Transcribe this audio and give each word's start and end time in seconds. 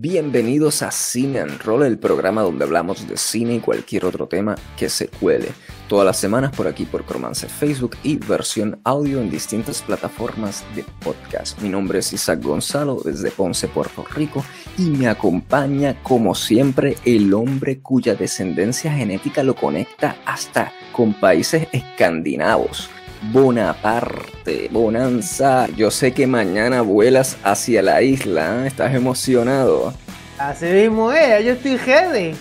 Bienvenidos 0.00 0.82
a 0.82 0.92
Cine 0.92 1.40
and 1.40 1.60
Roll, 1.64 1.82
el 1.82 1.98
programa 1.98 2.42
donde 2.42 2.62
hablamos 2.62 3.08
de 3.08 3.16
cine 3.16 3.54
y 3.56 3.58
cualquier 3.58 4.04
otro 4.04 4.28
tema 4.28 4.54
que 4.76 4.88
se 4.88 5.08
cuele. 5.08 5.48
Todas 5.88 6.06
las 6.06 6.16
semanas 6.16 6.54
por 6.54 6.68
aquí 6.68 6.84
por 6.84 7.04
Cromance 7.04 7.48
Facebook 7.48 7.96
y 8.04 8.14
versión 8.14 8.80
audio 8.84 9.20
en 9.20 9.28
distintas 9.28 9.82
plataformas 9.82 10.64
de 10.76 10.84
podcast. 11.00 11.60
Mi 11.60 11.68
nombre 11.68 11.98
es 11.98 12.12
Isaac 12.12 12.40
Gonzalo 12.40 13.00
desde 13.04 13.32
Ponce, 13.32 13.66
Puerto 13.66 14.04
Rico 14.14 14.44
y 14.76 14.82
me 14.82 15.08
acompaña 15.08 16.00
como 16.04 16.36
siempre 16.36 16.96
el 17.04 17.34
hombre 17.34 17.80
cuya 17.80 18.14
descendencia 18.14 18.92
genética 18.92 19.42
lo 19.42 19.56
conecta 19.56 20.16
hasta 20.24 20.72
con 20.92 21.12
países 21.12 21.66
escandinavos. 21.72 22.88
Bonaparte, 23.22 24.68
Bonanza. 24.70 25.66
Yo 25.76 25.90
sé 25.90 26.12
que 26.12 26.26
mañana 26.26 26.82
vuelas 26.82 27.36
hacia 27.42 27.82
la 27.82 28.02
isla. 28.02 28.64
¿eh? 28.64 28.68
¿Estás 28.68 28.94
emocionado? 28.94 29.92
Así 30.38 30.66
mismo 30.66 31.10
es, 31.12 31.44
yo 31.44 31.52
estoy 31.52 31.76
ready. 31.78 32.34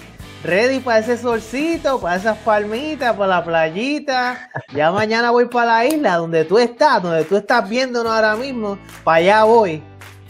Ready 0.43 0.79
para 0.79 0.99
ese 0.99 1.17
solcito, 1.17 1.99
para 1.99 2.17
esas 2.17 2.37
palmitas, 2.37 3.15
para 3.15 3.37
la 3.37 3.43
playita. 3.43 4.51
Ya 4.73 4.91
mañana 4.93 5.31
voy 5.31 5.45
para 5.45 5.65
la 5.65 5.85
isla 5.87 6.15
donde 6.17 6.45
tú 6.45 6.59
estás, 6.59 7.01
donde 7.01 7.23
tú 7.25 7.37
estás 7.37 7.67
viéndonos 7.67 8.13
ahora 8.13 8.35
mismo. 8.35 8.77
Para 9.03 9.17
allá 9.17 9.43
voy. 9.45 9.81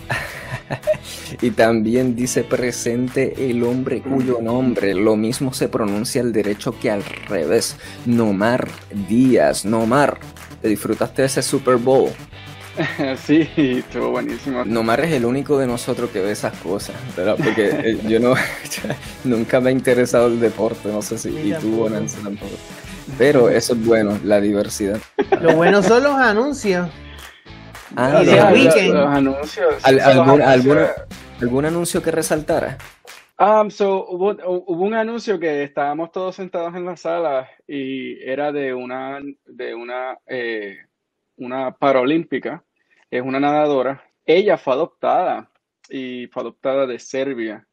y 1.41 1.51
también 1.51 2.15
dice 2.15 2.45
presente 2.45 3.49
el 3.49 3.63
hombre 3.63 4.01
cuyo 4.01 4.39
nombre 4.41 4.93
lo 4.93 5.17
mismo 5.17 5.53
se 5.53 5.67
pronuncia 5.67 6.21
al 6.21 6.31
derecho 6.31 6.79
que 6.79 6.89
al 6.89 7.03
revés. 7.03 7.75
Nomar 8.05 8.69
Díaz, 9.09 9.65
Nomar. 9.65 10.17
¿Te 10.61 10.67
disfrutaste 10.69 11.21
de 11.21 11.25
ese 11.27 11.41
Super 11.41 11.75
Bowl? 11.77 12.09
Sí, 13.25 13.49
estuvo 13.55 14.11
buenísimo. 14.11 14.63
Nomar 14.63 14.99
es 14.99 15.11
el 15.11 15.25
único 15.25 15.57
de 15.57 15.65
nosotros 15.65 16.11
que 16.11 16.19
ve 16.21 16.31
esas 16.31 16.53
cosas, 16.57 16.95
¿verdad? 17.15 17.35
Porque 17.35 17.69
eh, 17.73 17.99
yo 18.07 18.19
no, 18.19 18.35
nunca 19.23 19.59
me 19.59 19.69
ha 19.69 19.71
interesado 19.71 20.27
el 20.27 20.39
deporte, 20.39 20.87
no 20.89 21.01
sé 21.01 21.17
si, 21.17 21.29
y 21.29 21.53
tú, 21.59 21.89
Nancy, 21.89 22.17
tampoco. 22.21 22.51
Pero 23.17 23.49
eso 23.49 23.73
es 23.73 23.83
bueno, 23.83 24.19
la 24.23 24.39
diversidad. 24.39 24.99
Lo 25.41 25.55
bueno 25.55 25.81
son 25.81 26.03
los 26.03 26.13
anuncios. 26.13 26.87
Ah, 27.95 28.21
Y 28.21 28.25
los. 28.65 28.75
Los 28.93 29.07
anuncios. 29.07 29.73
Al- 29.83 29.95
sí, 29.95 30.05
los 30.05 30.05
algún, 30.05 30.41
anuncios. 30.41 30.47
alguna- 30.51 30.91
¿Algún 31.41 31.65
anuncio 31.65 32.03
que 32.03 32.11
resaltara? 32.11 32.77
Um, 33.39 33.69
so, 33.69 34.07
hubo, 34.09 34.31
hubo 34.65 34.83
un 34.83 34.95
anuncio 34.95 35.39
que 35.39 35.61
estábamos 35.63 36.11
todos 36.11 36.35
sentados 36.35 36.73
en 36.75 36.85
la 36.85 36.97
sala 36.97 37.47
y 37.67 38.19
era 38.23 38.51
de 38.51 38.73
una, 38.73 39.21
de 39.45 39.75
una, 39.75 40.17
eh, 40.25 40.79
una 41.35 41.71
paralímpica, 41.71 42.63
es 43.11 43.21
una 43.21 43.39
nadadora. 43.39 44.03
Ella 44.25 44.57
fue 44.57 44.73
adoptada 44.73 45.51
y 45.87 46.25
fue 46.27 46.41
adoptada 46.41 46.87
de 46.87 46.97
Serbia. 46.97 47.67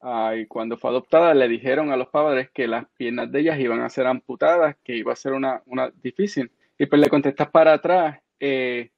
Ah, 0.00 0.34
y 0.36 0.46
cuando 0.46 0.78
fue 0.78 0.88
adoptada 0.88 1.34
le 1.34 1.48
dijeron 1.48 1.92
a 1.92 1.96
los 1.96 2.08
padres 2.08 2.48
que 2.54 2.66
las 2.66 2.86
piernas 2.96 3.30
de 3.30 3.40
ellas 3.40 3.60
iban 3.60 3.80
a 3.82 3.90
ser 3.90 4.06
amputadas, 4.06 4.76
que 4.82 4.96
iba 4.96 5.12
a 5.12 5.16
ser 5.16 5.34
una, 5.34 5.62
una 5.66 5.90
difícil. 6.02 6.50
Y 6.78 6.86
pues 6.86 6.98
le 6.98 7.10
contestas 7.10 7.50
para 7.50 7.74
atrás, 7.74 8.18
eh, 8.40 8.90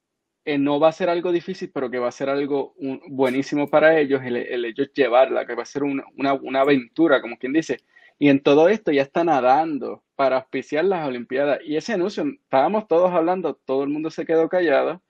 eh, 0.45 0.57
no 0.57 0.79
va 0.79 0.89
a 0.89 0.91
ser 0.91 1.09
algo 1.09 1.31
difícil, 1.31 1.71
pero 1.73 1.89
que 1.89 1.99
va 1.99 2.09
a 2.09 2.11
ser 2.11 2.29
algo 2.29 2.73
un- 2.77 3.01
buenísimo 3.09 3.69
para 3.69 3.97
ellos, 3.99 4.21
el, 4.23 4.35
el 4.37 4.65
ellos 4.65 4.91
llevarla, 4.93 5.45
que 5.45 5.55
va 5.55 5.63
a 5.63 5.65
ser 5.65 5.83
una, 5.83 6.03
una, 6.17 6.33
una 6.33 6.61
aventura, 6.61 7.21
como 7.21 7.37
quien 7.37 7.53
dice. 7.53 7.79
Y 8.19 8.29
en 8.29 8.41
todo 8.41 8.69
esto 8.69 8.91
ya 8.91 9.01
está 9.01 9.23
nadando 9.23 10.03
para 10.15 10.37
auspiciar 10.37 10.85
las 10.85 11.07
Olimpiadas. 11.07 11.59
Y 11.65 11.75
ese 11.77 11.93
anuncio, 11.93 12.23
estábamos 12.25 12.87
todos 12.87 13.11
hablando, 13.11 13.55
todo 13.65 13.83
el 13.83 13.89
mundo 13.89 14.09
se 14.09 14.25
quedó 14.25 14.47
callado. 14.49 15.01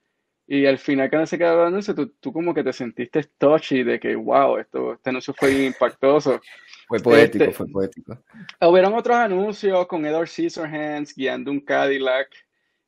Y 0.46 0.66
al 0.66 0.78
final, 0.78 1.08
cuando 1.08 1.26
se 1.26 1.38
quedó 1.38 1.62
el 1.62 1.68
anuncio, 1.68 1.94
tú, 1.94 2.08
tú 2.20 2.32
como 2.32 2.52
que 2.52 2.62
te 2.62 2.72
sentiste 2.72 3.24
touchy 3.38 3.82
de 3.82 3.98
que, 3.98 4.14
wow, 4.14 4.58
esto, 4.58 4.92
este 4.94 5.10
anuncio 5.10 5.32
fue 5.34 5.64
impactoso. 5.66 6.40
Fue 6.86 6.98
poético, 7.00 7.44
Este- 7.44 7.54
fue 7.56 7.66
poético. 7.66 8.18
Hubieron 8.60 8.92
otros 8.94 9.16
anuncios 9.16 9.86
con 9.86 10.04
Edward 10.04 10.28
Scissorhands 10.28 11.14
guiando 11.14 11.50
un 11.50 11.60
Cadillac, 11.60 12.28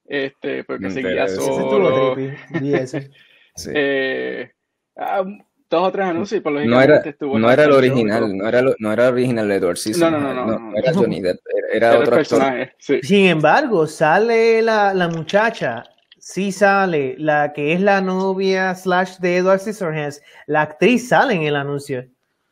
este, 0.09 0.65
porque 0.65 0.85
Me 0.85 0.91
se 0.91 0.99
enteré 1.01 1.15
guía 1.15 1.25
de 1.27 1.33
eso. 1.33 1.43
Ese 1.43 1.61
solo. 1.61 2.17
Sí. 3.59 3.71
Eh, 3.75 4.51
ah, 4.99 5.25
dos 5.71 5.89
o 5.89 5.91
tres 5.91 6.05
anuncios 6.07 6.39
y 6.39 6.43
por 6.43 6.53
No 6.53 6.81
era, 6.83 6.99
estuvo 6.99 7.39
no 7.39 7.51
era 7.51 7.65
el 7.65 7.73
original, 7.73 8.25
Show. 8.25 8.37
no 8.37 8.47
era, 8.49 8.61
lo- 8.61 8.75
no 8.79 8.93
era 8.93 9.07
el 9.09 9.15
original 9.15 9.49
de 9.49 9.55
Edward 9.55 9.77
Scissorhands, 9.79 10.23
No, 10.23 10.35
no, 10.35 10.35
no, 10.35 10.59
no, 10.59 10.59
no. 10.73 10.77
era 10.77 10.93
Johnny 10.93 11.23
Depp, 11.23 11.39
era, 11.73 11.77
era 11.77 11.89
otro 11.93 12.01
actor. 12.03 12.15
personaje, 12.19 12.75
sí. 12.79 13.01
Sin 13.03 13.25
embargo, 13.29 13.87
sale 13.87 14.61
la, 14.61 14.93
la 14.93 15.09
muchacha, 15.09 15.85
sí 16.19 16.53
sale, 16.53 17.15
la 17.19 17.55
que 17.55 17.73
es 17.73 17.81
la 17.81 18.03
novia 18.03 18.75
slash 18.75 19.17
de 19.21 19.39
Edward 19.39 19.61
Scissorhands, 19.61 20.21
la 20.47 20.61
actriz 20.61 21.09
sale 21.09 21.33
en 21.33 21.43
el 21.45 21.57
anuncio. 21.57 22.05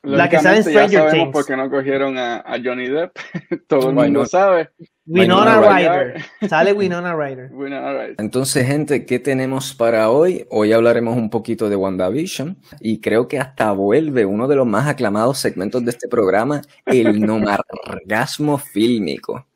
La 0.02 0.28
que 0.30 0.38
sale 0.38 0.58
en 0.60 0.64
Lógicamente 0.64 0.72
ya 0.72 0.88
Stranger 0.88 0.98
sabemos 1.10 1.12
Things. 1.12 1.32
por 1.32 1.46
qué 1.46 1.56
no 1.56 1.70
cogieron 1.70 2.16
a, 2.18 2.36
a 2.38 2.58
Johnny 2.64 2.88
Depp. 2.88 3.12
Todo 3.68 3.90
el 3.90 3.94
mundo 3.94 4.24
sabe. 4.24 4.70
Winona 5.06 5.58
Winona 5.60 5.76
Ryder. 5.76 6.24
Sale 6.48 6.72
Winona 6.72 7.14
Ryder. 7.14 7.50
All 7.52 8.08
right. 8.08 8.20
Entonces, 8.20 8.66
gente, 8.66 9.04
¿qué 9.04 9.18
tenemos 9.18 9.74
para 9.74 10.08
hoy? 10.10 10.46
Hoy 10.50 10.72
hablaremos 10.72 11.16
un 11.16 11.28
poquito 11.28 11.68
de 11.68 11.76
WandaVision 11.76 12.56
y 12.80 13.00
creo 13.00 13.28
que 13.28 13.38
hasta 13.38 13.72
vuelve 13.72 14.24
uno 14.24 14.48
de 14.48 14.56
los 14.56 14.66
más 14.66 14.88
aclamados 14.88 15.38
segmentos 15.38 15.84
de 15.84 15.90
este 15.90 16.08
programa, 16.08 16.62
el 16.86 17.20
nomargasmo 17.26 18.56
fílmico. 18.58 19.46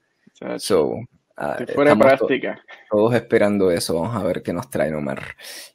So, 0.59 0.97
ah, 1.37 1.57
estoy 1.59 1.75
fuera 1.75 1.93
to- 1.95 1.99
práctica. 1.99 2.61
todos 2.91 3.15
esperando 3.15 3.71
eso. 3.71 3.95
Vamos 4.01 4.17
a 4.17 4.23
ver 4.25 4.43
qué 4.43 4.53
nos 4.53 4.69
trae 4.69 4.91
Nomar. 4.91 5.23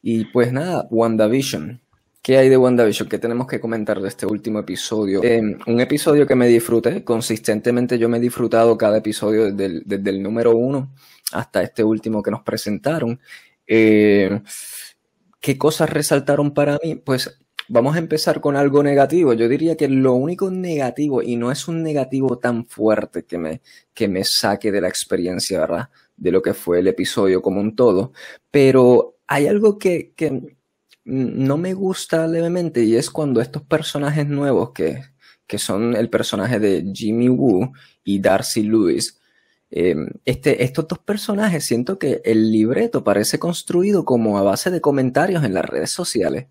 Y 0.02 0.26
pues 0.26 0.52
nada, 0.52 0.86
WandaVision. 0.90 1.80
¿Qué 2.24 2.38
hay 2.38 2.48
de 2.48 2.56
WandaVision? 2.56 3.06
¿Qué 3.06 3.18
tenemos 3.18 3.46
que 3.46 3.60
comentar 3.60 4.00
de 4.00 4.08
este 4.08 4.24
último 4.24 4.58
episodio? 4.58 5.22
Eh, 5.22 5.42
un 5.66 5.80
episodio 5.80 6.26
que 6.26 6.34
me 6.34 6.48
disfruté. 6.48 7.04
Consistentemente 7.04 7.98
yo 7.98 8.08
me 8.08 8.16
he 8.16 8.20
disfrutado 8.20 8.78
cada 8.78 8.96
episodio 8.96 9.52
desde 9.52 10.10
el, 10.10 10.22
número 10.22 10.56
uno 10.56 10.94
hasta 11.32 11.62
este 11.62 11.84
último 11.84 12.22
que 12.22 12.30
nos 12.30 12.40
presentaron. 12.40 13.20
Eh, 13.66 14.40
¿Qué 15.38 15.58
cosas 15.58 15.90
resaltaron 15.90 16.54
para 16.54 16.78
mí? 16.82 16.94
Pues 16.94 17.38
vamos 17.68 17.94
a 17.94 17.98
empezar 17.98 18.40
con 18.40 18.56
algo 18.56 18.82
negativo. 18.82 19.34
Yo 19.34 19.46
diría 19.46 19.76
que 19.76 19.88
lo 19.88 20.14
único 20.14 20.50
negativo, 20.50 21.20
y 21.20 21.36
no 21.36 21.52
es 21.52 21.68
un 21.68 21.82
negativo 21.82 22.38
tan 22.38 22.64
fuerte 22.64 23.26
que 23.26 23.36
me, 23.36 23.60
que 23.92 24.08
me 24.08 24.24
saque 24.24 24.72
de 24.72 24.80
la 24.80 24.88
experiencia, 24.88 25.60
¿verdad? 25.60 25.90
De 26.16 26.32
lo 26.32 26.40
que 26.40 26.54
fue 26.54 26.78
el 26.78 26.88
episodio 26.88 27.42
como 27.42 27.60
un 27.60 27.76
todo, 27.76 28.14
pero 28.50 29.18
hay 29.26 29.46
algo 29.46 29.76
que, 29.78 30.14
que 30.16 30.56
no 31.04 31.56
me 31.56 31.74
gusta 31.74 32.26
levemente 32.26 32.82
y 32.84 32.96
es 32.96 33.10
cuando 33.10 33.40
estos 33.40 33.62
personajes 33.62 34.26
nuevos 34.26 34.72
que, 34.72 35.02
que 35.46 35.58
son 35.58 35.94
el 35.96 36.08
personaje 36.10 36.58
de 36.58 36.90
Jimmy 36.94 37.28
Woo 37.28 37.72
y 38.02 38.20
Darcy 38.20 38.62
Lewis, 38.62 39.20
eh, 39.70 39.96
este, 40.24 40.62
estos 40.62 40.86
dos 40.88 40.98
personajes 41.00 41.64
siento 41.64 41.98
que 41.98 42.22
el 42.24 42.52
libreto 42.52 43.02
parece 43.04 43.38
construido 43.38 44.04
como 44.04 44.38
a 44.38 44.42
base 44.42 44.70
de 44.70 44.80
comentarios 44.80 45.44
en 45.44 45.54
las 45.54 45.64
redes 45.64 45.90
sociales. 45.90 46.46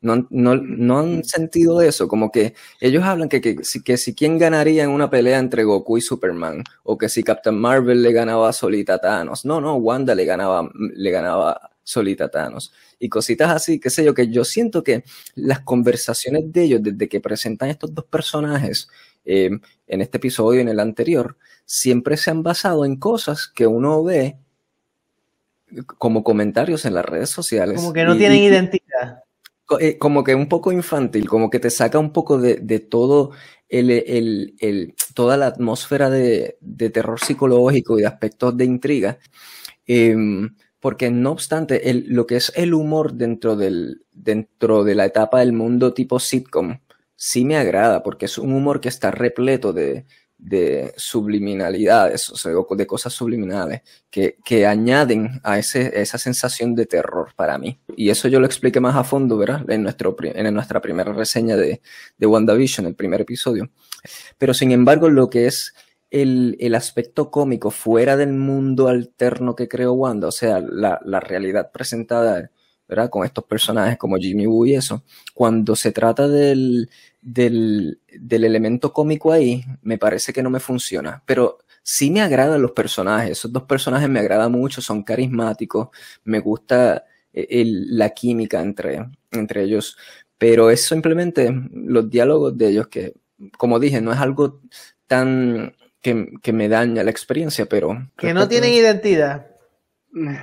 No, 0.00 0.28
no, 0.30 0.54
no 0.54 1.00
han 1.00 1.24
sentido 1.24 1.82
eso, 1.82 2.06
como 2.06 2.30
que 2.30 2.54
ellos 2.80 3.02
hablan 3.02 3.28
que, 3.28 3.40
que, 3.40 3.64
si, 3.64 3.82
que 3.82 3.96
si 3.96 4.14
quién 4.14 4.38
ganaría 4.38 4.84
en 4.84 4.90
una 4.90 5.10
pelea 5.10 5.40
entre 5.40 5.64
Goku 5.64 5.98
y 5.98 6.00
Superman, 6.00 6.62
o 6.84 6.96
que 6.96 7.08
si 7.08 7.24
Captain 7.24 7.58
Marvel 7.58 8.02
le 8.02 8.12
ganaba 8.12 8.52
solita 8.52 8.94
a 8.94 8.98
Thanos. 9.00 9.44
No, 9.44 9.60
no, 9.60 9.74
Wanda 9.74 10.14
le 10.14 10.24
ganaba, 10.24 10.70
le 10.94 11.10
ganaba 11.10 11.72
solita 11.88 12.24
a 12.24 12.28
Thanos. 12.28 12.72
Y 12.98 13.08
cositas 13.08 13.50
así, 13.50 13.80
qué 13.80 13.88
sé 13.88 14.04
yo, 14.04 14.12
que 14.12 14.28
yo 14.28 14.44
siento 14.44 14.82
que 14.82 15.04
las 15.34 15.60
conversaciones 15.60 16.52
de 16.52 16.64
ellos, 16.64 16.82
desde 16.82 17.08
que 17.08 17.20
presentan 17.20 17.70
estos 17.70 17.94
dos 17.94 18.04
personajes, 18.04 18.88
eh, 19.24 19.50
en 19.86 20.00
este 20.02 20.18
episodio 20.18 20.58
y 20.58 20.62
en 20.62 20.68
el 20.68 20.80
anterior, 20.80 21.36
siempre 21.64 22.16
se 22.18 22.30
han 22.30 22.42
basado 22.42 22.84
en 22.84 22.96
cosas 22.96 23.48
que 23.48 23.66
uno 23.66 24.02
ve 24.04 24.36
como 25.98 26.22
comentarios 26.24 26.84
en 26.84 26.94
las 26.94 27.04
redes 27.04 27.30
sociales. 27.30 27.76
Como 27.76 27.92
que 27.92 28.04
no 28.04 28.14
Y- 28.14 28.18
tienen 28.18 28.38
y- 28.38 28.46
identidad. 28.46 29.22
eh, 29.80 29.98
como 29.98 30.24
que 30.24 30.34
un 30.34 30.48
poco 30.48 30.72
infantil, 30.72 31.28
como 31.28 31.50
que 31.50 31.58
te 31.60 31.68
saca 31.70 31.98
un 31.98 32.12
poco 32.12 32.38
de, 32.38 32.56
de 32.56 32.80
todo 32.80 33.32
el, 33.68 33.90
el- 33.90 34.54
el- 34.60 34.94
toda 35.14 35.36
la 35.36 35.46
atmósfera 35.46 36.08
de, 36.10 36.56
de 36.60 36.88
terror 36.90 37.20
psicológico 37.20 37.98
y 37.98 38.02
de 38.02 38.06
aspectos 38.08 38.56
de 38.56 38.64
intriga. 38.64 39.18
Em, 39.86 40.54
porque 40.80 41.10
no 41.10 41.32
obstante, 41.32 41.90
el- 41.90 42.06
lo 42.08 42.26
que 42.26 42.36
es 42.36 42.52
el 42.56 42.74
humor 42.74 43.14
dentro 43.14 43.56
del, 43.56 44.02
dentro 44.12 44.84
de 44.84 44.94
la 44.94 45.06
etapa 45.06 45.40
del 45.40 45.52
mundo 45.52 45.94
tipo 45.94 46.18
sitcom, 46.20 46.78
sí 47.16 47.44
me 47.44 47.56
agrada, 47.56 48.02
porque 48.02 48.26
es 48.26 48.38
un 48.38 48.52
humor 48.52 48.80
que 48.80 48.88
está 48.88 49.10
repleto 49.10 49.72
de, 49.72 50.06
de 50.38 50.94
subliminalidades, 50.96 52.30
o 52.30 52.36
sea, 52.36 52.52
de 52.52 52.86
cosas 52.86 53.12
subliminales 53.12 53.82
que, 54.08 54.36
que 54.44 54.66
añaden 54.66 55.40
a, 55.42 55.58
ese, 55.58 56.00
esa 56.00 56.16
sensación 56.16 56.74
de 56.76 56.86
terror 56.86 57.32
para 57.34 57.58
mí. 57.58 57.80
Y 57.96 58.10
eso 58.10 58.28
yo 58.28 58.38
lo 58.38 58.46
expliqué 58.46 58.78
más 58.78 58.94
a 58.94 59.02
fondo, 59.02 59.36
¿verdad? 59.36 59.68
En, 59.68 59.82
nuestro, 59.82 60.16
en 60.22 60.54
nuestra 60.54 60.80
primera 60.80 61.12
reseña 61.12 61.56
de, 61.56 61.80
de 62.16 62.26
WandaVision, 62.26 62.86
el 62.86 62.94
primer 62.94 63.20
episodio. 63.22 63.68
Pero 64.38 64.54
sin 64.54 64.70
embargo, 64.70 65.08
lo 65.08 65.28
que 65.28 65.46
es 65.46 65.74
el, 66.10 66.56
el 66.60 66.74
aspecto 66.74 67.30
cómico 67.30 67.70
fuera 67.70 68.16
del 68.16 68.32
mundo 68.32 68.88
alterno 68.88 69.54
que 69.54 69.68
creó 69.68 69.92
Wanda, 69.92 70.28
o 70.28 70.32
sea, 70.32 70.60
la, 70.60 71.00
la 71.04 71.20
realidad 71.20 71.70
presentada 71.72 72.50
¿verdad? 72.88 73.10
Con 73.10 73.24
estos 73.24 73.44
personajes 73.44 73.98
como 73.98 74.16
Jimmy 74.16 74.46
Woo 74.46 74.66
y 74.66 74.74
eso. 74.74 75.04
Cuando 75.34 75.76
se 75.76 75.92
trata 75.92 76.26
del, 76.26 76.88
del, 77.20 78.00
del 78.18 78.44
elemento 78.44 78.92
cómico 78.92 79.30
ahí, 79.30 79.62
me 79.82 79.98
parece 79.98 80.32
que 80.32 80.42
no 80.42 80.48
me 80.48 80.58
funciona. 80.58 81.22
Pero 81.26 81.58
sí 81.82 82.10
me 82.10 82.22
agradan 82.22 82.62
los 82.62 82.72
personajes. 82.72 83.32
Esos 83.32 83.52
dos 83.52 83.64
personajes 83.64 84.08
me 84.08 84.20
agradan 84.20 84.52
mucho, 84.52 84.80
son 84.80 85.02
carismáticos. 85.02 85.88
Me 86.24 86.40
gusta 86.40 87.04
eh, 87.32 87.46
el, 87.50 87.96
la 87.96 88.10
química 88.10 88.62
entre, 88.62 89.06
entre 89.32 89.64
ellos. 89.64 89.98
Pero 90.38 90.70
es 90.70 90.86
simplemente 90.86 91.52
los 91.70 92.08
diálogos 92.08 92.56
de 92.56 92.68
ellos 92.68 92.88
que, 92.88 93.14
como 93.58 93.78
dije, 93.78 94.00
no 94.00 94.12
es 94.12 94.18
algo 94.18 94.62
tan 95.06 95.74
que, 96.08 96.28
que 96.42 96.52
me 96.52 96.68
daña 96.68 97.02
la 97.02 97.10
experiencia, 97.10 97.66
pero... 97.66 98.08
Que 98.16 98.32
no 98.32 98.48
tienen 98.48 98.72
identidad. 98.72 99.46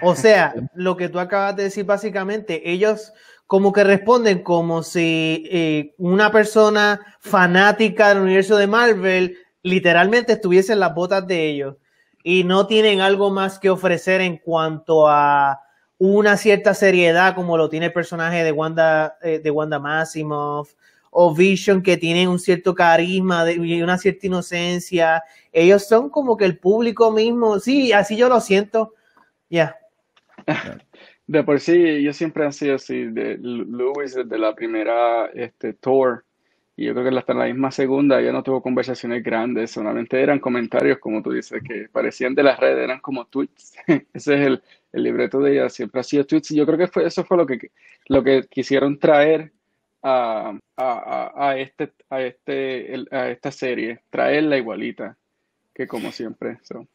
O 0.01 0.15
sea, 0.15 0.53
lo 0.73 0.95
que 0.97 1.09
tú 1.09 1.19
acabas 1.19 1.56
de 1.56 1.63
decir 1.63 1.85
básicamente, 1.85 2.71
ellos 2.71 3.13
como 3.47 3.71
que 3.73 3.83
responden 3.83 4.41
como 4.41 4.83
si 4.83 5.47
eh, 5.51 5.94
una 5.97 6.31
persona 6.31 7.00
fanática 7.19 8.09
del 8.09 8.23
universo 8.23 8.57
de 8.57 8.67
Marvel 8.67 9.38
literalmente 9.62 10.33
estuviese 10.33 10.73
en 10.73 10.79
las 10.79 10.95
botas 10.95 11.27
de 11.27 11.47
ellos 11.47 11.75
y 12.23 12.44
no 12.44 12.65
tienen 12.65 13.01
algo 13.01 13.29
más 13.29 13.59
que 13.59 13.69
ofrecer 13.69 14.21
en 14.21 14.38
cuanto 14.38 15.07
a 15.07 15.62
una 15.97 16.38
cierta 16.38 16.73
seriedad 16.73 17.35
como 17.35 17.57
lo 17.57 17.69
tiene 17.69 17.88
el 17.88 17.94
personaje 17.94 18.44
de 18.44 18.51
Wanda, 18.51 19.17
eh, 19.21 19.39
de 19.39 19.51
Wanda 19.51 19.79
Maximoff 19.79 20.73
o 21.17 21.33
Vision 21.33 21.81
que 21.81 21.95
tienen 21.95 22.27
un 22.27 22.39
cierto 22.39 22.75
carisma 22.75 23.50
y 23.50 23.81
una 23.81 23.97
cierta 23.97 24.27
inocencia. 24.27 25.23
Ellos 25.53 25.88
son 25.88 26.09
como 26.09 26.35
que 26.35 26.44
el 26.44 26.57
público 26.57 27.09
mismo, 27.09 27.57
sí, 27.57 27.94
así 27.94 28.17
yo 28.17 28.27
lo 28.27 28.41
siento. 28.41 28.94
Ya. 29.50 29.77
De 31.27 31.41
por 31.41 31.62
sí, 31.62 32.03
yo 32.03 32.12
siempre 32.12 32.44
han 32.44 32.51
sido 32.51 32.75
así, 32.75 33.06
de 33.06 33.38
Lewis 33.38 34.13
desde 34.13 34.38
la 34.38 34.53
primera 34.53 35.27
este, 35.33 35.73
tour, 35.73 36.23
y 36.75 36.85
yo 36.85 36.94
creo 36.94 37.09
que 37.09 37.17
hasta 37.17 37.33
la 37.33 37.45
misma 37.45 37.71
segunda 37.71 38.21
ya 38.21 38.31
no 38.31 38.44
tuvo 38.44 38.62
conversaciones 38.62 39.23
grandes, 39.23 39.71
solamente 39.71 40.21
eran 40.21 40.39
comentarios, 40.39 41.00
como 41.00 41.23
tú 41.23 41.31
dices, 41.31 41.63
que 41.67 41.88
parecían 41.91 42.35
de 42.35 42.44
las 42.44 42.59
redes, 42.59 42.83
eran 42.83 43.00
como 43.00 43.25
tweets. 43.25 43.73
Ese 44.13 44.35
es 44.35 44.41
el, 44.41 44.62
el 44.91 45.03
libreto 45.03 45.39
de 45.39 45.53
ella, 45.53 45.69
siempre 45.69 46.01
ha 46.01 46.03
sido 46.03 46.25
tweets, 46.25 46.51
y 46.51 46.57
yo 46.57 46.65
creo 46.65 46.77
que 46.77 46.88
fue, 46.88 47.07
eso 47.07 47.23
fue 47.23 47.38
lo 47.38 47.47
que, 47.47 47.71
lo 48.07 48.21
que 48.21 48.44
quisieron 48.47 49.00
traer 49.00 49.55
a, 50.07 50.60
a, 50.78 51.31
a, 51.36 51.57
este, 51.57 51.92
a, 52.12 52.22
este, 52.22 53.06
a 53.10 53.30
esta 53.30 53.52
serie, 53.52 54.02
traerla 54.12 54.57
igualita, 54.57 55.18
que 55.74 55.88
como 55.88 56.12
siempre. 56.12 56.60
So. 56.62 56.88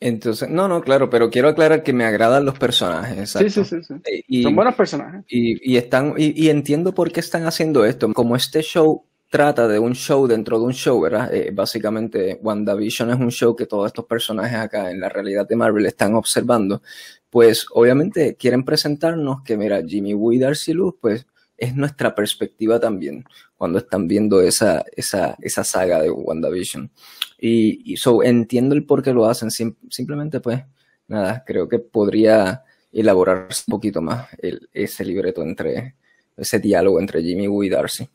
Entonces, 0.00 0.48
no, 0.48 0.66
no, 0.66 0.80
claro, 0.80 1.10
pero 1.10 1.28
quiero 1.28 1.48
aclarar 1.48 1.82
que 1.82 1.92
me 1.92 2.04
agradan 2.04 2.46
los 2.46 2.58
personajes. 2.58 3.30
Sí, 3.30 3.50
sí, 3.50 3.64
sí, 3.64 3.82
sí. 3.82 3.94
Y, 4.26 4.42
Son 4.44 4.56
buenos 4.56 4.74
personajes. 4.76 5.24
Y, 5.28 5.72
y 5.72 5.76
están, 5.76 6.14
y, 6.16 6.42
y, 6.42 6.48
entiendo 6.48 6.94
por 6.94 7.12
qué 7.12 7.20
están 7.20 7.44
haciendo 7.44 7.84
esto. 7.84 8.10
Como 8.14 8.34
este 8.34 8.62
show 8.62 9.04
trata 9.28 9.68
de 9.68 9.78
un 9.78 9.94
show 9.94 10.26
dentro 10.26 10.58
de 10.58 10.64
un 10.64 10.72
show, 10.72 10.98
¿verdad? 11.02 11.34
Eh, 11.34 11.50
básicamente, 11.52 12.38
WandaVision 12.40 13.10
es 13.10 13.18
un 13.18 13.30
show 13.30 13.54
que 13.54 13.66
todos 13.66 13.88
estos 13.88 14.06
personajes 14.06 14.58
acá 14.58 14.90
en 14.90 15.00
la 15.00 15.10
realidad 15.10 15.46
de 15.46 15.56
Marvel 15.56 15.84
están 15.84 16.14
observando. 16.14 16.80
Pues 17.28 17.66
obviamente 17.72 18.36
quieren 18.36 18.64
presentarnos 18.64 19.42
que, 19.42 19.58
mira, 19.58 19.82
Jimmy 19.86 20.14
Woo 20.14 20.32
y 20.32 20.38
Darcy 20.38 20.72
Luz, 20.72 20.94
pues 20.98 21.26
es 21.58 21.74
nuestra 21.74 22.14
perspectiva 22.14 22.78
también 22.78 23.24
cuando 23.56 23.78
están 23.78 24.06
viendo 24.06 24.40
esa, 24.40 24.84
esa, 24.96 25.36
esa 25.40 25.64
saga 25.64 26.00
de 26.00 26.10
WandaVision. 26.10 26.90
Y, 27.38 27.92
y 27.92 27.96
so, 27.96 28.22
entiendo 28.22 28.74
el 28.74 28.86
por 28.86 29.02
qué 29.02 29.12
lo 29.12 29.26
hacen. 29.26 29.50
Sim 29.50 29.74
simplemente, 29.90 30.40
pues, 30.40 30.62
nada, 31.08 31.42
creo 31.44 31.68
que 31.68 31.80
podría 31.80 32.62
elaborarse 32.92 33.64
un 33.66 33.72
poquito 33.72 34.00
más 34.00 34.28
el, 34.38 34.68
ese 34.72 35.04
libreto 35.04 35.42
entre, 35.42 35.96
ese 36.36 36.60
diálogo 36.60 37.00
entre 37.00 37.22
Jimmy 37.22 37.48
Woo 37.48 37.64
y 37.64 37.68
Darcy. 37.68 38.08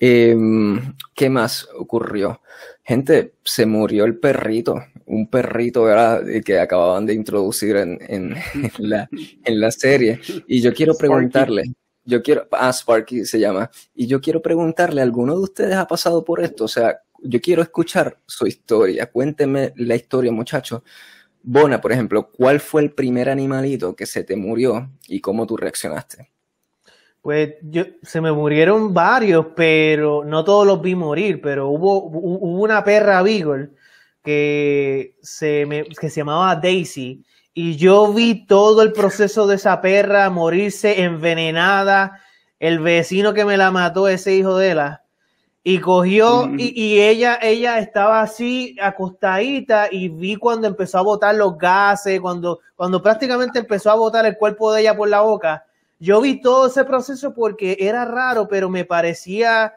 Eh, 0.00 0.36
¿Qué 1.14 1.28
más 1.28 1.68
ocurrió? 1.76 2.40
Gente, 2.84 3.34
se 3.44 3.66
murió 3.66 4.04
el 4.04 4.16
perrito, 4.18 4.76
un 5.06 5.28
perrito 5.28 5.82
¿verdad? 5.82 6.22
que 6.44 6.60
acababan 6.60 7.04
de 7.04 7.14
introducir 7.14 7.76
en, 7.76 7.98
en, 8.08 8.36
en, 8.54 8.88
la, 8.88 9.08
en 9.12 9.60
la 9.60 9.72
serie. 9.72 10.20
Y 10.46 10.60
yo 10.60 10.72
quiero 10.72 10.94
preguntarle, 10.96 11.64
yo 12.08 12.22
quiero, 12.22 12.48
ah, 12.52 12.72
Sparky 12.72 13.26
se 13.26 13.38
llama, 13.38 13.70
y 13.94 14.06
yo 14.06 14.18
quiero 14.18 14.40
preguntarle, 14.40 15.02
¿alguno 15.02 15.34
de 15.34 15.42
ustedes 15.42 15.76
ha 15.76 15.86
pasado 15.86 16.24
por 16.24 16.42
esto? 16.42 16.64
O 16.64 16.68
sea, 16.68 17.02
yo 17.22 17.38
quiero 17.38 17.60
escuchar 17.60 18.18
su 18.24 18.46
historia, 18.46 19.10
cuénteme 19.10 19.74
la 19.76 19.94
historia, 19.94 20.32
muchachos. 20.32 20.80
Bona, 21.42 21.78
por 21.82 21.92
ejemplo, 21.92 22.30
¿cuál 22.30 22.60
fue 22.60 22.80
el 22.80 22.92
primer 22.92 23.28
animalito 23.28 23.94
que 23.94 24.06
se 24.06 24.24
te 24.24 24.36
murió 24.36 24.90
y 25.06 25.20
cómo 25.20 25.46
tú 25.46 25.58
reaccionaste? 25.58 26.30
Pues 27.20 27.56
yo, 27.60 27.84
se 28.02 28.22
me 28.22 28.32
murieron 28.32 28.94
varios, 28.94 29.48
pero 29.54 30.24
no 30.24 30.44
todos 30.44 30.66
los 30.66 30.80
vi 30.80 30.94
morir, 30.94 31.42
pero 31.42 31.68
hubo, 31.68 32.04
hubo 32.04 32.62
una 32.62 32.82
perra 32.82 33.20
Beagle 33.20 33.68
que 34.24 35.14
se, 35.20 35.66
me, 35.66 35.84
que 35.84 36.08
se 36.08 36.20
llamaba 36.20 36.56
Daisy 36.56 37.22
y 37.60 37.74
yo 37.74 38.12
vi 38.12 38.46
todo 38.46 38.82
el 38.82 38.92
proceso 38.92 39.48
de 39.48 39.56
esa 39.56 39.80
perra 39.80 40.30
morirse 40.30 41.02
envenenada, 41.02 42.20
el 42.60 42.78
vecino 42.78 43.34
que 43.34 43.44
me 43.44 43.56
la 43.56 43.72
mató, 43.72 44.06
ese 44.06 44.32
hijo 44.36 44.58
de 44.58 44.76
la, 44.76 45.02
y 45.64 45.80
cogió, 45.80 46.46
mm. 46.46 46.60
y, 46.60 46.72
y, 46.80 47.00
ella, 47.00 47.36
ella 47.42 47.80
estaba 47.80 48.20
así 48.20 48.76
acostadita 48.80 49.88
y 49.90 50.08
vi 50.08 50.36
cuando 50.36 50.68
empezó 50.68 50.98
a 50.98 51.02
botar 51.02 51.34
los 51.34 51.58
gases, 51.58 52.20
cuando, 52.20 52.60
cuando 52.76 53.02
prácticamente 53.02 53.58
empezó 53.58 53.90
a 53.90 53.96
botar 53.96 54.24
el 54.24 54.36
cuerpo 54.36 54.72
de 54.72 54.82
ella 54.82 54.96
por 54.96 55.08
la 55.08 55.22
boca. 55.22 55.66
Yo 55.98 56.20
vi 56.20 56.40
todo 56.40 56.68
ese 56.68 56.84
proceso 56.84 57.34
porque 57.34 57.76
era 57.80 58.04
raro, 58.04 58.46
pero 58.46 58.70
me 58.70 58.84
parecía 58.84 59.74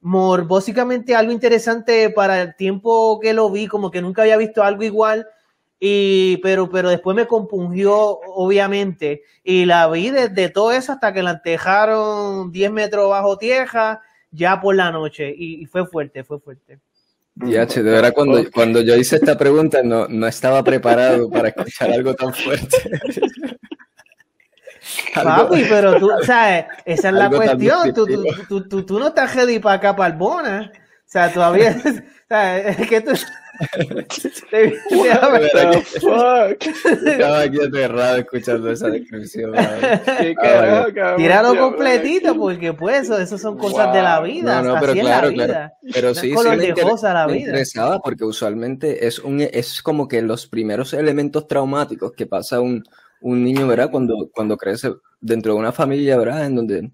morbósicamente 0.00 1.14
algo 1.14 1.32
interesante 1.32 2.08
para 2.08 2.40
el 2.40 2.56
tiempo 2.56 3.20
que 3.20 3.34
lo 3.34 3.50
vi, 3.50 3.66
como 3.66 3.90
que 3.90 4.00
nunca 4.00 4.22
había 4.22 4.38
visto 4.38 4.62
algo 4.62 4.82
igual 4.82 5.26
y, 5.80 6.38
pero, 6.38 6.68
pero 6.68 6.90
después 6.90 7.14
me 7.14 7.26
compungió, 7.26 8.18
obviamente, 8.26 9.22
y 9.44 9.64
la 9.64 9.88
vi 9.88 10.10
desde 10.10 10.48
todo 10.48 10.72
eso 10.72 10.92
hasta 10.92 11.12
que 11.12 11.22
la 11.22 11.32
entejaron 11.32 12.50
10 12.50 12.72
metros 12.72 13.10
bajo 13.10 13.38
tierra, 13.38 14.00
ya 14.30 14.60
por 14.60 14.74
la 14.74 14.90
noche, 14.90 15.32
y, 15.36 15.62
y 15.62 15.66
fue 15.66 15.86
fuerte, 15.86 16.24
fue 16.24 16.40
fuerte. 16.40 16.80
Ya, 17.46 17.66
de 17.66 17.82
verdad, 17.82 18.12
cuando, 18.12 18.50
cuando 18.50 18.80
yo 18.80 18.96
hice 18.96 19.16
esta 19.16 19.38
pregunta 19.38 19.80
no, 19.84 20.08
no 20.08 20.26
estaba 20.26 20.62
preparado 20.64 21.30
para 21.30 21.48
escuchar 21.48 21.92
algo 21.92 22.14
tan 22.14 22.34
fuerte. 22.34 22.76
Papi, 25.14 25.64
pero 25.68 25.98
tú, 25.98 26.10
¿sabes? 26.24 26.64
Esa 26.84 27.08
es 27.08 27.14
la 27.14 27.30
cuestión. 27.30 27.94
Tú, 27.94 28.06
tú, 28.48 28.68
tú, 28.68 28.86
tú, 28.86 28.98
no 28.98 29.08
estás 29.08 29.34
ready 29.34 29.58
para 29.58 29.76
acá, 29.76 29.94
para 29.94 30.12
el 30.12 30.18
Bona. 30.18 30.72
O 30.74 30.78
sea, 31.04 31.32
todavía. 31.32 31.76
¿sabes? 32.28 32.78
Es 32.78 32.88
que 32.88 33.00
tú. 33.00 33.12
Estaba 37.06 37.40
aquí 37.40 37.60
aterrado 37.60 38.18
escuchando 38.18 38.70
esa 38.70 38.88
descripción. 38.88 39.52
Tíralo 41.16 41.56
completito 41.56 42.36
porque 42.36 42.72
pues 42.72 43.10
eso, 43.10 43.38
son 43.38 43.58
cosas 43.58 43.86
wow. 43.86 43.94
de 43.94 44.02
la 44.02 44.20
vida. 44.20 44.62
No, 44.62 44.74
no, 44.74 44.80
pero 44.80 44.92
claro, 44.94 45.32
claro. 45.32 45.72
Pero 45.92 46.14
sí, 46.14 46.34
sí 46.36 46.48
me, 46.48 46.68
inter 46.68 46.86
la 47.02 47.26
me 47.26 47.32
vida. 47.32 47.46
interesaba 47.46 48.00
porque 48.00 48.24
usualmente 48.24 49.06
es 49.06 49.18
un 49.18 49.40
es 49.40 49.82
como 49.82 50.08
que 50.08 50.22
los 50.22 50.46
primeros 50.46 50.94
elementos 50.94 51.48
traumáticos 51.48 52.12
que 52.12 52.26
pasa 52.26 52.60
un, 52.60 52.84
un 53.20 53.44
niño, 53.44 53.66
¿verdad? 53.66 53.90
Cuando, 53.90 54.30
cuando 54.32 54.56
crece 54.56 54.92
dentro 55.20 55.54
de 55.54 55.58
una 55.58 55.72
familia, 55.72 56.16
¿verdad? 56.16 56.46
En 56.46 56.54
donde, 56.54 56.90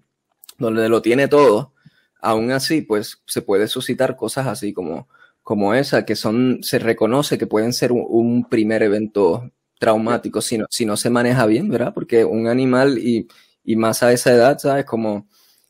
donde 0.57 0.89
lo 0.89 1.01
tiene 1.01 1.27
todo. 1.27 1.73
Aún 2.21 2.51
así, 2.51 2.81
pues 2.81 3.21
se 3.27 3.41
puede 3.41 3.67
suscitar 3.67 4.15
cosas 4.15 4.47
así 4.47 4.73
como 4.73 5.07
como 5.45 5.75
esa, 5.75 6.05
que 6.05 6.15
son, 6.15 6.63
se 6.63 6.79
reconoce 6.79 7.37
que 7.37 7.45
pueden 7.45 7.71
ser 7.71 7.91
un, 7.91 8.49
primer 8.49 8.81
evento 8.81 9.51
traumático 9.79 10.41
si 10.41 10.57
no, 10.57 10.65
si 10.71 10.87
no 10.87 10.97
se 10.97 11.11
maneja 11.11 11.45
bien, 11.45 11.69
¿verdad? 11.69 11.93
Porque 11.93 12.25
un 12.25 12.47
animal 12.47 12.97
y, 12.97 13.27
y 13.63 13.75
más 13.75 14.01
a 14.01 14.11
esa 14.11 14.33
edad, 14.33 14.57
¿sabes? 14.57 14.85
Como 14.85 15.27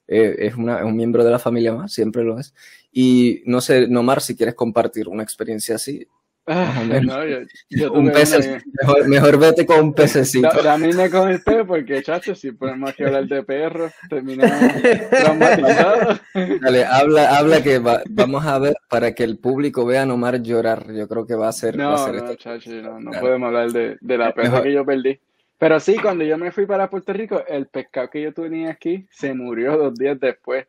eh, 0.08 0.34
es, 0.40 0.56
una, 0.56 0.80
es 0.80 0.86
un 0.86 0.96
miembro 0.96 1.26
de 1.26 1.32
la 1.32 1.40
familia 1.40 1.74
más, 1.74 1.92
siempre 1.92 2.24
lo 2.24 2.40
es. 2.40 2.54
Y 2.90 3.42
no 3.48 3.60
sé, 3.60 3.90
Nomar, 3.90 4.22
si 4.22 4.38
quieres 4.38 4.56
compartir 4.56 5.10
una 5.10 5.24
experiencia 5.24 5.76
así. 5.76 6.08
Ah, 6.48 6.84
no, 7.02 7.26
yo, 7.26 7.40
yo 7.72 7.92
un 7.92 8.10
una... 8.10 8.14
mejor, 8.14 9.08
mejor, 9.08 9.40
vete 9.40 9.66
con 9.66 9.80
un 9.80 9.94
pececito. 9.96 10.50
Termine 10.50 11.10
con 11.10 11.30
el 11.30 11.42
pez 11.42 11.66
porque, 11.66 12.04
chacho, 12.04 12.36
si 12.36 12.52
ponemos 12.52 12.94
que 12.94 13.06
hablar 13.06 13.26
de 13.26 13.42
perros, 13.42 13.92
terminamos 14.08 14.74
traumatizados. 15.10 16.22
Dale, 16.62 16.86
habla, 16.86 17.38
habla 17.38 17.64
que 17.64 17.80
va, 17.80 18.04
vamos 18.10 18.46
a 18.46 18.60
ver 18.60 18.76
para 18.90 19.14
que 19.14 19.24
el 19.24 19.40
público 19.40 19.86
vea 19.86 20.04
a 20.04 20.06
Nomar 20.06 20.44
llorar. 20.44 20.86
Yo 20.94 21.08
creo 21.08 21.26
que 21.26 21.34
va 21.34 21.48
a 21.48 21.52
ser. 21.52 21.78
No, 21.78 21.90
va 21.90 21.96
a 21.96 22.06
ser 22.06 22.24
no, 22.24 22.36
chacho, 22.36 22.70
no, 22.70 23.00
no 23.00 23.10
claro. 23.10 23.26
podemos 23.26 23.48
hablar 23.48 23.72
de, 23.72 23.98
de 24.00 24.18
la 24.18 24.32
perra 24.32 24.62
que 24.62 24.72
yo 24.72 24.86
perdí. 24.86 25.20
Pero 25.58 25.80
sí, 25.80 25.98
cuando 25.98 26.26
yo 26.26 26.38
me 26.38 26.52
fui 26.52 26.68
para 26.68 26.92
Puerto 26.92 27.12
Rico, 27.12 27.44
el 27.48 27.66
pescado 27.68 28.10
que 28.12 28.22
yo 28.22 28.34
tenía 28.34 28.70
aquí 28.70 29.08
se 29.10 29.34
murió 29.34 29.78
dos 29.78 29.96
días 29.96 30.20
después. 30.20 30.68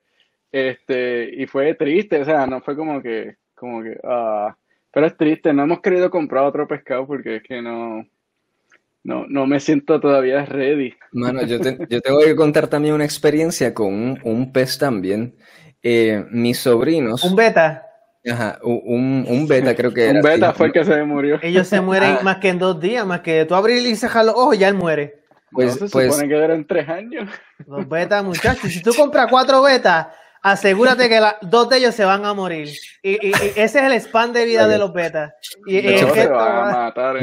Este, 0.50 1.28
y 1.34 1.46
fue 1.46 1.74
triste, 1.74 2.22
o 2.22 2.24
sea, 2.24 2.46
no 2.46 2.62
fue 2.62 2.74
como 2.74 3.02
que, 3.02 3.36
como 3.54 3.82
que, 3.82 3.98
ah. 4.04 4.56
Uh, 4.56 4.65
pero 4.96 5.08
es 5.08 5.16
triste, 5.18 5.52
no 5.52 5.64
hemos 5.64 5.82
querido 5.82 6.08
comprar 6.08 6.44
otro 6.44 6.66
pescado 6.66 7.06
porque 7.06 7.36
es 7.36 7.42
que 7.42 7.60
no, 7.60 8.02
no, 9.04 9.26
no 9.28 9.46
me 9.46 9.60
siento 9.60 10.00
todavía 10.00 10.46
ready. 10.46 10.94
Mano, 11.12 11.42
yo, 11.42 11.58
yo 11.58 12.00
tengo 12.00 12.20
que 12.20 12.34
contar 12.34 12.66
también 12.66 12.94
una 12.94 13.04
experiencia 13.04 13.74
con 13.74 14.18
un, 14.24 14.52
pez 14.54 14.78
también. 14.78 15.36
Eh, 15.82 16.24
mis 16.30 16.60
sobrinos. 16.60 17.22
¿Un 17.24 17.36
beta? 17.36 17.86
Ajá, 18.26 18.58
un, 18.62 19.26
un 19.28 19.46
beta 19.46 19.76
creo 19.76 19.92
que 19.92 20.04
era. 20.08 20.14
Un 20.14 20.22
beta 20.22 20.54
fue 20.54 20.68
el 20.68 20.72
que 20.72 20.82
se 20.82 21.04
murió. 21.04 21.38
Ellos 21.42 21.66
se 21.66 21.82
mueren 21.82 22.16
ah. 22.18 22.22
más 22.22 22.38
que 22.38 22.48
en 22.48 22.58
dos 22.58 22.80
días, 22.80 23.06
más 23.06 23.20
que 23.20 23.44
tú 23.44 23.54
abrir 23.54 23.86
y 23.86 23.96
cerrar 23.96 24.24
los 24.24 24.34
ojos, 24.34 24.58
ya 24.58 24.68
él 24.68 24.76
muere. 24.76 25.24
Pues, 25.52 25.74
se 25.74 25.88
pues, 25.90 26.06
supone 26.06 26.26
que 26.26 26.42
eran 26.42 26.66
tres 26.66 26.88
años. 26.88 27.28
Los 27.66 27.86
betas, 27.86 28.24
muchachos. 28.24 28.72
Si 28.72 28.82
tú 28.82 28.94
compras 28.94 29.26
cuatro 29.28 29.60
betas, 29.60 30.06
asegúrate 30.52 31.08
que 31.08 31.20
dos 31.42 31.68
de 31.68 31.78
ellos 31.78 31.94
se 31.94 32.04
van 32.04 32.24
a 32.24 32.32
morir. 32.32 32.68
Y, 33.02 33.18
ese 33.56 33.64
es 33.64 33.74
el 33.74 33.92
spam 33.94 34.32
de 34.32 34.44
vida 34.44 34.68
de 34.68 34.78
los 34.78 34.92
betas. 34.92 35.32
Y, 35.66 35.80
se 35.80 36.28
van 36.28 36.68
a 36.68 36.72
matar 36.72 37.16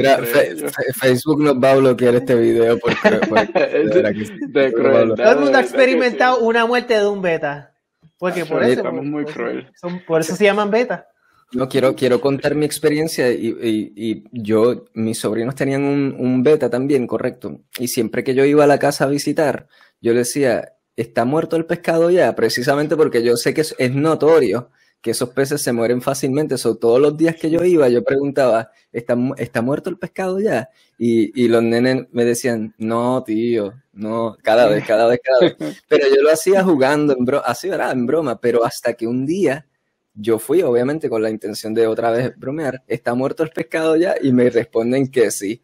Facebook 0.94 1.42
nos 1.42 1.56
va 1.56 1.72
a 1.72 1.76
bloquear 1.76 2.14
este 2.16 2.34
video 2.34 2.78
porque, 2.78 2.96
de, 4.48 4.72
crueldad. 4.72 5.24
Todo 5.24 5.32
el 5.32 5.40
mundo 5.40 5.58
ha 5.58 5.62
experimentado 5.62 6.40
una 6.40 6.66
muerte 6.66 6.98
de 6.98 7.06
un 7.06 7.22
beta. 7.22 7.72
Porque 8.18 8.44
por 8.44 8.62
eso, 8.62 8.80
estamos 8.80 9.04
muy 9.04 9.24
cruel. 9.24 9.68
por 10.06 10.20
eso 10.20 10.36
se 10.36 10.44
llaman 10.44 10.70
beta. 10.70 11.08
No, 11.52 11.68
quiero, 11.68 11.94
quiero 11.94 12.20
contar 12.20 12.54
mi 12.54 12.66
experiencia 12.66 13.30
y, 13.30 13.56
y, 13.96 14.24
yo, 14.32 14.86
mis 14.92 15.18
sobrinos 15.18 15.54
tenían 15.54 15.84
un, 15.84 16.14
un, 16.18 16.42
beta 16.42 16.68
también, 16.68 17.06
correcto. 17.06 17.60
Y 17.78 17.88
siempre 17.88 18.24
que 18.24 18.34
yo 18.34 18.44
iba 18.44 18.64
a 18.64 18.66
la 18.66 18.78
casa 18.78 19.04
a 19.04 19.08
visitar, 19.08 19.68
yo 20.00 20.12
le 20.12 20.20
decía, 20.20 20.73
¿está 20.96 21.24
muerto 21.24 21.56
el 21.56 21.66
pescado 21.66 22.10
ya? 22.10 22.34
Precisamente 22.34 22.96
porque 22.96 23.22
yo 23.22 23.36
sé 23.36 23.54
que 23.54 23.62
es, 23.62 23.94
notorio 23.94 24.70
que 25.00 25.10
esos 25.10 25.30
peces 25.30 25.60
se 25.60 25.72
mueren 25.72 26.00
fácilmente. 26.00 26.56
So, 26.56 26.76
todos 26.76 27.00
los 27.00 27.16
días 27.16 27.36
que 27.36 27.50
yo 27.50 27.62
iba, 27.64 27.88
yo 27.88 28.02
preguntaba, 28.02 28.70
¿está, 28.90 29.16
está 29.36 29.60
muerto 29.60 29.90
el 29.90 29.98
pescado 29.98 30.40
ya? 30.40 30.70
Y, 30.98 31.42
y, 31.42 31.48
los 31.48 31.62
nenes 31.62 32.06
me 32.12 32.24
decían, 32.24 32.74
no, 32.78 33.22
tío, 33.22 33.74
no, 33.92 34.36
cada 34.42 34.66
vez, 34.66 34.86
cada 34.86 35.06
vez, 35.06 35.20
cada 35.22 35.40
vez. 35.40 35.56
Pero 35.88 36.08
yo 36.08 36.22
lo 36.22 36.32
hacía 36.32 36.64
jugando, 36.64 37.14
en 37.18 37.26
así, 37.44 37.68
¿verdad? 37.68 37.92
En 37.92 38.06
broma, 38.06 38.40
pero 38.40 38.64
hasta 38.64 38.94
que 38.94 39.06
un 39.06 39.26
día 39.26 39.66
yo 40.14 40.38
fui, 40.38 40.62
obviamente, 40.62 41.08
con 41.08 41.22
la 41.22 41.30
intención 41.30 41.74
de 41.74 41.86
otra 41.86 42.10
vez 42.10 42.36
bromear, 42.38 42.82
¿está 42.86 43.14
muerto 43.14 43.42
el 43.42 43.50
pescado 43.50 43.96
ya? 43.96 44.14
Y 44.20 44.32
me 44.32 44.48
responden 44.48 45.10
que 45.10 45.30
sí. 45.30 45.60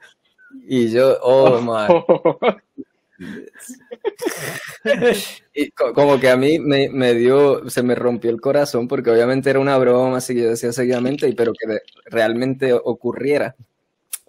Y 0.67 0.91
yo, 0.91 1.19
oh, 1.23 1.61
my. 1.63 2.85
Y 5.55 5.71
como 5.71 6.19
que 6.19 6.31
a 6.31 6.37
mí 6.37 6.59
me, 6.59 7.15
dio, 7.15 7.69
se 7.69 7.83
me 7.83 7.95
rompió 7.95 8.31
el 8.31 8.41
corazón 8.41 8.89
porque 8.89 9.11
obviamente 9.11 9.51
era 9.51 9.61
una 9.61 9.77
broma, 9.79 10.19
así 10.19 10.35
que 10.35 10.43
yo 10.43 10.51
decía 10.51 10.73
seguidamente, 10.73 11.29
y 11.29 11.35
pero 11.35 11.53
que 11.53 11.81
realmente 12.07 12.73
ocurriera, 12.73 13.55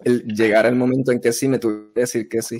el, 0.04 0.24
llegar 0.24 0.66
el 0.66 0.76
momento 0.76 1.12
en 1.12 1.20
que 1.20 1.32
sí 1.32 1.48
me 1.48 1.58
tuve 1.58 1.92
que 1.94 2.00
decir 2.00 2.28
que 2.28 2.42
sí. 2.42 2.58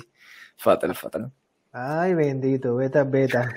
Fatal, 0.57 0.95
fatal. 0.95 1.31
Ay, 1.71 2.13
bendito, 2.13 2.75
beta, 2.75 3.03
beta. 3.03 3.53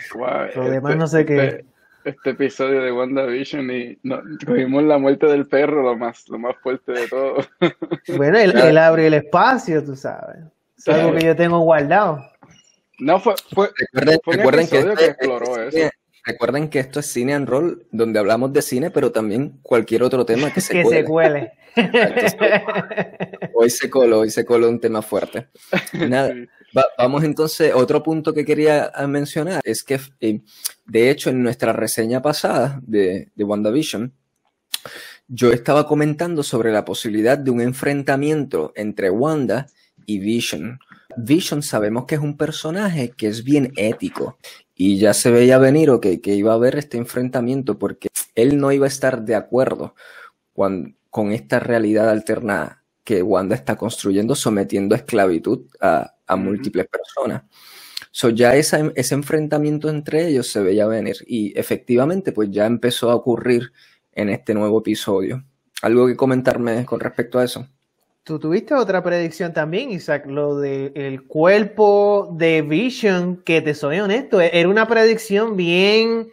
Lo 0.54 0.70
demás 0.70 0.96
no 0.96 1.06
sé 1.06 1.26
qué. 1.26 1.46
Este, 1.46 1.66
este 2.06 2.30
episodio 2.30 2.82
de 2.82 2.92
WandaVision 2.92 3.70
y 3.70 3.98
no, 4.04 4.22
cogimos 4.46 4.84
la 4.84 4.96
muerte 4.96 5.26
del 5.26 5.46
perro, 5.48 5.82
lo 5.82 5.96
más, 5.96 6.28
lo 6.28 6.38
más 6.38 6.56
fuerte 6.62 6.92
de 6.92 7.08
todo. 7.08 7.36
Bueno, 8.16 8.38
él, 8.38 8.78
abre 8.78 9.08
el 9.08 9.14
espacio, 9.14 9.84
tú 9.84 9.96
sabes. 9.96 10.38
Es 10.78 10.88
algo 10.88 11.14
que 11.14 11.26
yo 11.26 11.34
tengo 11.34 11.58
guardado. 11.60 12.24
No, 12.98 13.20
fue, 13.20 13.34
fue, 13.52 13.70
recuerden, 13.92 14.68
que, 14.68 14.78
este 14.78 15.90
Recuerden 16.26 16.68
que 16.68 16.80
esto 16.80 16.98
es 16.98 17.06
Cine 17.06 17.34
and 17.34 17.48
Roll, 17.48 17.86
donde 17.92 18.18
hablamos 18.18 18.52
de 18.52 18.60
cine, 18.60 18.90
pero 18.90 19.12
también 19.12 19.60
cualquier 19.62 20.02
otro 20.02 20.26
tema 20.26 20.52
que 20.52 20.60
se 20.60 20.72
que 20.72 20.84
Se 20.84 21.04
cuele. 21.04 21.52
hoy 23.54 23.70
se 23.70 23.88
coló, 23.88 24.20
hoy 24.20 24.30
se 24.30 24.44
coló 24.44 24.68
un 24.68 24.80
tema 24.80 25.02
fuerte. 25.02 25.46
Nada, 25.92 26.34
vamos 26.98 27.22
entonces, 27.22 27.72
otro 27.74 28.02
punto 28.02 28.34
que 28.34 28.44
quería 28.44 28.90
mencionar 29.06 29.60
es 29.64 29.84
que, 29.84 30.00
eh, 30.20 30.40
de 30.84 31.10
hecho, 31.10 31.30
en 31.30 31.44
nuestra 31.44 31.72
reseña 31.72 32.20
pasada 32.22 32.80
de, 32.82 33.28
de 33.36 33.44
WandaVision, 33.44 34.12
yo 35.28 35.52
estaba 35.52 35.86
comentando 35.86 36.42
sobre 36.42 36.72
la 36.72 36.84
posibilidad 36.84 37.38
de 37.38 37.52
un 37.52 37.60
enfrentamiento 37.60 38.72
entre 38.74 39.10
Wanda 39.10 39.66
y 40.06 40.18
Vision. 40.18 40.80
Vision 41.16 41.62
sabemos 41.62 42.04
que 42.06 42.16
es 42.16 42.20
un 42.20 42.36
personaje 42.36 43.10
que 43.10 43.28
es 43.28 43.44
bien 43.44 43.72
ético 43.76 44.38
y 44.74 44.98
ya 44.98 45.14
se 45.14 45.30
veía 45.30 45.58
venir 45.58 45.90
o 45.90 46.00
que, 46.00 46.20
que 46.20 46.34
iba 46.34 46.52
a 46.52 46.56
haber 46.56 46.76
este 46.76 46.98
enfrentamiento 46.98 47.78
porque 47.78 48.08
él 48.34 48.58
no 48.58 48.72
iba 48.72 48.86
a 48.86 48.88
estar 48.88 49.22
de 49.24 49.34
acuerdo 49.34 49.94
con, 50.52 50.96
con 51.10 51.32
esta 51.32 51.58
realidad 51.58 52.10
alternada 52.10 52.84
que 53.04 53.22
Wanda 53.22 53.54
está 53.54 53.76
construyendo 53.76 54.34
sometiendo 54.34 54.94
a 54.94 54.98
esclavitud 54.98 55.66
a, 55.80 56.14
a 56.26 56.36
múltiples 56.36 56.86
personas. 56.88 57.44
So 58.10 58.30
ya 58.30 58.56
ese 58.56 59.14
enfrentamiento 59.14 59.88
entre 59.88 60.26
ellos 60.26 60.50
se 60.50 60.62
veía 60.62 60.86
venir 60.86 61.16
y 61.26 61.58
efectivamente 61.58 62.32
pues 62.32 62.50
ya 62.50 62.66
empezó 62.66 63.10
a 63.10 63.14
ocurrir 63.14 63.72
en 64.12 64.30
este 64.30 64.54
nuevo 64.54 64.80
episodio. 64.80 65.44
¿Algo 65.82 66.06
que 66.06 66.16
comentarme 66.16 66.84
con 66.86 67.00
respecto 67.00 67.38
a 67.38 67.44
eso? 67.44 67.68
Tú 68.26 68.40
tuviste 68.40 68.74
otra 68.74 69.04
predicción 69.04 69.52
también, 69.52 69.92
Isaac, 69.92 70.26
lo 70.26 70.58
del 70.58 71.22
cuerpo 71.28 72.34
de 72.36 72.60
Vision, 72.62 73.40
que 73.44 73.62
te 73.62 73.72
soy 73.72 74.00
honesto, 74.00 74.40
era 74.40 74.68
una 74.68 74.88
predicción 74.88 75.56
bien 75.56 76.26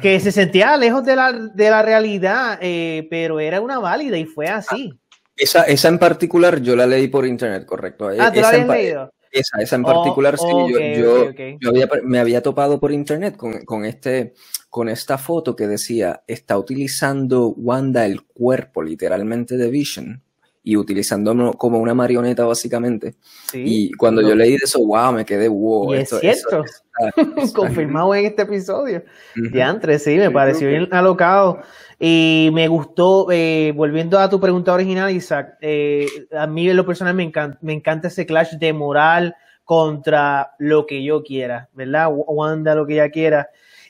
que 0.00 0.20
se 0.20 0.32
sentía 0.32 0.74
lejos 0.78 1.04
de 1.04 1.16
la, 1.16 1.34
de 1.34 1.68
la 1.68 1.82
realidad, 1.82 2.58
eh, 2.62 3.06
pero 3.10 3.40
era 3.40 3.60
una 3.60 3.78
válida 3.78 4.16
y 4.16 4.24
fue 4.24 4.46
así. 4.46 4.98
Esa, 5.36 5.64
esa 5.64 5.88
en 5.88 5.98
particular 5.98 6.62
yo 6.62 6.74
la 6.74 6.86
leí 6.86 7.08
por 7.08 7.26
internet, 7.26 7.66
correcto. 7.66 8.08
Ah, 8.18 8.32
¿tú 8.32 8.40
la 8.40 8.48
habías 8.48 8.66
leído? 8.66 9.12
Esa, 9.30 9.60
esa 9.60 9.76
en 9.76 9.82
particular, 9.82 10.38
sí, 10.38 10.46
yo, 10.72 11.30
yo, 11.60 11.70
me 12.04 12.20
había 12.20 12.42
topado 12.42 12.80
por 12.80 12.90
internet 12.90 13.36
con, 13.36 13.66
con, 13.66 13.84
este, 13.84 14.32
con 14.70 14.88
esta 14.88 15.18
foto 15.18 15.54
que 15.54 15.66
decía, 15.66 16.22
está 16.26 16.56
utilizando 16.56 17.48
Wanda 17.48 18.06
el 18.06 18.22
cuerpo 18.24 18.82
literalmente 18.82 19.58
de 19.58 19.70
Vision 19.70 20.22
y 20.68 20.76
utilizándolo 20.76 21.54
como 21.54 21.78
una 21.78 21.94
marioneta 21.94 22.44
básicamente. 22.44 23.14
y 23.54 23.90
cuando 23.92 24.20
yo 24.20 24.34
leí 24.34 24.56
eso, 24.62 24.78
wow, 24.84 25.14
me 25.14 25.24
quedé 25.24 25.48
wow. 25.48 25.94
Y 25.94 25.96
es 25.96 26.10
cierto, 26.10 26.62
confirmado 27.54 28.14
en 28.14 28.26
este 28.26 28.42
episodio. 28.42 29.02
Uh 29.34 29.98
sí, 29.98 30.16
me 30.18 30.30
pareció 30.30 30.68
bien 30.68 30.86
alocado. 30.90 31.62
Y 31.98 32.50
me 32.52 32.68
gustó, 32.68 33.28
eh, 33.32 33.72
volviendo 33.74 34.18
a 34.18 34.28
tu 34.28 34.38
pregunta 34.38 34.74
original, 34.74 35.10
Isaac, 35.10 35.56
eh, 35.62 36.06
a 36.36 36.46
mí 36.46 36.68
en 36.68 36.76
lo 36.76 36.84
personal 36.84 37.14
me 37.14 37.22
encanta, 37.22 37.58
me 37.62 37.72
encanta 37.72 38.08
ese 38.08 38.26
clash 38.26 38.52
de 38.58 38.74
moral 38.74 39.36
contra 39.64 40.52
lo 40.58 40.84
que 40.84 41.02
yo 41.02 41.22
quiera, 41.22 41.70
¿verdad? 41.72 42.10
Wanda 42.12 42.74
lo 42.74 42.86
que 42.86 42.92
ella 42.92 43.08
quiera. 43.08 43.48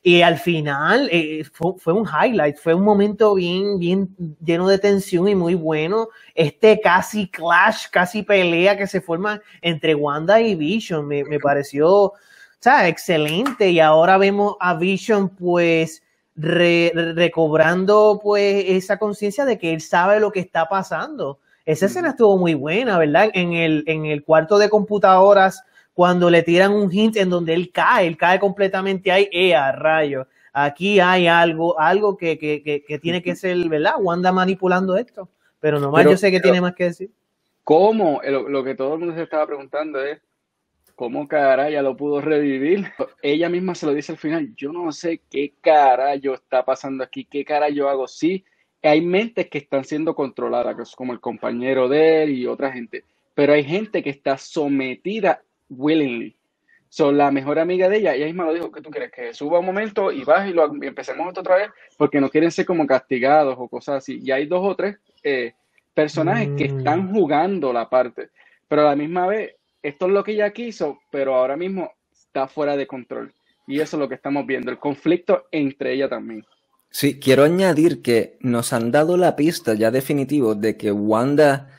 Y 0.08 0.22
al 0.22 0.38
final 0.38 1.06
eh, 1.12 1.44
fue, 1.52 1.92
un 1.92 2.06
highlight, 2.08 2.56
fue 2.56 2.72
un 2.72 2.82
momento 2.82 3.34
bien, 3.34 3.78
bien 3.78 4.08
lleno 4.42 4.66
de 4.66 4.78
tensión 4.78 5.28
y 5.28 5.34
muy 5.34 5.54
bueno. 5.54 6.08
Este 6.34 6.80
casi 6.80 7.28
clash, 7.28 7.88
casi 7.90 8.22
pelea 8.22 8.78
que 8.78 8.86
se 8.86 9.02
forma 9.02 9.42
entre 9.60 9.94
Wanda 9.94 10.40
y 10.40 10.54
Vision 10.54 11.06
me, 11.06 11.24
me 11.24 11.38
pareció, 11.38 11.90
o 11.90 12.14
sea, 12.58 12.88
excelente. 12.88 13.68
Y 13.68 13.80
ahora 13.80 14.16
vemos 14.16 14.56
a 14.60 14.72
Vision, 14.76 15.28
pues, 15.28 16.02
recobrando, 16.34 18.18
pues, 18.22 18.64
esa 18.66 18.96
conciencia 18.96 19.44
de 19.44 19.58
que 19.58 19.74
él 19.74 19.82
sabe 19.82 20.20
lo 20.20 20.32
que 20.32 20.40
está 20.40 20.70
pasando. 20.70 21.38
Esa 21.66 21.84
escena 21.84 22.08
estuvo 22.08 22.38
muy 22.38 22.54
buena, 22.54 22.96
¿verdad? 22.96 23.28
En 23.34 23.52
el, 23.52 23.84
en 23.86 24.06
el 24.06 24.24
cuarto 24.24 24.56
de 24.56 24.70
computadoras 24.70 25.64
cuando 25.98 26.30
le 26.30 26.44
tiran 26.44 26.72
un 26.72 26.92
hint 26.92 27.16
en 27.16 27.28
donde 27.28 27.52
él 27.52 27.72
cae, 27.72 28.06
él 28.06 28.16
cae 28.16 28.38
completamente 28.38 29.10
ahí, 29.10 29.28
¡eh, 29.32 29.56
a 29.56 29.72
rayo! 29.72 30.28
Aquí 30.52 31.00
hay 31.00 31.26
algo, 31.26 31.76
algo 31.76 32.16
que, 32.16 32.38
que, 32.38 32.62
que, 32.86 32.98
tiene 33.00 33.20
que 33.20 33.34
ser, 33.34 33.68
¿verdad? 33.68 33.94
Wanda 33.98 34.30
manipulando 34.30 34.96
esto. 34.96 35.28
Pero 35.58 35.80
nomás 35.80 36.04
yo 36.04 36.16
sé 36.16 36.30
que 36.30 36.38
tiene 36.38 36.60
más 36.60 36.76
que 36.76 36.84
decir. 36.84 37.10
¿Cómo? 37.64 38.20
Lo, 38.24 38.62
que 38.62 38.76
todo 38.76 38.94
el 38.94 39.00
mundo 39.00 39.16
se 39.16 39.24
estaba 39.24 39.44
preguntando 39.48 40.00
es, 40.00 40.20
¿cómo 40.94 41.26
ya 41.28 41.82
lo 41.82 41.96
pudo 41.96 42.20
revivir? 42.20 42.92
Ella 43.20 43.48
misma 43.48 43.74
se 43.74 43.86
lo 43.86 43.92
dice 43.92 44.12
al 44.12 44.18
final, 44.18 44.54
yo 44.54 44.72
no 44.72 44.92
sé 44.92 45.22
qué 45.28 45.52
yo 46.22 46.34
está 46.34 46.64
pasando 46.64 47.02
aquí, 47.02 47.24
qué 47.24 47.44
cara 47.44 47.70
yo 47.70 47.88
hago. 47.88 48.06
Sí, 48.06 48.44
hay 48.84 49.00
mentes 49.00 49.48
que 49.48 49.58
están 49.58 49.82
siendo 49.82 50.14
controladas, 50.14 50.94
como 50.94 51.12
el 51.12 51.18
compañero 51.18 51.88
de 51.88 52.22
él 52.22 52.30
y 52.38 52.46
otra 52.46 52.70
gente, 52.70 53.02
pero 53.34 53.52
hay 53.52 53.64
gente 53.64 54.00
que 54.00 54.10
está 54.10 54.38
sometida 54.38 55.42
willingly. 55.68 56.36
So, 56.90 57.12
la 57.12 57.30
mejor 57.30 57.58
amiga 57.58 57.88
de 57.88 57.98
ella, 57.98 58.14
ella 58.14 58.26
misma 58.26 58.46
lo 58.46 58.54
dijo, 58.54 58.72
que 58.72 58.80
tú 58.80 58.90
quieres 58.90 59.12
que 59.12 59.34
suba 59.34 59.58
un 59.58 59.66
momento 59.66 60.10
y 60.10 60.24
baje 60.24 60.50
y, 60.50 60.52
lo, 60.54 60.72
empecemos 60.82 61.36
otra 61.36 61.56
vez, 61.56 61.70
porque 61.98 62.20
no 62.20 62.30
quieren 62.30 62.50
ser 62.50 62.64
como 62.64 62.86
castigados 62.86 63.56
o 63.58 63.68
cosas 63.68 63.96
así. 63.96 64.20
Y 64.22 64.30
hay 64.30 64.46
dos 64.46 64.60
o 64.64 64.74
tres 64.74 64.96
eh, 65.22 65.52
personajes 65.92 66.50
que 66.56 66.72
mm. 66.72 66.78
están 66.78 67.12
jugando 67.12 67.72
la 67.72 67.90
parte, 67.90 68.30
pero 68.68 68.82
a 68.82 68.86
la 68.86 68.96
misma 68.96 69.26
vez, 69.26 69.54
esto 69.82 70.06
es 70.06 70.12
lo 70.12 70.24
que 70.24 70.32
ella 70.32 70.50
quiso, 70.52 70.98
pero 71.10 71.34
ahora 71.34 71.56
mismo 71.56 71.92
está 72.10 72.48
fuera 72.48 72.76
de 72.76 72.86
control. 72.86 73.34
Y 73.66 73.80
eso 73.80 73.96
es 73.96 74.00
lo 74.00 74.08
que 74.08 74.14
estamos 74.14 74.46
viendo, 74.46 74.70
el 74.70 74.78
conflicto 74.78 75.46
entre 75.52 75.92
ella 75.92 76.08
también. 76.08 76.44
Sí, 76.90 77.20
quiero 77.20 77.44
añadir 77.44 78.00
que 78.00 78.38
nos 78.40 78.72
han 78.72 78.90
dado 78.90 79.18
la 79.18 79.36
pista 79.36 79.74
ya 79.74 79.90
definitivo 79.90 80.54
de 80.54 80.78
que 80.78 80.90
Wanda 80.90 81.77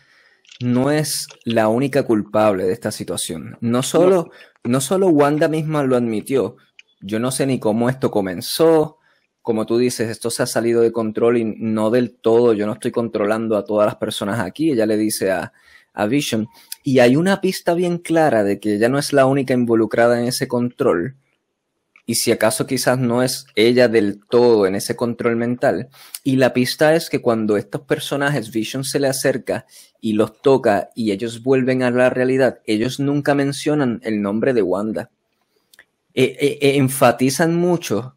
no 0.61 0.91
es 0.91 1.27
la 1.45 1.67
única 1.67 2.03
culpable 2.03 2.65
de 2.65 2.73
esta 2.73 2.91
situación. 2.91 3.57
No 3.61 3.83
solo, 3.83 4.29
no. 4.63 4.81
solo 4.81 5.07
Wanda 5.07 5.47
misma 5.47 5.83
lo 5.83 5.95
admitió, 5.95 6.57
yo 7.01 7.19
no 7.19 7.31
sé 7.31 7.45
ni 7.45 7.59
cómo 7.59 7.89
esto 7.89 8.11
comenzó, 8.11 8.97
como 9.41 9.65
tú 9.65 9.77
dices, 9.77 10.09
esto 10.09 10.29
se 10.29 10.43
ha 10.43 10.45
salido 10.45 10.81
de 10.81 10.91
control 10.91 11.37
y 11.37 11.45
no 11.45 11.89
del 11.89 12.15
todo, 12.19 12.53
yo 12.53 12.65
no 12.65 12.73
estoy 12.73 12.91
controlando 12.91 13.57
a 13.57 13.63
todas 13.63 13.85
las 13.85 13.95
personas 13.95 14.39
aquí, 14.39 14.71
ella 14.71 14.85
le 14.85 14.97
dice 14.97 15.31
a, 15.31 15.53
a 15.93 16.05
Vision, 16.05 16.47
y 16.83 16.99
hay 16.99 17.15
una 17.15 17.41
pista 17.41 17.73
bien 17.73 17.97
clara 17.97 18.43
de 18.43 18.59
que 18.59 18.75
ella 18.75 18.89
no 18.89 18.99
es 18.99 19.13
la 19.13 19.25
única 19.25 19.53
involucrada 19.53 20.19
en 20.19 20.27
ese 20.27 20.47
control, 20.47 21.15
y 22.09 22.15
si 22.15 22.31
acaso 22.31 22.65
quizás 22.65 22.97
no 22.97 23.21
es 23.21 23.45
ella 23.53 23.87
del 23.87 24.19
todo 24.27 24.65
en 24.65 24.73
ese 24.73 24.95
control 24.95 25.35
mental. 25.35 25.89
Y 26.23 26.37
la 26.37 26.53
pista 26.53 26.95
es 26.95 27.07
que 27.07 27.21
cuando 27.21 27.55
estos 27.55 27.81
personajes 27.81 28.49
Vision 28.49 28.83
se 28.83 28.99
le 28.99 29.07
acerca 29.07 29.67
y 30.01 30.13
los 30.13 30.41
toca 30.41 30.89
y 30.95 31.11
ellos 31.11 31.43
vuelven 31.43 31.83
a 31.83 31.91
la 31.91 32.09
realidad, 32.09 32.61
ellos 32.65 32.99
nunca 32.99 33.35
mencionan 33.35 34.01
el 34.01 34.23
nombre 34.23 34.55
de 34.55 34.63
Wanda. 34.63 35.11
E, 36.15 36.35
e, 36.39 36.67
e 36.67 36.77
enfatizan 36.77 37.55
mucho 37.55 38.15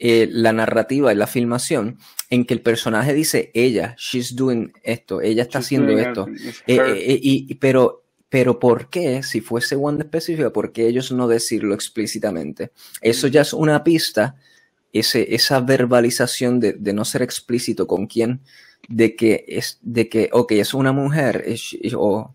eh, 0.00 0.28
la 0.28 0.52
narrativa 0.52 1.12
y 1.12 1.16
la 1.16 1.28
filmación 1.28 1.98
en 2.28 2.44
que 2.44 2.54
el 2.54 2.60
personaje 2.60 3.14
dice 3.14 3.52
ella, 3.54 3.94
she's 3.96 4.34
doing 4.34 4.72
esto, 4.82 5.20
ella 5.20 5.44
está 5.44 5.60
haciendo 5.60 5.96
esto. 5.96 6.26
Eh, 6.66 6.76
eh, 6.76 7.20
y, 7.22 7.54
pero 7.54 8.01
pero 8.32 8.58
¿por 8.58 8.88
qué, 8.88 9.22
si 9.22 9.42
fuese 9.42 9.76
Wanda 9.76 10.04
específica, 10.04 10.50
por 10.50 10.72
qué 10.72 10.86
ellos 10.86 11.12
no 11.12 11.28
decirlo 11.28 11.74
explícitamente? 11.74 12.70
Eso 13.02 13.26
ya 13.26 13.42
es 13.42 13.52
una 13.52 13.84
pista, 13.84 14.36
ese, 14.90 15.34
esa 15.34 15.60
verbalización 15.60 16.58
de, 16.58 16.72
de, 16.72 16.94
no 16.94 17.04
ser 17.04 17.20
explícito 17.20 17.86
con 17.86 18.06
quién, 18.06 18.40
de 18.88 19.16
que 19.16 19.44
es, 19.46 19.78
de 19.82 20.08
que, 20.08 20.30
ok, 20.32 20.52
es 20.52 20.72
una 20.72 20.92
mujer, 20.92 21.44
o 21.94 22.34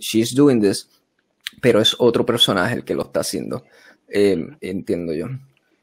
she's 0.00 0.34
doing 0.34 0.60
this, 0.60 0.90
pero 1.60 1.80
es 1.80 1.94
otro 2.00 2.26
personaje 2.26 2.74
el 2.74 2.84
que 2.84 2.96
lo 2.96 3.02
está 3.02 3.20
haciendo, 3.20 3.62
eh, 4.08 4.44
entiendo 4.60 5.14
yo. 5.14 5.26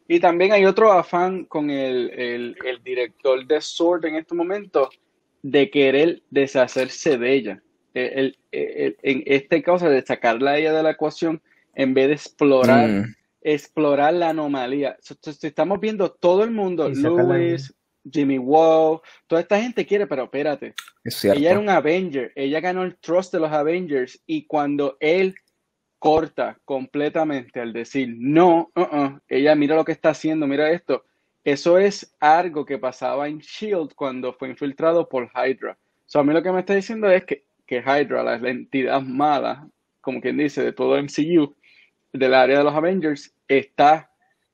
Y 0.10 0.20
también 0.20 0.52
hay 0.52 0.66
otro 0.66 0.92
afán 0.92 1.46
con 1.46 1.70
el, 1.70 2.10
el, 2.10 2.84
director 2.84 3.48
de 3.48 3.62
Sword 3.62 4.04
en 4.04 4.16
este 4.16 4.36
momento 4.36 4.90
de 5.44 5.70
querer 5.70 6.22
deshacerse 6.30 7.18
de 7.18 7.34
ella 7.34 7.62
el, 7.96 8.38
en 8.56 9.24
este 9.26 9.62
caso 9.62 9.90
de 9.90 10.02
sacarla 10.06 10.52
a 10.52 10.58
ella 10.58 10.74
de 10.74 10.84
la 10.84 10.92
ecuación 10.92 11.42
en 11.76 11.94
vez 11.94 12.08
de 12.08 12.14
explorar, 12.14 12.90
mm. 12.90 13.16
explorar 13.42 14.14
la 14.14 14.30
anomalía. 14.30 14.98
estamos 15.42 15.80
viendo 15.80 16.12
todo 16.12 16.44
el 16.44 16.52
mundo, 16.52 16.90
Lewis, 16.90 17.74
Jimmy 18.10 18.38
Woo, 18.38 19.02
toda 19.28 19.42
esta 19.42 19.62
gente 19.62 19.86
quiere, 19.86 20.08
pero 20.08 20.24
espérate. 20.24 20.74
ella 21.24 21.52
era 21.52 21.60
un 21.60 21.70
Avenger, 21.70 22.32
ella 22.36 22.60
ganó 22.60 22.84
el 22.84 22.98
trust 22.98 23.34
de 23.34 23.40
los 23.40 23.52
Avengers 23.52 24.22
y 24.26 24.46
cuando 24.46 24.98
él 25.00 25.36
corta 26.00 26.60
completamente 26.66 27.60
al 27.60 27.74
decir 27.74 28.14
no, 28.18 28.72
uh 28.76 28.82
-uh, 28.82 29.22
ella 29.28 29.56
mira 29.56 29.76
lo 29.76 29.86
que 29.86 29.92
está 29.92 30.10
haciendo, 30.10 30.48
mira 30.48 30.70
esto. 30.72 31.04
Eso 31.44 31.78
es 31.78 32.16
algo 32.20 32.66
que 32.66 32.80
pasaba 32.80 33.28
en 33.28 33.40
Shield 33.40 33.94
cuando 33.96 34.34
fue 34.34 34.50
infiltrado 34.50 35.08
por 35.08 35.30
Hydra. 35.36 35.78
So, 36.08 36.20
a 36.20 36.24
mí 36.24 36.34
lo 36.34 36.42
que 36.42 36.52
me 36.52 36.60
está 36.60 36.74
diciendo 36.74 37.10
es 37.10 37.24
que 37.24 37.46
que 37.66 37.78
Hydra, 37.78 38.24
la 38.24 38.50
entidad 38.50 39.02
mala, 39.02 39.68
como 40.02 40.22
quien 40.22 40.38
dice, 40.38 40.64
de 40.64 40.74
todo 40.74 40.98
MCU, 41.02 41.56
del 42.14 42.34
área 42.34 42.60
de 42.60 42.64
los 42.64 42.74
Avengers, 42.74 43.34
está 43.48 44.10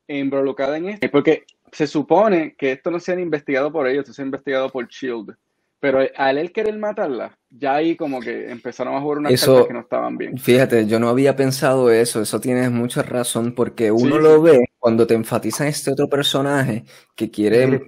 involucrada 0.08 0.77
en 0.77 0.89
esto. 0.89 1.12
Porque 1.12 1.46
se 1.72 1.88
supone 1.88 2.56
que 2.56 2.74
esto 2.74 2.91
no 2.91 3.00
se 3.00 3.13
ha 3.13 3.20
investigado 3.20 3.72
por 3.72 3.88
ellos, 3.88 4.03
esto 4.03 4.13
se 4.13 4.22
ha 4.22 4.25
investigado 4.25 4.70
por 4.70 4.88
Shield. 4.88 5.36
Pero 5.80 6.00
al 6.15 6.38
él 6.38 6.51
querer 6.51 6.77
matarla, 6.77 7.36
ya 7.50 7.75
ahí 7.75 7.96
como 7.96 8.20
que 8.20 8.51
empezaron 8.51 8.94
a 8.94 9.01
jugar 9.01 9.18
unas 9.18 9.34
eso, 9.34 9.65
que 9.65 9.74
no 9.74 9.80
estaban 9.80 10.15
bien. 10.15 10.38
Fíjate, 10.38 10.86
yo 10.86 11.00
no 11.00 11.10
había 11.10 11.36
pensado 11.36 11.89
eso, 11.89 12.22
eso 12.22 12.39
tienes 12.39 12.70
mucha 12.70 13.01
razón, 13.01 13.53
porque 13.56 13.91
uno 13.91 14.20
lo 14.20 14.41
ve 14.44 14.70
cuando 14.77 15.08
te 15.08 15.15
enfatizan 15.15 15.68
este 15.68 15.91
otro 15.91 16.08
personaje 16.08 16.84
que 17.15 17.32
quiere, 17.32 17.82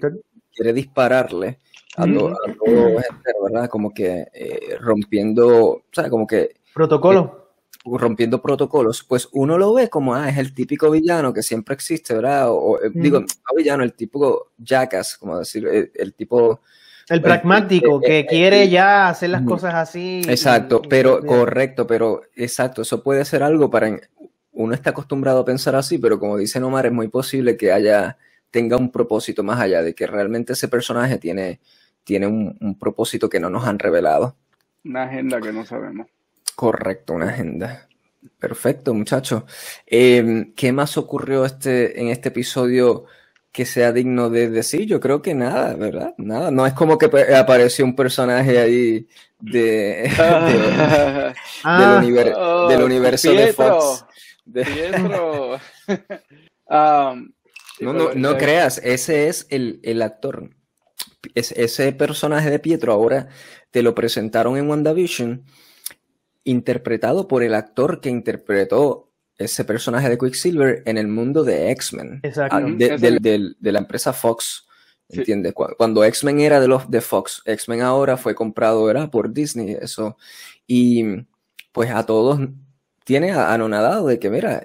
quiere 0.55 0.73
dispararle 0.73 1.59
a, 1.95 2.05
todo, 2.05 3.43
¿verdad? 3.43 3.69
Como 3.69 3.93
que 3.93 4.27
eh, 4.33 4.77
rompiendo, 4.79 5.83
sea, 5.91 6.09
Como 6.09 6.25
que... 6.25 6.55
Protocolo. 6.73 7.37
Eh, 7.37 7.43
rompiendo 7.85 8.41
protocolos, 8.41 9.03
pues 9.03 9.27
uno 9.33 9.57
lo 9.57 9.73
ve 9.73 9.89
como, 9.89 10.15
ah, 10.15 10.29
es 10.29 10.37
el 10.37 10.53
típico 10.53 10.89
villano 10.89 11.33
que 11.33 11.43
siempre 11.43 11.75
existe, 11.75 12.13
¿verdad? 12.13 12.49
O, 12.49 12.81
eh, 12.81 12.89
digo, 12.93 13.19
no 13.19 13.55
villano, 13.55 13.83
el 13.83 13.93
típico 13.93 14.51
jackass, 14.57 15.17
como 15.17 15.39
decir, 15.39 15.91
el, 15.93 16.13
tipo... 16.13 16.61
El 17.09 17.21
pragmático, 17.21 17.99
que 17.99 18.25
quiere 18.25 18.69
ya 18.69 19.09
hacer 19.09 19.31
las 19.31 19.41
cosas 19.41 19.73
así. 19.75 20.21
Exacto, 20.27 20.81
pero 20.89 21.19
correcto, 21.25 21.85
pero 21.85 22.21
exacto, 22.35 22.83
eso 22.83 23.03
puede 23.03 23.25
ser 23.25 23.43
algo 23.43 23.69
para... 23.69 23.99
Uno 24.53 24.73
está 24.73 24.91
acostumbrado 24.91 25.39
a 25.39 25.45
pensar 25.45 25.75
así, 25.75 25.97
pero 25.97 26.19
como 26.19 26.37
dice 26.37 26.59
Nomar, 26.59 26.85
es 26.85 26.93
muy 26.93 27.09
posible 27.09 27.57
que 27.57 27.73
haya, 27.73 28.17
tenga 28.51 28.77
un 28.77 28.91
propósito 28.91 29.43
más 29.43 29.59
allá 29.59 29.81
de 29.81 29.93
que 29.93 30.07
realmente 30.07 30.53
ese 30.53 30.67
personaje 30.67 31.17
tiene, 31.17 31.59
tiene 32.03 32.27
un, 32.27 32.77
propósito 32.79 33.29
que 33.29 33.39
no 33.39 33.49
nos 33.49 33.65
han 33.65 33.79
revelado. 33.79 34.35
Una 34.83 35.03
agenda 35.03 35.39
que 35.39 35.51
no 35.51 35.65
sabemos. 35.65 36.07
Correcto, 36.55 37.13
una 37.13 37.29
agenda. 37.29 37.87
Perfecto, 38.39 38.93
muchachos. 38.93 39.43
Em, 39.85 40.53
¿Qué 40.53 40.71
más 40.71 40.97
ocurrió 40.97 41.45
este, 41.45 41.99
en 41.99 42.09
este 42.09 42.29
episodio 42.29 43.05
que 43.51 43.65
sea 43.65 43.91
digno 43.91 44.29
de 44.29 44.49
decir? 44.49 44.85
Yo 44.85 44.99
creo 44.99 45.21
que 45.21 45.33
nada, 45.33 45.75
¿verdad? 45.75 46.13
Nada. 46.17 46.51
No 46.51 46.65
es 46.65 46.73
como 46.73 46.97
que 46.97 47.09
apareció 47.35 47.85
un 47.85 47.95
personaje 47.95 48.59
ahí 48.59 49.07
de, 49.39 50.09
ah. 51.63 52.03
del, 52.69 52.83
universo 52.83 53.31
de 53.31 53.53
Fox. 53.53 54.05
Um, 54.45 54.53
no, 57.79 57.93
no, 57.93 58.13
no 58.13 58.37
creas, 58.37 58.79
ese 58.83 59.27
es 59.27 59.47
el, 59.49 59.79
el 59.83 60.01
actor 60.01 60.49
ese 61.33 61.91
personaje 61.93 62.49
de 62.49 62.59
Pietro 62.59 62.93
ahora 62.93 63.27
te 63.71 63.81
lo 63.81 63.95
presentaron 63.95 64.57
en 64.57 64.69
WandaVision, 64.69 65.43
interpretado 66.43 67.27
por 67.27 67.43
el 67.43 67.53
actor 67.53 68.01
que 68.01 68.09
interpretó 68.09 69.09
ese 69.37 69.65
personaje 69.65 70.09
de 70.09 70.17
Quicksilver 70.17 70.83
en 70.85 70.97
el 70.97 71.07
mundo 71.07 71.43
de 71.43 71.71
X-Men, 71.71 72.21
ah, 72.51 72.61
de, 72.61 73.55
la 73.59 73.79
empresa 73.79 74.13
Fox. 74.13 74.67
¿Entiendes? 75.09 75.53
Cuando 75.53 76.03
X-Men 76.03 76.39
era 76.39 76.59
de 76.59 76.67
los 76.67 76.89
de 76.89 77.01
Fox, 77.01 77.43
X-Men 77.45 77.81
ahora 77.81 78.17
fue 78.17 78.33
comprado 78.33 78.89
era 78.89 79.11
por 79.11 79.31
Disney, 79.31 79.77
eso. 79.79 80.17
Y 80.65 81.03
pues 81.71 81.91
a 81.91 82.05
todos 82.05 82.39
tiene 83.03 83.31
anonadado 83.31 84.07
de 84.07 84.17
que, 84.17 84.29
mira, 84.29 84.63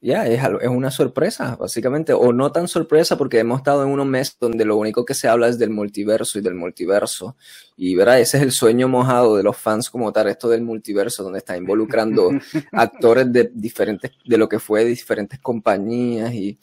ya, 0.00 0.26
es, 0.26 0.40
es, 0.60 0.68
una 0.68 0.90
sorpresa, 0.90 1.56
básicamente, 1.56 2.12
o 2.12 2.32
no 2.32 2.52
tan 2.52 2.68
sorpresa 2.68 3.18
porque 3.18 3.40
hemos 3.40 3.58
estado 3.58 3.82
en 3.82 3.90
unos 3.90 4.06
meses 4.06 4.36
donde 4.38 4.64
lo 4.64 4.76
único 4.76 5.04
que 5.04 5.14
se 5.14 5.28
habla 5.28 5.48
es 5.48 5.58
del 5.58 5.70
multiverso 5.70 6.38
y 6.38 6.42
del 6.42 6.54
multiverso. 6.54 7.36
Y 7.76 7.94
verá, 7.96 8.18
ese 8.20 8.36
es 8.36 8.42
el 8.44 8.52
sueño 8.52 8.88
mojado 8.88 9.36
de 9.36 9.42
los 9.42 9.56
fans 9.56 9.90
como 9.90 10.12
tal, 10.12 10.28
esto 10.28 10.48
del 10.48 10.62
multiverso, 10.62 11.24
donde 11.24 11.38
está 11.38 11.56
involucrando 11.56 12.30
actores 12.72 13.32
de 13.32 13.50
diferentes, 13.52 14.12
de 14.24 14.38
lo 14.38 14.48
que 14.48 14.60
fue 14.60 14.84
de 14.84 14.90
diferentes 14.90 15.40
compañías 15.40 16.32
y, 16.32 16.58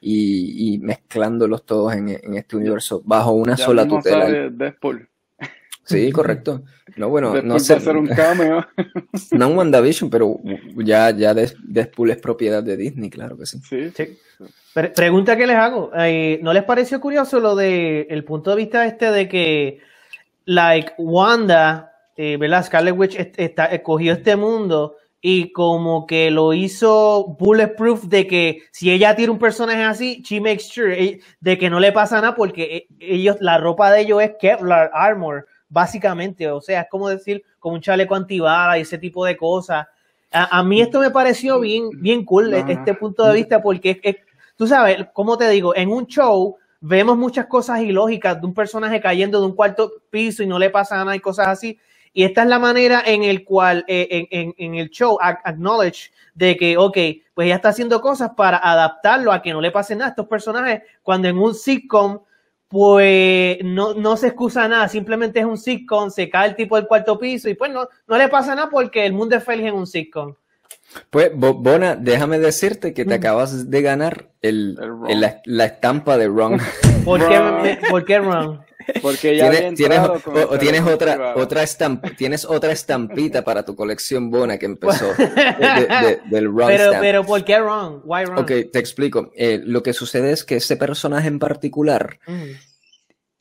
y, 0.00 0.74
y 0.74 0.78
mezclándolos 0.78 1.64
todos 1.64 1.94
en, 1.94 2.08
en, 2.08 2.34
este 2.34 2.56
universo 2.56 3.02
bajo 3.04 3.32
una 3.32 3.56
sola 3.56 3.86
tutela. 3.86 4.50
Sí, 5.90 6.12
correcto. 6.12 6.62
No, 6.96 7.08
bueno, 7.08 7.40
no 7.42 7.58
sé. 7.58 7.74
hacer 7.74 7.96
un 7.96 8.06
cameo. 8.06 8.66
no 9.32 9.48
un 9.48 9.56
WandaVision, 9.56 10.10
pero 10.10 10.38
ya, 10.76 11.10
ya 11.10 11.34
Deadpool 11.34 12.10
es 12.10 12.18
propiedad 12.18 12.62
de 12.62 12.76
Disney, 12.76 13.10
claro 13.10 13.36
que 13.36 13.46
sí. 13.46 13.60
Sí. 13.68 14.18
pregunta 14.94 15.36
que 15.36 15.46
les 15.46 15.56
hago. 15.56 15.90
¿No 16.42 16.52
les 16.52 16.64
pareció 16.64 17.00
curioso 17.00 17.40
lo 17.40 17.54
de 17.54 18.06
el 18.10 18.24
punto 18.24 18.50
de 18.50 18.56
vista 18.56 18.86
este 18.86 19.10
de 19.10 19.28
que, 19.28 19.80
like, 20.44 20.94
Wanda, 20.98 21.90
eh, 22.16 22.36
¿verdad? 22.36 22.66
Scarlet 22.66 22.94
Witch 22.94 23.16
está, 23.36 23.64
escogió 23.66 24.12
este 24.12 24.36
mundo 24.36 24.96
y 25.22 25.52
como 25.52 26.06
que 26.06 26.30
lo 26.30 26.52
hizo 26.52 27.36
bulletproof 27.38 28.04
de 28.04 28.26
que 28.26 28.62
si 28.72 28.90
ella 28.90 29.16
tiene 29.16 29.32
un 29.32 29.38
personaje 29.38 29.82
así, 29.82 30.22
she 30.22 30.40
makes 30.40 30.64
sure 30.64 31.02
eh, 31.02 31.20
de 31.40 31.58
que 31.58 31.70
no 31.70 31.80
le 31.80 31.92
pasa 31.92 32.16
nada 32.16 32.34
porque 32.34 32.76
eh, 32.76 32.88
ellos, 33.00 33.36
la 33.40 33.56
ropa 33.56 33.90
de 33.90 34.02
ellos 34.02 34.22
es 34.22 34.32
Kevlar 34.40 34.90
Armor 34.92 35.46
básicamente, 35.70 36.50
o 36.50 36.60
sea, 36.60 36.82
es 36.82 36.88
como 36.90 37.08
decir, 37.08 37.42
como 37.58 37.76
un 37.76 37.80
chaleco 37.80 38.14
antibala 38.14 38.76
y 38.76 38.82
ese 38.82 38.98
tipo 38.98 39.24
de 39.24 39.36
cosas. 39.36 39.86
A, 40.32 40.62
mí 40.62 40.80
esto 40.80 41.00
me 41.00 41.10
pareció 41.10 41.58
bien, 41.58 41.88
bien 41.94 42.24
cool, 42.24 42.52
este 42.52 42.94
punto 42.94 43.24
de 43.24 43.34
vista, 43.34 43.60
porque 43.62 43.98
es, 44.02 44.16
tú 44.56 44.66
sabes, 44.66 45.06
como 45.12 45.36
te 45.36 45.48
digo, 45.48 45.74
en 45.74 45.90
un 45.90 46.06
show 46.06 46.56
vemos 46.80 47.16
muchas 47.16 47.46
cosas 47.46 47.80
ilógicas 47.80 48.40
de 48.40 48.46
un 48.46 48.54
personaje 48.54 49.00
cayendo 49.00 49.40
de 49.40 49.46
un 49.46 49.56
cuarto 49.56 49.90
piso 50.08 50.42
y 50.42 50.46
no 50.46 50.58
le 50.58 50.70
pasa 50.70 50.96
nada 50.96 51.16
y 51.16 51.20
cosas 51.20 51.48
así. 51.48 51.78
Y 52.12 52.24
esta 52.24 52.42
es 52.42 52.48
la 52.48 52.58
manera 52.58 53.02
en 53.04 53.22
el 53.22 53.44
cual 53.44 53.84
eh, 53.86 54.28
en, 54.30 54.54
en, 54.56 54.74
el 54.74 54.90
show 54.90 55.18
acknowledge 55.20 56.10
de 56.34 56.56
que, 56.56 56.76
ok, 56.76 56.96
pues 57.34 57.46
ella 57.46 57.56
está 57.56 57.68
haciendo 57.68 58.00
cosas 58.00 58.30
para 58.36 58.58
adaptarlo 58.58 59.32
a 59.32 59.42
que 59.42 59.52
no 59.52 59.60
le 59.60 59.70
pase 59.70 59.94
nada 59.94 60.06
a 60.06 60.10
estos 60.10 60.26
personajes, 60.26 60.82
cuando 61.02 61.28
en 61.28 61.38
un 61.38 61.54
sitcom 61.54 62.20
pues 62.70 63.58
no, 63.64 63.94
no 63.94 64.16
se 64.16 64.28
excusa 64.28 64.68
nada, 64.68 64.86
simplemente 64.86 65.40
es 65.40 65.44
un 65.44 65.58
sitcom, 65.58 66.08
se 66.08 66.30
cae 66.30 66.50
el 66.50 66.54
tipo 66.54 66.76
del 66.76 66.86
cuarto 66.86 67.18
piso 67.18 67.48
y 67.48 67.54
pues 67.54 67.72
no, 67.72 67.88
no 68.06 68.16
le 68.16 68.28
pasa 68.28 68.54
nada 68.54 68.70
porque 68.70 69.04
el 69.04 69.12
mundo 69.12 69.34
es 69.34 69.42
feliz 69.42 69.66
en 69.66 69.74
un 69.74 69.88
sitcom. 69.88 70.36
Pues, 71.10 71.32
Bona, 71.34 71.96
déjame 71.96 72.38
decirte 72.38 72.94
que 72.94 73.04
te 73.04 73.14
acabas 73.14 73.70
de 73.70 73.82
ganar 73.82 74.28
el, 74.40 74.78
la, 75.44 75.64
estampa 75.64 76.16
de 76.16 76.28
Ron. 76.28 76.58
¿Por 77.04 77.26
qué, 77.26 77.78
¿Por 77.90 78.04
qué 78.04 78.18
Ron? 78.20 78.60
Porque 79.02 79.36
ya 79.36 79.50
tienes, 79.50 79.74
tienes, 79.74 80.00
o, 80.00 80.58
tienes 80.58 80.82
otra, 80.82 81.34
otra 81.36 81.64
tienes 82.16 82.44
otra 82.44 82.72
estampita 82.72 83.44
para 83.44 83.64
tu 83.64 83.74
colección 83.74 84.30
Bona 84.30 84.58
que 84.58 84.66
empezó 84.66 85.12
del 86.30 86.46
Ron 86.46 86.66
pero, 86.66 86.92
pero 87.00 87.24
¿por 87.24 87.44
qué 87.44 87.58
Ron? 87.58 88.02
Why 88.04 88.24
Ron? 88.24 88.38
Ok, 88.38 88.52
te 88.72 88.78
explico. 88.78 89.30
Eh, 89.34 89.60
lo 89.64 89.82
que 89.82 89.92
sucede 89.92 90.32
es 90.32 90.44
que 90.44 90.56
ese 90.56 90.76
personaje 90.76 91.28
en 91.28 91.38
particular 91.38 92.18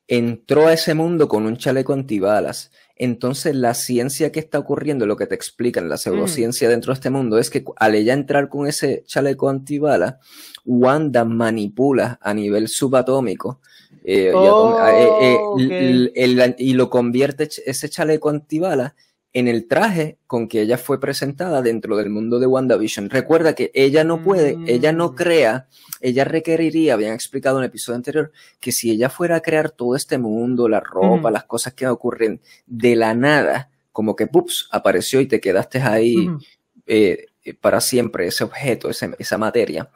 entró 0.08 0.68
a 0.68 0.74
ese 0.74 0.96
mundo 0.96 1.28
con 1.28 1.46
un 1.46 1.58
chaleco 1.58 1.94
antibalas. 1.94 2.72
Entonces, 2.96 3.56
la 3.56 3.76
ciencia 3.76 4.32
que 4.32 4.42
está 4.42 4.60
ocurriendo, 4.60 5.06
lo 5.06 5.16
que 5.16 5.28
te 5.28 5.36
explican, 5.36 5.88
la 5.88 5.98
pseudociencia 5.98 6.68
dentro 6.68 6.92
de 6.92 6.96
este 6.96 7.10
mundo, 7.10 7.38
es 7.38 7.50
que 7.50 7.64
al 7.78 7.96
ella 7.96 8.14
entrar 8.14 8.50
con 8.50 8.68
ese 8.68 9.04
chaleco 9.06 9.50
antibalas, 9.50 10.16
Wanda 10.66 11.24
manipula 11.24 12.20
a 12.22 12.34
nivel 12.34 12.68
subatómico 12.68 13.62
eh, 14.12 14.32
eh, 15.22 16.12
eh, 16.16 16.56
y 16.58 16.74
lo 16.74 16.90
convierte 16.90 17.48
ese 17.68 17.90
chaleco 17.90 18.30
antibala 18.30 18.96
en 19.34 19.48
el 19.48 19.68
traje 19.68 20.18
con 20.26 20.48
que 20.48 20.62
ella 20.62 20.80
fue 20.80 21.00
presentada 21.00 21.62
dentro 21.62 21.96
del 21.96 22.10
mundo 22.10 22.40
de 22.40 22.48
WandaVision. 22.48 23.12
Recuerda 23.12 23.54
que 23.54 23.70
ella 23.76 24.04
no 24.04 24.24
puede, 24.24 24.58
ella 24.66 24.92
no 24.94 25.12
mm. 25.12 25.16
crea, 25.16 25.68
ella 26.02 26.24
requeriría, 26.24 26.96
habían 26.96 27.14
explicado 27.14 27.58
en 27.58 27.66
el 27.66 27.70
episodio 27.70 27.98
anterior, 27.98 28.32
que 28.60 28.72
si 28.72 28.90
ella 28.90 29.10
fuera 29.12 29.36
a 29.36 29.42
crear 29.42 29.70
todo 29.70 29.96
este 29.96 30.18
mundo, 30.18 30.68
la 30.68 30.80
ropa, 30.80 31.30
las 31.30 31.44
cosas 31.44 31.74
que 31.76 31.86
ocurren 31.86 32.42
de 32.66 32.96
la 32.96 33.14
nada, 33.14 33.70
como 33.92 34.16
que 34.16 34.26
pups, 34.26 34.70
apareció 34.72 35.22
y 35.22 35.28
te 35.28 35.40
quedaste 35.40 35.82
ahí 35.82 36.28
para 37.62 37.80
siempre, 37.80 38.26
ese 38.26 38.44
objeto, 38.44 38.90
esa 38.90 39.38
materia 39.38 39.88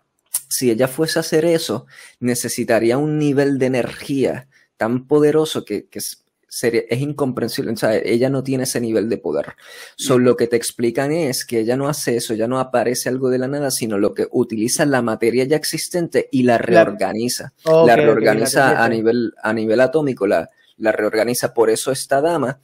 si 0.54 0.69
ella 0.69 0.88
fuese 0.88 1.19
a 1.19 1.22
hacer 1.22 1.46
eso, 1.46 1.86
necesitaría 2.19 2.98
un 2.98 3.17
nivel 3.17 3.58
de 3.58 3.65
energía 3.65 4.48
tan 4.78 5.08
poderoso 5.08 5.65
que, 5.65 5.88
es, 5.91 6.24
es 6.62 7.02
incomprensible. 7.02 7.72
O 7.72 7.76
sea, 7.76 7.96
ella 7.96 8.30
no 8.30 8.43
tiene 8.43 8.63
ese 8.63 8.80
nivel 8.80 9.10
de 9.10 9.17
poder. 9.17 9.56
Solo 9.96 10.26
lo 10.26 10.38
que 10.38 10.48
te 10.48 10.56
explican 10.56 11.12
es 11.12 11.46
que 11.46 11.60
ella 11.60 11.76
no 11.76 11.88
hace 11.88 12.17
eso, 12.17 12.34
ya 12.34 12.48
no 12.48 12.60
aparece 12.60 13.10
algo 13.10 13.30
de 13.30 13.39
la 13.39 13.48
nada, 13.48 13.72
sino 13.72 13.98
lo 13.98 14.13
que 14.13 14.28
utiliza 14.32 14.86
la 14.86 15.02
materia 15.02 15.43
ya 15.46 15.56
existente 15.56 16.30
y 16.32 16.43
la 16.43 16.58
reorganiza. 16.58 17.54
la 17.65 17.96
reorganiza 17.96 18.84
a, 18.84 18.89
nivel, 18.89 19.34
a 19.41 19.54
nivel 19.54 19.82
atómico, 19.82 20.28
la, 20.28 20.50
la 20.78 20.91
reorganiza. 20.91 21.54
Por 21.54 21.69
eso 21.69 21.91
esta 21.91 22.22
dama, 22.22 22.60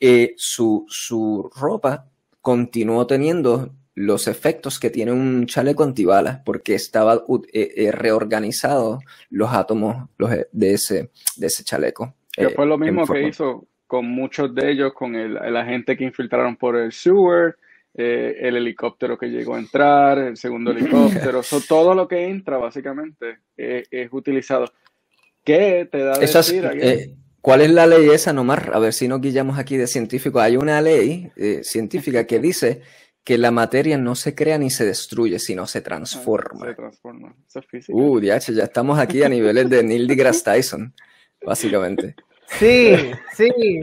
eh, 0.00 0.34
su, 0.36 0.84
su 0.88 1.50
ropa 1.54 2.08
continuó 2.40 3.06
teniendo 3.06 3.74
los 3.96 4.28
efectos 4.28 4.78
que 4.78 4.90
tiene 4.90 5.10
un 5.10 5.46
chaleco 5.46 5.82
antibalas, 5.82 6.40
porque 6.44 6.74
estaba 6.74 7.24
eh, 7.52 7.72
eh, 7.76 7.92
reorganizado 7.92 9.00
los 9.30 9.50
átomos 9.50 10.10
los, 10.18 10.30
eh, 10.32 10.46
de, 10.52 10.74
ese, 10.74 11.10
de 11.36 11.46
ese 11.46 11.64
chaleco. 11.64 12.14
Que 12.30 12.50
fue 12.50 12.66
lo 12.66 12.76
mismo 12.76 13.06
que 13.06 13.26
hizo 13.26 13.66
con 13.86 14.04
muchos 14.04 14.54
de 14.54 14.70
ellos, 14.70 14.92
con 14.92 15.16
el, 15.16 15.34
la 15.34 15.64
gente 15.64 15.96
que 15.96 16.04
infiltraron 16.04 16.56
por 16.56 16.76
el 16.76 16.92
sewer, 16.92 17.56
el 17.94 18.56
helicóptero 18.58 19.16
que 19.16 19.28
llegó 19.28 19.54
a 19.54 19.58
entrar, 19.58 20.18
el 20.18 20.36
segundo 20.36 20.70
helicóptero, 20.72 21.40
todo 21.66 21.94
lo 21.94 22.06
que 22.06 22.28
entra 22.28 22.58
básicamente 22.58 23.38
es 23.56 24.08
utilizado. 24.12 24.70
¿Qué 25.42 25.88
te 25.90 25.98
da 26.00 26.16
a 26.16 26.18
decir? 26.18 27.16
¿Cuál 27.40 27.62
es 27.62 27.70
la 27.70 27.86
ley 27.86 28.10
esa, 28.10 28.34
Nomar? 28.34 28.72
A 28.74 28.78
ver 28.78 28.92
si 28.92 29.08
nos 29.08 29.22
guillamos 29.22 29.58
aquí 29.58 29.78
de 29.78 29.86
científico. 29.86 30.40
Hay 30.40 30.58
una 30.58 30.82
ley 30.82 31.30
científica 31.62 32.26
que 32.26 32.40
dice 32.40 32.82
que 33.26 33.36
la 33.38 33.50
materia 33.50 33.98
no 33.98 34.14
se 34.14 34.36
crea 34.36 34.56
ni 34.56 34.70
se 34.70 34.86
destruye, 34.86 35.40
sino 35.40 35.66
se 35.66 35.80
transforma. 35.80 36.64
Se 36.64 36.74
transforma. 36.74 37.34
Eso 37.44 37.58
es 37.58 37.66
física. 37.66 37.98
Uh, 37.98 38.20
ya 38.20 38.36
estamos 38.36 39.00
aquí 39.00 39.20
a 39.24 39.28
niveles 39.28 39.68
de 39.68 39.82
Neil 39.82 40.06
deGrasse 40.06 40.44
Tyson, 40.44 40.94
básicamente. 41.44 42.14
Sí, 42.46 42.94
sí. 43.34 43.80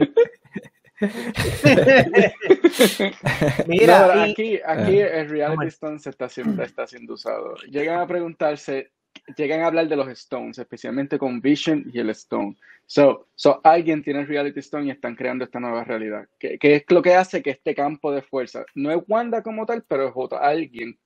Mira, 3.66 4.22
aquí, 4.22 4.58
aquí 4.64 5.00
ah. 5.02 5.20
el 5.20 5.28
Reality 5.28 5.66
Stone 5.66 5.98
se 5.98 6.08
está, 6.08 6.24
está 6.24 6.86
siendo 6.86 7.12
usado. 7.12 7.54
Llegan 7.68 8.00
a 8.00 8.06
preguntarse 8.06 8.92
llegan 9.36 9.62
a 9.62 9.66
hablar 9.66 9.88
de 9.88 9.96
los 9.96 10.08
Stones, 10.08 10.58
especialmente 10.58 11.18
con 11.18 11.40
Vision 11.40 11.90
y 11.92 11.98
el 11.98 12.10
Stone. 12.10 12.56
So, 12.86 13.28
so 13.34 13.60
alguien 13.64 14.02
tiene 14.02 14.20
el 14.20 14.26
Reality 14.26 14.60
Stone 14.60 14.86
y 14.86 14.90
están 14.90 15.16
creando 15.16 15.44
esta 15.44 15.60
nueva 15.60 15.84
realidad. 15.84 16.28
¿Qué, 16.38 16.58
es 16.60 16.84
lo 16.88 17.02
que 17.02 17.14
hace 17.14 17.42
que 17.42 17.50
este 17.50 17.74
campo 17.74 18.12
de 18.12 18.22
fuerza, 18.22 18.64
no 18.74 18.90
es 18.90 18.98
Wanda 19.08 19.42
como 19.42 19.64
tal, 19.66 19.84
pero 19.88 20.08
es 20.08 20.12
otro, 20.14 20.38
alguien 20.38 20.98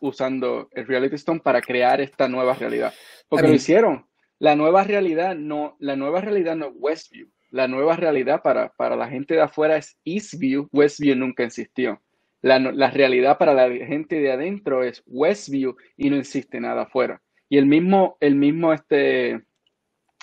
usando 0.00 0.68
el 0.72 0.86
Reality 0.86 1.14
Stone 1.14 1.40
para 1.40 1.60
crear 1.60 2.00
esta 2.00 2.28
nueva 2.28 2.54
realidad. 2.54 2.92
Porque 3.28 3.46
lo 3.46 3.54
hicieron. 3.54 4.06
La 4.38 4.54
nueva 4.56 4.84
realidad 4.84 5.36
no, 5.36 5.76
la 5.78 5.96
nueva 5.96 6.20
realidad 6.20 6.56
no 6.56 6.66
es 6.66 6.72
Westview. 6.76 7.28
La 7.50 7.66
nueva 7.66 7.96
realidad 7.96 8.42
para, 8.42 8.70
para 8.70 8.96
la 8.96 9.08
gente 9.08 9.34
de 9.34 9.40
afuera 9.40 9.76
es 9.76 9.96
Eastview. 10.04 10.68
Westview 10.72 11.16
nunca 11.16 11.44
existió. 11.44 12.02
La, 12.40 12.58
la, 12.58 12.90
realidad 12.90 13.38
para 13.38 13.54
la 13.54 13.68
gente 13.86 14.20
de 14.20 14.30
adentro 14.30 14.84
es 14.84 15.02
Westview 15.06 15.76
y 15.96 16.10
no 16.10 16.16
existe 16.16 16.60
nada 16.60 16.82
afuera. 16.82 17.20
Y 17.48 17.58
el 17.58 17.66
mismo, 17.66 18.16
el 18.20 18.34
mismo 18.34 18.72
este 18.72 19.42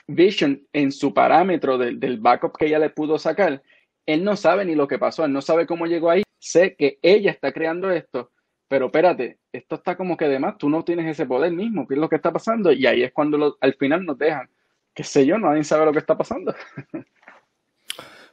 Vision 0.08 0.62
en 0.72 0.92
su 0.92 1.14
parámetro 1.14 1.78
del, 1.78 2.00
del 2.00 2.20
backup 2.20 2.58
que 2.58 2.68
ella 2.68 2.80
le 2.80 2.90
pudo 2.90 3.18
sacar, 3.18 3.62
él 4.06 4.24
no 4.24 4.36
sabe 4.36 4.66
ni 4.66 4.76
lo 4.76 4.88
que 4.88 5.00
pasó, 5.00 5.26
él 5.26 5.34
no 5.34 5.42
sabe 5.42 5.66
cómo 5.66 5.88
llegó 5.88 6.10
ahí. 6.10 6.24
Sé 6.38 6.76
que 6.76 7.00
ella 7.02 7.32
está 7.32 7.52
creando 7.52 7.90
esto, 7.90 8.32
pero 8.68 8.88
espérate, 8.88 9.40
esto 9.52 9.76
está 9.76 9.96
como 9.96 10.16
que 10.16 10.26
además 10.26 10.58
tú 10.58 10.70
no 10.70 10.84
tienes 10.84 11.08
ese 11.08 11.26
poder 11.26 11.52
mismo, 11.52 11.88
¿qué 11.88 11.96
es 11.96 12.00
lo 12.00 12.10
que 12.10 12.18
está 12.18 12.32
pasando? 12.32 12.72
Y 12.72 12.86
ahí 12.86 13.04
es 13.04 13.12
cuando 13.12 13.58
al 13.60 13.74
final 13.76 14.06
nos 14.06 14.18
dejan, 14.18 14.50
qué 14.94 15.04
sé 15.04 15.26
yo, 15.26 15.38
nadie 15.38 15.64
sabe 15.64 15.86
lo 15.86 15.92
que 15.92 16.00
está 16.00 16.18
pasando. 16.18 16.54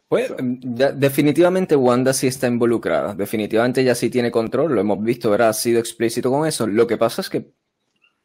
Pues 0.08 0.30
definitivamente 0.36 1.74
Wanda 1.74 2.12
sí 2.12 2.26
está 2.26 2.46
involucrada, 2.46 3.14
definitivamente 3.14 3.80
ella 3.80 3.94
sí 3.94 4.10
tiene 4.10 4.30
control, 4.30 4.74
lo 4.74 4.80
hemos 4.82 5.02
visto, 5.02 5.30
¿verdad? 5.30 5.48
Ha 5.48 5.52
sido 5.54 5.80
explícito 5.80 6.30
con 6.30 6.46
eso. 6.46 6.66
Lo 6.66 6.86
que 6.86 6.98
pasa 6.98 7.22
es 7.22 7.30
que 7.30 7.54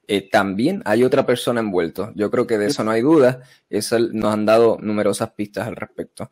eh, 0.08 0.30
también 0.30 0.82
hay 0.86 1.04
otra 1.04 1.26
persona 1.26 1.60
envuelto. 1.60 2.12
Yo 2.15 2.32
creo 2.32 2.48
que 2.48 2.58
de 2.58 2.67
eso 2.67 2.84
no 2.84 2.91
hay 2.91 3.02
duda. 3.02 3.41
Eso 3.70 4.00
nos 4.00 4.34
han 4.34 4.46
dado 4.46 4.78
numerosas 4.82 5.32
pistas 5.32 5.67
al 5.67 5.76
respecto. 5.76 6.30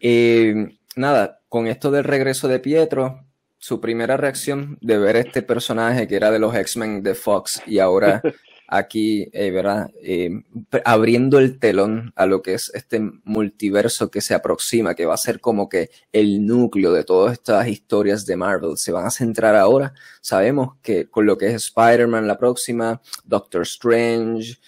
Eh, 0.00 0.78
nada, 0.96 1.40
con 1.48 1.66
esto 1.66 1.90
del 1.90 2.04
regreso 2.04 2.48
de 2.48 2.60
Pietro, 2.60 3.26
su 3.58 3.80
primera 3.80 4.16
reacción 4.16 4.78
de 4.80 4.98
ver 4.98 5.16
este 5.16 5.42
personaje 5.42 6.08
que 6.08 6.16
era 6.16 6.30
de 6.30 6.38
los 6.38 6.54
X-Men 6.54 7.02
de 7.02 7.14
Fox 7.14 7.62
y 7.66 7.78
ahora 7.78 8.22
aquí, 8.70 9.28
eh, 9.32 9.50
¿verdad? 9.50 9.90
Eh, 10.00 10.30
abriendo 10.84 11.40
el 11.40 11.58
telón 11.58 12.12
a 12.14 12.26
lo 12.26 12.40
que 12.40 12.54
es 12.54 12.70
este 12.72 13.00
multiverso 13.24 14.10
que 14.10 14.20
se 14.20 14.32
aproxima, 14.32 14.94
que 14.94 15.06
va 15.06 15.14
a 15.14 15.18
ser 15.18 15.40
como 15.40 15.68
que 15.68 15.90
el 16.12 16.46
núcleo 16.46 16.92
de 16.92 17.02
todas 17.02 17.32
estas 17.32 17.66
historias 17.66 18.24
de 18.26 18.36
Marvel. 18.36 18.76
Se 18.76 18.92
van 18.92 19.06
a 19.06 19.10
centrar 19.10 19.56
ahora, 19.56 19.92
sabemos 20.20 20.76
que 20.82 21.10
con 21.10 21.26
lo 21.26 21.36
que 21.36 21.48
es 21.48 21.54
Spider-Man 21.54 22.28
la 22.28 22.38
próxima, 22.38 23.02
Doctor 23.24 23.62
Strange, 23.62 24.58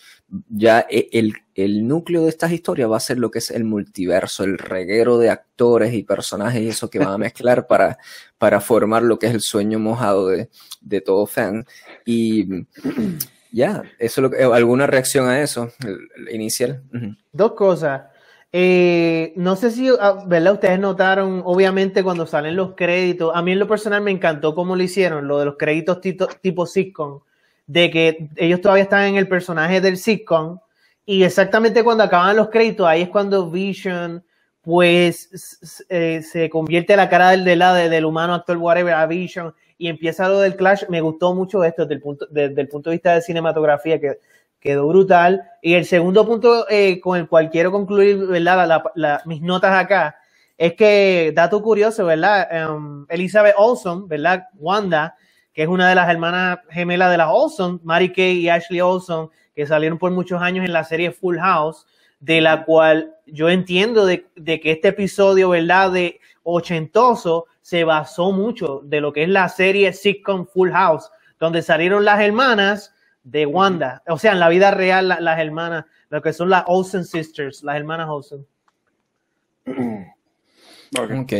ya 0.49 0.87
e, 0.91 1.09
el, 1.13 1.35
el, 1.55 1.87
núcleo 1.87 2.23
de 2.23 2.31
estas 2.31 2.53
historias 2.53 2.91
va 2.91 2.97
a 2.97 3.01
ser 3.01 3.19
lo 3.19 3.31
que 3.31 3.39
es 3.39 3.51
el 3.51 3.65
multiverso, 3.65 4.43
el 4.43 4.59
reguero 4.59 5.19
de 5.19 5.31
actores 5.31 5.95
y 5.95 6.03
personajes 6.03 6.63
y 6.63 6.69
eso 6.69 6.91
que 6.91 6.99
van 6.99 7.11
a 7.11 7.19
mezclar 7.19 7.67
para, 7.69 7.99
para 8.39 8.61
formar 8.61 9.03
lo 9.03 9.19
que 9.19 9.27
es 9.27 9.35
el 9.35 9.43
sueño 9.43 9.79
mojado 9.79 10.29
de, 10.29 10.49
de 10.81 11.01
todo 11.01 11.27
fan. 11.27 11.67
Y 12.05 12.49
ya, 13.53 13.83
eso 13.99 14.23
lo, 14.23 14.35
eh, 14.35 14.45
¿alguna 14.45 14.87
reacción 14.87 15.29
a 15.29 15.41
eso 15.41 15.71
inicial? 16.31 16.83
Dos 17.33 17.53
cosas. 17.53 18.03
Eh, 18.55 19.33
no 19.37 19.57
sé 19.57 19.71
si, 19.71 19.89
ah, 20.01 20.25
¿verdad? 20.27 20.55
Ustedes 20.55 20.79
notaron, 20.79 21.43
obviamente, 21.45 22.03
cuando 22.03 22.27
salen 22.27 22.57
los 22.57 22.75
créditos. 22.75 23.33
A 23.35 23.43
mí 23.43 23.53
en 23.53 23.59
lo 23.59 23.69
personal 23.69 24.03
me 24.03 24.11
encantó 24.11 24.55
cómo 24.55 24.77
lo 24.77 24.83
hicieron, 24.83 25.29
lo 25.29 25.39
de 25.39 25.47
los 25.47 25.57
créditos 25.57 26.01
tipo, 26.01 26.27
tipo 26.27 26.67
sitcom, 26.67 27.21
de 27.67 27.91
que 27.91 28.29
ellos 28.37 28.61
todavía 28.61 28.85
están 28.85 29.05
en 29.05 29.17
el 29.17 29.29
personaje 29.29 29.81
del 29.81 29.97
sitcom. 29.97 30.59
Y 31.07 31.25
exactamente 31.25 31.83
cuando 31.83 32.05
acaban 32.05 32.37
los 32.37 32.49
créditos, 32.49 32.87
ahí 32.87 33.03
es 33.03 33.09
cuando 33.09 33.51
Vision, 33.51 34.25
pues, 34.61 35.85
eh, 35.89 36.23
se 36.23 36.51
convierte 36.51 36.97
la 36.97 37.09
cara 37.09 37.31
del, 37.31 37.45
del, 37.45 37.61
del 37.91 38.05
humano 38.05 38.35
actor, 38.35 38.57
whatever, 38.57 38.95
a 38.95 39.07
Vision 39.07 39.55
y 39.79 39.89
empieza 39.89 40.29
lo 40.29 40.41
del 40.41 40.57
Clash. 40.57 40.85
Me 40.89 41.01
gustó 41.01 41.35
mucho 41.35 41.65
esto 41.65 41.83
desde 41.83 41.95
el 41.95 42.01
punto, 42.01 42.27
desde 42.31 42.61
el 42.61 42.69
punto 42.69 42.91
de 42.91 42.97
vista 42.97 43.15
de 43.15 43.23
cinematografía, 43.23 44.01
que 44.01 44.19
quedó 44.63 44.87
brutal. 44.87 45.43
Y 45.61 45.75
el 45.75 45.85
segundo 45.85 46.25
punto 46.27 46.67
eh, 46.71 47.01
con 47.01 47.19
el 47.19 47.29
cual 47.29 47.51
quiero 47.51 47.73
concluir, 47.73 48.19
¿verdad? 48.27 48.83
mis 49.27 49.43
notas 49.43 49.75
acá, 49.75 50.17
es 50.57 50.75
que, 50.75 51.33
dato 51.35 51.61
curioso, 51.63 52.07
¿verdad? 52.07 52.71
Um, 52.71 53.05
Elizabeth 53.09 53.55
Olson, 53.57 54.07
¿verdad? 54.07 54.45
Wanda, 54.55 55.17
que 55.53 55.63
es 55.63 55.69
una 55.69 55.89
de 55.89 55.95
las 55.95 56.09
hermanas 56.09 56.61
gemelas 56.71 57.11
de 57.11 57.17
las 57.17 57.29
Olson, 57.31 57.81
Mary 57.83 58.13
Kay 58.13 58.39
y 58.39 58.49
Ashley 58.49 58.81
Olson, 58.81 59.31
que 59.55 59.67
salieron 59.67 59.99
por 59.99 60.13
muchos 60.13 60.41
años 60.41 60.65
en 60.65 60.73
la 60.73 60.85
serie 60.85 61.11
Full 61.11 61.39
House, 61.39 61.87
de 62.21 62.41
la 62.41 62.65
cual 62.65 63.17
yo 63.27 63.49
entiendo 63.49 64.07
de 64.07 64.25
que 64.37 64.71
este 64.71 64.89
episodio, 64.89 65.49
¿verdad? 65.49 65.91
De 65.91 66.21
ochentoso 66.45 67.47
se 67.63 67.85
basó 67.85 68.33
mucho 68.33 68.83
de 68.85 69.01
lo 69.01 69.13
que 69.13 69.23
es 69.23 69.29
la 69.29 69.49
serie 69.49 69.93
sitcom 69.93 70.47
Full 70.47 70.71
House, 70.73 71.11
donde 71.39 71.63
salieron 71.63 72.05
las 72.05 72.21
hermanas 72.21 72.95
de 73.25 73.47
Wanda, 73.47 74.03
o 74.09 74.19
sea, 74.19 74.33
en 74.33 74.41
la 74.41 74.49
vida 74.49 74.73
real 74.73 75.09
la- 75.09 75.21
las 75.21 75.39
hermanas, 75.39 75.85
lo 76.11 76.21
que 76.21 76.33
son 76.33 76.51
las 76.51 76.65
Olsen 76.67 77.05
Sisters, 77.05 77.63
las 77.63 77.77
hermanas 77.77 78.09
Olsen. 78.11 78.47
Ok. 80.99 81.11
Ok. 81.23 81.33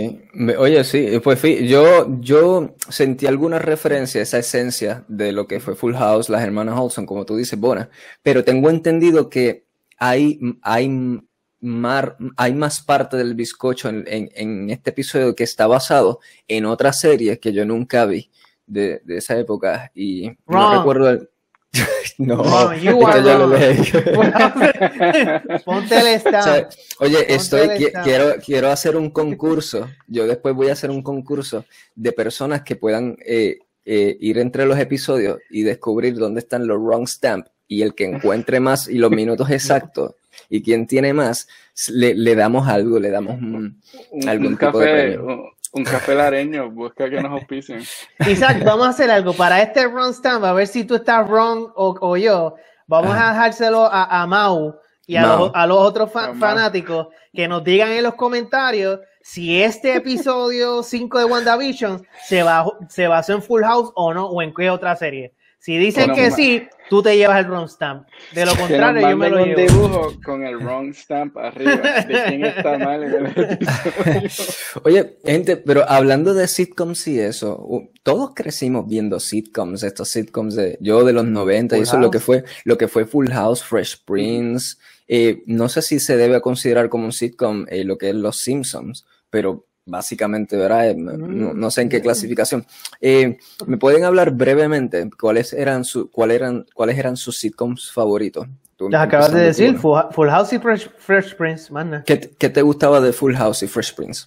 Oye, 0.59 0.83
sí, 0.83 1.21
pues 1.23 1.43
yo, 1.69 2.07
yo 2.21 2.75
sentí 2.89 3.27
alguna 3.27 3.59
referencia 3.59 4.21
a 4.21 4.23
esa 4.23 4.39
esencia 4.39 5.05
de 5.09 5.33
lo 5.33 5.47
que 5.47 5.61
fue 5.61 5.75
Full 5.77 5.95
House, 5.95 6.31
las 6.31 6.43
hermanas 6.43 6.79
Olson, 6.79 7.05
como 7.05 7.27
tú 7.27 7.37
dices, 7.37 7.61
Bona, 7.61 7.91
pero 8.23 8.45
tengo 8.45 8.71
entendido 8.71 9.29
que 9.29 9.67
hay, 9.99 10.41
hay, 10.63 11.21
mar- 11.63 12.17
hay 12.37 12.53
más 12.55 12.83
parte 12.83 13.17
del 13.17 13.35
bizcocho 13.35 13.89
en, 13.89 14.05
en- 14.07 14.31
en 14.35 14.69
este 14.71 14.91
episodio 14.91 15.35
que 15.35 15.45
está 15.45 15.67
basado 15.67 16.21
en 16.47 16.67
otra 16.67 16.93
serie 16.93 17.41
que 17.41 17.53
yo 17.55 17.65
nunca 17.65 18.05
vi 18.05 18.31
de, 18.67 19.01
de 19.05 19.17
esa 19.17 19.37
época 19.39 19.91
y 19.95 20.31
no 20.47 20.77
recuerdo 20.79 21.09
el... 21.11 21.29
no, 22.19 22.69
que 22.71 22.81
yo 22.83 22.93
lo. 23.01 23.57
Ponte 25.65 25.99
el 25.99 26.07
O 26.07 26.19
stand. 26.19 26.45
sea, 26.45 26.69
oye, 26.99 27.17
Ponte 27.19 27.35
estoy, 27.35 27.61
el 27.63 27.71
qui- 27.71 27.89
stand. 27.89 28.05
quiero, 28.05 28.35
quiero 28.45 28.71
hacer 28.71 28.97
un 28.97 29.11
concurso. 29.11 29.89
Yo 30.07 30.27
después 30.27 30.55
voy 30.55 30.69
a 30.69 30.73
hacer 30.75 30.91
un 30.91 31.03
concurso 31.03 31.65
de 31.95 32.13
personas 32.13 32.63
que 32.63 32.77
puedan 32.77 33.17
eh, 33.25 33.59
eh, 33.85 34.17
ir 34.21 34.39
entre 34.39 34.67
los 34.67 34.79
episodios 34.79 35.39
y 35.51 35.63
descubrir 35.63 36.15
dónde 36.17 36.41
están 36.41 36.67
los 36.67 36.79
wrong 36.79 37.07
stamp. 37.09 37.47
Y 37.69 37.83
el 37.83 37.95
que 37.95 38.05
encuentre 38.05 38.61
más 38.61 38.89
y 38.89 38.99
los 38.99 39.11
minutos 39.11 39.49
exactos 39.51 40.15
y 40.55 40.63
quien 40.63 40.87
tiene 40.87 41.15
más, 41.15 41.49
le, 41.89 42.15
le 42.15 42.35
damos 42.35 42.69
algo, 42.69 42.99
le 43.01 43.09
damos 43.11 43.39
un, 43.39 43.81
Un, 44.11 44.29
algún 44.29 44.49
un 44.49 44.59
tipo 44.59 44.79
de 44.79 44.85
café, 44.87 45.03
premio. 45.03 45.25
un, 45.27 45.51
un 45.73 45.85
café 45.85 46.15
lareño, 46.15 46.71
busca 46.71 47.09
que 47.09 47.21
nos 47.23 47.33
auspicien. 47.33 47.81
Isaac, 48.31 48.63
vamos 48.65 48.87
a 48.87 48.91
hacer 48.91 49.11
algo 49.11 49.33
para 49.33 49.63
este 49.63 49.87
wrong 49.89 50.13
stamp, 50.13 50.45
a 50.45 50.53
ver 50.53 50.67
si 50.67 50.85
tú 50.85 50.97
estás 50.97 51.27
wrong 51.27 51.73
o, 51.75 51.97
o 52.01 52.17
yo. 52.19 52.55
Vamos 52.87 53.17
a 53.17 53.31
dejárselo 53.33 53.85
a, 53.87 54.23
a 54.23 54.27
Mau 54.27 54.75
y 55.07 55.17
a, 55.17 55.23
Mau. 55.23 55.39
los, 55.47 55.51
a 55.55 55.67
los 55.67 55.79
otros 55.79 56.13
fa- 56.13 56.25
A 56.25 56.29
Mau. 56.35 56.37
fanáticos 56.39 57.07
que 57.33 57.49
nos 57.49 57.65
digan 57.65 57.91
en 57.93 58.03
los 58.03 58.15
comentarios 58.17 59.01
si 59.23 59.63
este 59.63 59.95
episodio 59.97 60.83
5 60.83 61.19
de 61.19 61.25
WandaVision 61.25 62.07
se, 62.27 62.43
bajó- 62.45 62.77
se 62.91 63.07
basó 63.09 63.33
en 63.33 63.43
Full 63.43 63.63
House 63.63 63.91
o 63.95 64.13
no, 64.13 64.27
o 64.27 64.43
en 64.43 64.53
qué 64.53 64.69
otra 64.69 64.95
serie. 64.97 65.33
Si 65.65 65.79
dicen 65.79 66.09
Bueno, 66.09 66.17
que 66.17 66.33
sí, 66.33 66.67
tú 66.91 67.05
te 67.05 67.17
llevas 67.17 67.39
el 67.39 67.47
wrong 67.49 67.69
stamp. 67.69 68.09
De 68.35 68.45
lo 68.45 68.57
contrario, 68.57 69.09
yo 69.09 69.17
me 69.17 69.31
lo 69.31 69.45
un 69.45 69.49
llevo. 69.51 69.61
dibujo 69.61 70.13
con 70.25 70.45
el 70.45 70.57
wrong 70.59 70.93
stamp 70.93 71.37
arriba 71.37 71.77
de 71.77 72.25
quién 72.27 72.45
está 72.45 72.79
mal 72.79 73.05
en 73.05 73.15
el 73.15 73.27
episodio. 73.27 74.51
Oye, 74.83 75.19
gente, 75.25 75.57
pero 75.57 75.89
hablando 75.89 76.35
de 76.35 76.49
sitcoms 76.49 77.07
y 77.07 77.21
eso, 77.21 77.65
todos 78.03 78.33
crecimos 78.35 78.89
viendo 78.89 79.21
sitcoms, 79.21 79.85
estos 79.85 80.09
sitcoms 80.09 80.57
de 80.57 80.79
yo 80.81 81.05
de 81.05 81.13
los 81.13 81.27
90 81.27 81.77
y 81.77 81.79
Full 81.79 81.83
eso 81.87 81.99
lo 81.99 82.11
que 82.11 82.19
fue, 82.19 82.43
lo 82.65 82.77
que 82.77 82.89
fue 82.89 83.07
Full 83.07 83.31
House, 83.31 83.63
Fresh 83.63 84.05
Prince. 84.05 84.79
eh, 85.07 85.45
no 85.47 85.69
sé 85.69 85.81
si 85.83 86.01
se 86.01 86.17
debe 86.17 86.41
considerar 86.41 86.89
como 86.89 87.05
un 87.05 87.13
sitcom 87.13 87.67
eh, 87.69 87.85
lo 87.85 87.99
que 87.99 88.09
es 88.09 88.17
Los 88.17 88.39
Simpsons, 88.39 89.05
pero 89.31 89.65
básicamente, 89.85 90.57
¿verdad? 90.57 90.91
Eh, 90.91 90.95
no, 90.97 91.55
no 91.55 91.71
sé 91.71 91.83
en 91.83 91.89
qué 91.89 92.01
clasificación. 92.01 92.67
Eh, 93.01 93.39
¿Me 93.67 93.77
pueden 93.77 94.05
hablar 94.05 94.33
brevemente 94.33 95.09
cuáles 95.19 95.53
eran 95.53 95.85
su, 95.85 96.11
cuál 96.11 96.31
eran, 96.31 96.67
cuáles 96.75 96.99
eran 96.99 97.17
sus 97.17 97.39
sitcoms 97.39 97.91
favoritos? 97.93 98.47
Tú, 98.77 98.89
Las 98.89 99.07
acabas 99.07 99.33
de 99.33 99.41
tú, 99.41 99.47
decir, 99.47 99.75
¿no? 99.75 100.11
Full, 100.11 100.29
House 100.29 100.53
y 100.53 100.59
Fresh, 100.59 100.91
Fresh 100.97 101.37
Prince, 101.37 101.73
manda. 101.73 102.03
¿Qué, 102.05 102.19
qué 102.39 102.49
te 102.49 102.63
gustaba 102.63 103.01
de 103.01 103.13
Full 103.13 103.35
House 103.35 103.63
y 103.63 103.69
Fresh 103.69 103.95
Prince? 103.95 104.27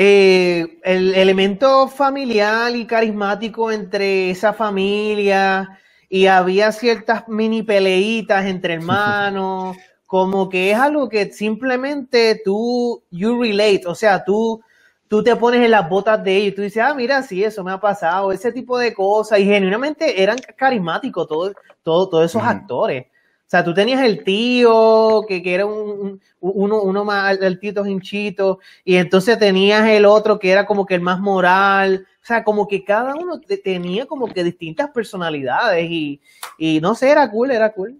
Eh, 0.00 0.78
el 0.84 1.12
elemento 1.16 1.88
familiar 1.88 2.74
y 2.76 2.86
carismático 2.86 3.72
entre 3.72 4.30
esa 4.30 4.52
familia 4.52 5.80
y 6.08 6.26
había 6.26 6.70
ciertas 6.70 7.26
mini 7.26 7.64
peleitas 7.64 8.46
entre 8.46 8.74
hermanos, 8.74 9.76
como 10.06 10.48
que 10.48 10.70
es 10.70 10.78
algo 10.78 11.08
que 11.08 11.32
simplemente 11.32 12.40
tú, 12.44 13.02
you 13.10 13.42
relate, 13.42 13.82
o 13.86 13.94
sea, 13.96 14.24
tú, 14.24 14.62
tú 15.08 15.22
te 15.22 15.34
pones 15.36 15.64
en 15.64 15.70
las 15.70 15.88
botas 15.88 16.22
de 16.22 16.36
ellos 16.36 16.52
y 16.52 16.56
tú 16.56 16.62
dices, 16.62 16.82
ah, 16.82 16.94
mira, 16.94 17.22
sí, 17.22 17.42
eso 17.42 17.64
me 17.64 17.72
ha 17.72 17.80
pasado, 17.80 18.30
ese 18.32 18.52
tipo 18.52 18.78
de 18.78 18.92
cosas, 18.94 19.38
y 19.40 19.44
genuinamente 19.44 20.22
eran 20.22 20.38
carismáticos 20.56 21.26
todos, 21.26 21.52
todo, 21.82 22.08
todos 22.08 22.24
esos 22.26 22.42
actores. 22.42 23.06
O 23.06 23.50
sea, 23.50 23.64
tú 23.64 23.72
tenías 23.72 24.02
el 24.02 24.22
tío, 24.24 25.24
que, 25.26 25.42
que 25.42 25.54
era 25.54 25.64
un, 25.64 25.72
un- 26.00 26.20
uno, 26.40 26.82
uno 26.82 27.04
más 27.04 27.38
altito, 27.40 27.86
hinchito, 27.86 28.58
y 28.84 28.96
entonces 28.96 29.38
tenías 29.38 29.88
el 29.88 30.04
otro 30.04 30.38
que 30.38 30.50
era 30.50 30.66
como 30.66 30.84
que 30.84 30.94
el 30.94 31.00
más 31.00 31.18
moral. 31.18 32.06
O 32.22 32.26
sea, 32.28 32.44
como 32.44 32.68
que 32.68 32.84
cada 32.84 33.14
uno 33.14 33.40
te- 33.40 33.56
tenía 33.56 34.04
como 34.04 34.28
que 34.28 34.44
distintas 34.44 34.90
personalidades 34.90 35.90
y, 35.90 36.20
y 36.58 36.78
no 36.82 36.94
sé, 36.94 37.10
era 37.10 37.30
cool, 37.30 37.50
era 37.50 37.72
cool. 37.72 37.98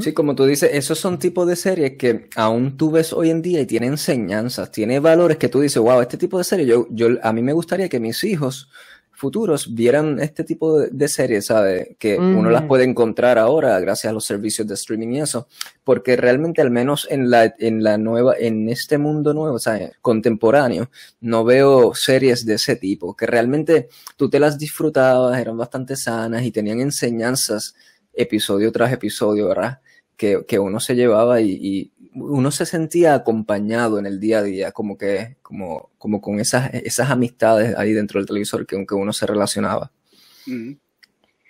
Sí, 0.00 0.14
como 0.14 0.34
tú 0.34 0.46
dices, 0.46 0.70
esos 0.72 0.98
son 0.98 1.18
tipos 1.18 1.46
de 1.46 1.56
series 1.56 1.96
que 1.98 2.28
aún 2.36 2.78
tú 2.78 2.90
ves 2.90 3.12
hoy 3.12 3.28
en 3.28 3.42
día 3.42 3.60
y 3.60 3.66
tiene 3.66 3.86
enseñanzas, 3.86 4.72
tiene 4.72 4.98
valores 4.98 5.36
que 5.36 5.50
tú 5.50 5.60
dices, 5.60 5.82
wow, 5.82 6.00
este 6.00 6.16
tipo 6.16 6.38
de 6.38 6.44
serie, 6.44 6.64
yo, 6.64 6.86
yo, 6.90 7.08
a 7.22 7.32
mí 7.34 7.42
me 7.42 7.52
gustaría 7.52 7.90
que 7.90 8.00
mis 8.00 8.24
hijos 8.24 8.70
futuros 9.12 9.74
vieran 9.74 10.18
este 10.20 10.42
tipo 10.42 10.78
de, 10.78 10.88
de 10.90 11.08
series, 11.08 11.46
¿sabes? 11.46 11.96
Que 11.98 12.18
uno 12.18 12.50
las 12.50 12.62
Ujú. 12.62 12.68
puede 12.68 12.84
encontrar 12.84 13.38
ahora 13.38 13.78
gracias 13.78 14.10
a 14.10 14.14
los 14.14 14.24
servicios 14.24 14.66
de 14.66 14.74
streaming 14.74 15.08
y 15.08 15.20
eso, 15.20 15.48
porque 15.84 16.16
realmente 16.16 16.62
al 16.62 16.70
menos 16.70 17.06
en 17.10 17.30
la, 17.30 17.54
en 17.58 17.82
la 17.82 17.98
nueva, 17.98 18.34
en 18.38 18.68
este 18.68 18.98
mundo 18.98 19.34
nuevo, 19.34 19.58
¿sabes? 19.58 19.92
Contemporáneo, 20.00 20.90
no 21.20 21.44
veo 21.44 21.94
series 21.94 22.44
de 22.44 22.54
ese 22.54 22.76
tipo, 22.76 23.14
que 23.14 23.26
realmente 23.26 23.88
tú 24.16 24.28
te 24.28 24.40
las 24.40 24.58
disfrutabas, 24.58 25.38
eran 25.38 25.56
bastante 25.56 25.94
sanas 25.96 26.42
y 26.42 26.50
tenían 26.50 26.80
enseñanzas 26.80 27.74
episodio 28.16 28.70
tras 28.72 28.92
episodio, 28.92 29.48
¿verdad? 29.48 29.80
Que, 30.16 30.44
que 30.46 30.58
uno 30.58 30.80
se 30.80 30.94
llevaba 30.94 31.40
y, 31.40 31.50
y 31.60 31.92
uno 32.14 32.50
se 32.52 32.66
sentía 32.66 33.14
acompañado 33.14 33.98
en 33.98 34.06
el 34.06 34.20
día 34.20 34.38
a 34.38 34.42
día, 34.42 34.70
como 34.72 34.96
que, 34.96 35.36
como, 35.42 35.90
como 35.98 36.20
con 36.20 36.38
esas, 36.38 36.72
esas 36.74 37.10
amistades 37.10 37.76
ahí 37.76 37.92
dentro 37.92 38.20
del 38.20 38.26
televisor 38.26 38.66
que, 38.66 38.86
que 38.86 38.94
uno 38.94 39.12
se 39.12 39.26
relacionaba. 39.26 39.90
Ujú. 40.46 40.76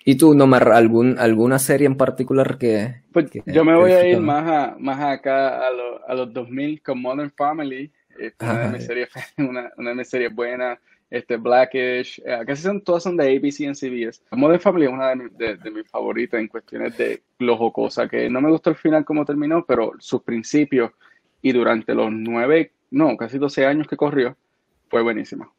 ¿Y 0.07 0.17
tú, 0.17 0.35
Nomar, 0.35 0.69
algún, 0.73 1.19
alguna 1.19 1.59
serie 1.59 1.87
en 1.87 1.97
particular 1.97 2.59
que... 2.59 3.03
Pues 3.13 3.31
que- 3.31 3.43
yo 3.47 3.65
me 3.65 3.75
voy 3.75 3.93
a 3.93 4.07
ir 4.07 4.21
más, 4.21 4.45
a, 4.51 4.77
más 4.79 5.01
acá 5.01 5.67
a, 5.67 5.71
lo- 5.71 6.07
a 6.09 6.15
los 6.15 6.33
2000 6.33 6.83
con 6.83 7.01
Modern 7.01 7.31
Family. 7.37 7.91
Es 8.19 8.35
una 8.41 8.59
de 8.67 8.69
mis 8.79 8.87
series, 8.87 9.09
una, 9.39 9.73
una 9.79 9.91
de 9.91 9.97
mis 9.97 10.09
series 10.09 10.35
buenas. 10.35 10.79
Este, 11.11 11.37
Blackish, 11.37 12.21
eh, 12.25 12.41
casi 12.47 12.63
son, 12.63 12.81
todas 12.81 13.03
son 13.05 13.17
de 13.17 13.25
ABC 13.37 13.61
y 13.61 13.75
CBS. 13.75 14.23
Modern 14.33 14.61
Family 14.61 14.87
es 14.87 14.93
una 14.93 15.09
de, 15.11 15.17
mis- 15.17 15.39
de, 15.39 15.57
de 15.57 15.71
mis 15.71 15.89
favoritas 15.89 16.41
en 16.41 16.49
cuestiones 16.49 16.97
de 16.97 17.23
lo 17.39 17.57
jocosa, 17.57 18.09
que 18.09 18.29
no 18.29 18.41
me 18.41 18.51
gustó 18.51 18.71
el 18.71 18.77
final 18.77 19.05
como 19.05 19.25
terminó, 19.25 19.65
pero 19.65 19.93
sus 20.01 20.23
principios 20.23 20.91
y 21.41 21.53
durante 21.53 21.95
los 21.95 22.11
nueve, 22.11 22.73
no, 22.91 23.17
casi 23.17 23.39
12 23.39 23.65
años 23.67 23.87
que 23.87 23.97
corrió, 23.97 24.37
fue 24.89 25.03
buenísima. 25.03 25.51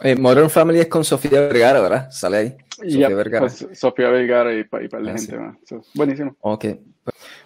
Eh, 0.00 0.14
Modern 0.16 0.50
Family 0.50 0.80
es 0.80 0.86
con 0.88 1.04
Sofía 1.04 1.40
Vergara, 1.40 1.80
¿verdad? 1.80 2.10
Sale 2.10 2.36
ahí. 2.36 2.56
Sofía 2.70 3.08
Vergara. 3.08 3.40
pues, 3.40 3.66
Sofía 3.78 4.08
Vergara 4.08 4.54
y, 4.54 4.64
pa- 4.64 4.82
y 4.82 4.88
par 4.88 5.02
de 5.02 5.10
Ah, 5.10 5.14
gente 5.14 5.32
sí. 5.32 5.36
más. 5.36 5.56
So, 5.66 5.82
buenísimo. 5.94 6.36
Ok. 6.40 6.66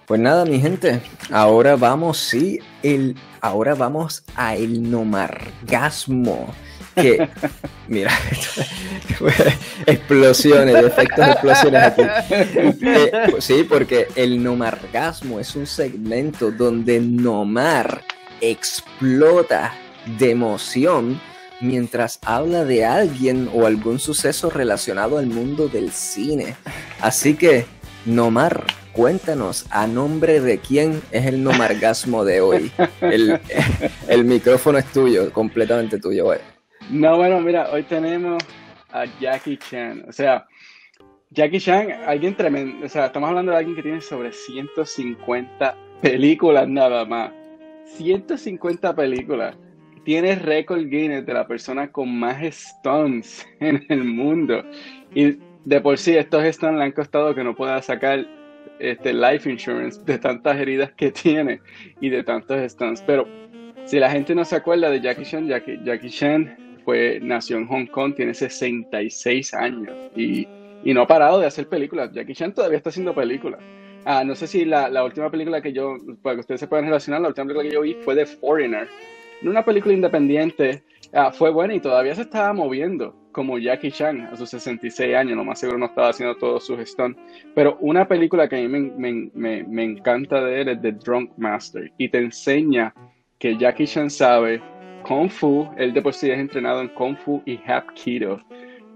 Pues 0.06 0.20
nada, 0.20 0.44
mi 0.44 0.59
gente. 0.61 1.00
Ahora 1.30 1.76
vamos, 1.76 2.18
sí, 2.18 2.59
el, 2.82 3.16
ahora 3.40 3.74
vamos 3.74 4.24
a 4.37 4.54
el 4.56 4.90
nomargasmo. 4.90 6.52
Que, 6.96 7.28
mira, 7.88 8.11
explosiones, 9.87 10.76
efectos 10.82 11.26
de 11.26 11.32
explosiones 11.32 11.82
aquí. 11.82 12.02
Eh, 12.82 13.12
sí, 13.38 13.66
porque 13.68 14.09
el 14.16 14.42
nomargasmo 14.42 15.38
es 15.38 15.54
un 15.56 15.66
segmento 15.66 16.50
donde 16.50 16.98
Nomar 17.00 18.02
explota 18.40 19.74
de 20.18 20.30
emoción 20.30 21.20
mientras 21.61 22.18
habla 22.24 22.64
de 22.64 22.85
alguien 22.85 23.50
o 23.52 23.66
algún 23.66 23.98
suceso 23.98 24.50
relacionado 24.50 25.18
al 25.18 25.26
mundo 25.26 25.68
del 25.68 25.92
cine. 25.92 26.56
Así 27.00 27.35
que, 27.35 27.66
Nomar, 28.04 28.64
cuéntanos 28.92 29.66
a 29.70 29.87
nombre 29.87 30.40
de 30.40 30.59
quién 30.59 31.02
es 31.11 31.26
el 31.26 31.42
nomargasmo 31.42 32.24
de 32.24 32.40
hoy. 32.40 32.72
El, 33.00 33.40
el 34.09 34.24
micrófono 34.24 34.78
es 34.78 34.87
tuyo, 34.87 35.32
completamente 35.32 35.98
tuyo. 35.98 36.24
güey. 36.24 36.56
No, 36.90 37.16
bueno, 37.16 37.40
mira, 37.40 37.68
hoy 37.72 37.83
tenemos 37.83 38.40
a 38.92 39.07
Jackie 39.20 39.57
Chan. 39.57 40.05
O 40.09 40.12
sea, 40.12 40.46
Jackie 41.31 41.59
Chan, 41.59 41.90
alguien 42.07 42.37
tremendo. 42.37 42.87
O 42.87 42.88
sea, 42.88 43.07
estamos 43.07 43.29
hablando 43.29 43.51
de 43.51 43.59
alguien 43.59 43.75
que 43.75 43.83
tiene 43.83 44.01
sobre 44.01 44.33
150 44.33 45.77
películas 46.01 46.68
nada 46.68 47.05
más. 47.05 47.33
150 47.96 48.94
películas. 48.94 49.57
Tiene 50.05 50.37
récord 50.37 50.87
Guinness 50.87 51.27
de 51.27 51.35
la 51.35 51.49
persona 51.49 51.90
con 51.90 52.16
más 52.16 52.40
stunts 52.55 53.44
en 53.61 53.85
el 53.88 54.05
mundo. 54.05 54.62
Y 55.12 55.38
de 55.64 55.81
por 55.81 55.99
sí 55.99 56.16
estos 56.16 56.44
están 56.44 56.79
le 56.79 56.85
han 56.85 56.92
costado 56.92 57.35
que 57.35 57.42
no 57.42 57.57
pueda 57.57 57.83
sacar 57.83 58.25
este 58.79 59.12
life 59.12 59.51
insurance 59.51 60.01
de 60.05 60.18
tantas 60.18 60.57
heridas 60.57 60.92
que 60.92 61.11
tiene 61.11 61.61
y 62.01 62.11
de 62.11 62.22
tantos 62.22 62.61
stunts. 62.70 63.03
Pero 63.05 63.27
si 63.87 63.99
la 63.99 64.09
gente 64.09 64.37
no 64.37 64.44
se 64.44 64.55
acuerda 64.55 64.88
de 64.88 65.01
Jackie 65.01 65.25
Chan, 65.25 65.49
Jackie, 65.49 65.81
Jackie 65.83 66.11
Chan 66.11 66.65
fue, 66.87 67.18
nació 67.20 67.57
en 67.57 67.66
Hong 67.66 67.87
Kong, 67.87 68.14
tiene 68.14 68.33
66 68.33 69.53
años 69.55 69.92
y, 70.14 70.46
y 70.85 70.94
no 70.94 71.03
ha 71.03 71.07
parado 71.09 71.40
de 71.40 71.46
hacer 71.46 71.68
películas. 71.68 72.12
Jackie 72.12 72.33
Chan 72.33 72.55
todavía 72.55 72.79
está 72.79 72.90
haciendo 72.90 73.12
películas. 73.12 73.61
Ah, 74.05 74.22
no 74.22 74.37
sé 74.37 74.46
si 74.46 74.64
la, 74.64 74.88
la, 74.88 75.05
última 75.05 75.29
película 75.29 75.61
que 75.61 75.72
yo, 75.72 75.96
para 76.22 76.37
que 76.37 76.40
ustedes 76.42 76.61
se 76.61 76.68
puedan 76.68 76.85
relacionar, 76.85 77.20
la 77.20 77.29
última 77.29 77.44
película 77.44 77.68
que 77.68 77.75
yo 77.75 77.81
vi 77.81 77.94
fue 78.05 78.14
The 78.14 78.25
Foreigner. 78.25 78.87
Una 79.42 79.64
película 79.64 79.94
independiente, 79.94 80.85
ah, 81.12 81.33
fue 81.33 81.51
buena 81.51 81.75
y 81.75 81.81
todavía 81.81 82.14
se 82.14 82.22
estaba 82.22 82.53
moviendo 82.53 83.16
como 83.33 83.59
Jackie 83.59 83.90
Chan 83.90 84.20
a 84.33 84.37
sus 84.37 84.49
66 84.51 85.12
años, 85.16 85.37
lo 85.37 85.44
más 85.44 85.59
seguro 85.59 85.79
no 85.79 85.87
estaba 85.87 86.11
haciendo 86.11 86.37
todos 86.37 86.64
sus 86.64 86.79
stunts. 86.88 87.20
Pero 87.57 87.79
una 87.81 88.07
película 88.07 88.49
que 88.49 88.57
a 88.57 88.61
mí 88.61 88.68
me, 88.68 89.29
me, 89.35 89.64
me, 89.64 89.83
encanta 89.83 90.40
de 90.40 90.61
él 90.61 90.68
es 90.68 90.81
The 90.81 90.92
Drunk 90.92 91.33
Master 91.37 91.90
y 91.99 92.09
te 92.09 92.18
enseña 92.18 92.94
que 93.40 93.57
Jackie 93.57 93.88
Chan 93.88 94.09
sabe 94.09 94.62
Kung 95.07 95.31
Fu, 95.31 95.69
él 95.77 95.92
de 95.92 96.03
por 96.03 96.14
sí 96.14 96.31
es 96.31 96.38
entrenado 96.38 96.81
en 96.81 96.88
Kung 96.88 97.16
Fu 97.16 97.42
y 97.47 97.59
Hapkido. 97.66 98.40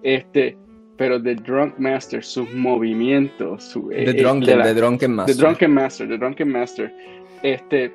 Este, 0.03 0.57
pero 0.96 1.23
The 1.23 1.35
Drunk 1.35 1.79
Master, 1.79 2.25
sus 2.25 2.53
movimientos, 2.53 3.64
su, 3.64 3.88
The, 3.88 4.11
eh, 4.11 4.12
drunken, 4.14 4.62
the 4.62 4.75
Drunken 4.75 5.14
Master. 5.14 5.37
The 5.37 5.42
Drunken 5.42 5.75
Master, 5.75 6.09
The 6.09 6.18
Drunken 6.18 6.49
Master. 6.51 6.94
Este, 7.42 7.92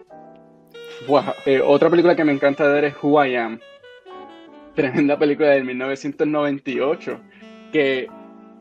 eh, 1.46 1.62
otra 1.64 1.90
película 1.90 2.16
que 2.16 2.24
me 2.24 2.32
encanta 2.32 2.68
ver 2.68 2.86
es 2.86 2.96
Who 3.02 3.26
I 3.26 3.36
Am. 3.36 3.60
Tremenda 4.76 5.18
película 5.18 5.50
del 5.50 5.64
1998 5.66 7.20
que 7.76 8.08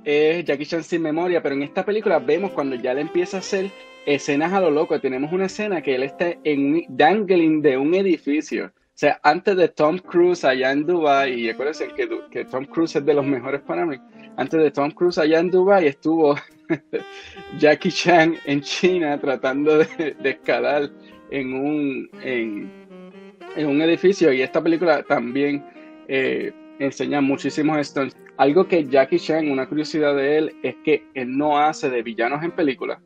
es 0.05 0.45
Jackie 0.45 0.67
Chan 0.67 0.83
sin 0.83 1.03
memoria, 1.03 1.41
pero 1.41 1.55
en 1.55 1.63
esta 1.63 1.85
película 1.85 2.19
vemos 2.19 2.51
cuando 2.51 2.75
ya 2.75 2.95
le 2.95 3.01
empieza 3.03 3.37
a 3.37 3.41
hacer 3.41 3.71
escenas 4.07 4.53
a 4.53 4.61
lo 4.61 4.73
loco. 4.73 5.01
Tenemos 5.01 5.33
una 5.33 5.47
escena 5.47 5.81
que 5.83 5.95
él 5.95 6.03
está 6.03 6.35
en 6.43 6.75
un 6.75 6.85
dangling 6.89 7.63
de 7.63 7.79
un 7.79 7.95
edificio. 7.95 8.73
O 8.95 8.97
sea, 8.97 9.19
antes 9.25 9.57
de 9.57 9.67
Tom 9.67 9.99
Cruise 9.99 10.45
allá 10.45 10.71
en 10.71 10.87
Dubai, 10.87 11.35
y 11.35 11.51
acuérdense 11.51 11.89
que, 11.97 12.09
que 12.31 12.45
Tom 12.45 12.65
Cruise 12.65 12.95
es 12.95 13.05
de 13.05 13.13
los 13.13 13.27
mejores 13.27 13.61
para 13.63 13.85
mí, 13.85 13.97
antes 14.37 14.63
de 14.63 14.71
Tom 14.71 14.93
Cruise 14.93 15.19
allá 15.19 15.41
en 15.41 15.51
Dubai 15.51 15.89
estuvo 15.89 16.37
Jackie 17.59 17.91
Chan 17.91 18.37
en 18.45 18.61
China 18.61 19.19
tratando 19.21 19.79
de, 19.79 20.17
escalar 20.23 20.93
en 21.33 21.55
un, 21.55 22.09
en, 22.23 23.67
un 23.67 23.83
edificio 23.83 24.33
y 24.33 24.43
esta 24.43 24.63
película 24.63 25.03
también 25.03 25.65
eh, 26.07 26.53
enseña 26.79 27.21
muchísimos 27.21 27.85
stunts. 27.85 28.17
Algo 28.37 28.69
que 28.69 28.87
Jackie 28.87 29.19
Chan, 29.19 29.51
una 29.51 29.69
curiosidad 29.69 30.15
de 30.15 30.39
él, 30.39 30.57
es 30.63 30.77
que 30.85 31.05
él 31.15 31.37
no 31.37 31.59
hace 31.59 31.91
de 31.91 32.01
villanos 32.05 32.45
en 32.45 32.53
películas. 32.53 33.01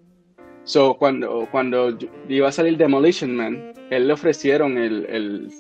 So, 0.65 0.99
cuando, 0.99 1.49
cuando 1.51 1.97
iba 2.29 2.49
a 2.49 2.53
salir 2.53 2.77
Demolition 2.77 3.35
Man, 3.35 3.73
él 3.89 4.07
le 4.07 4.13
ofrecieron 4.13 4.77
el 4.77 5.07
el 5.09 5.51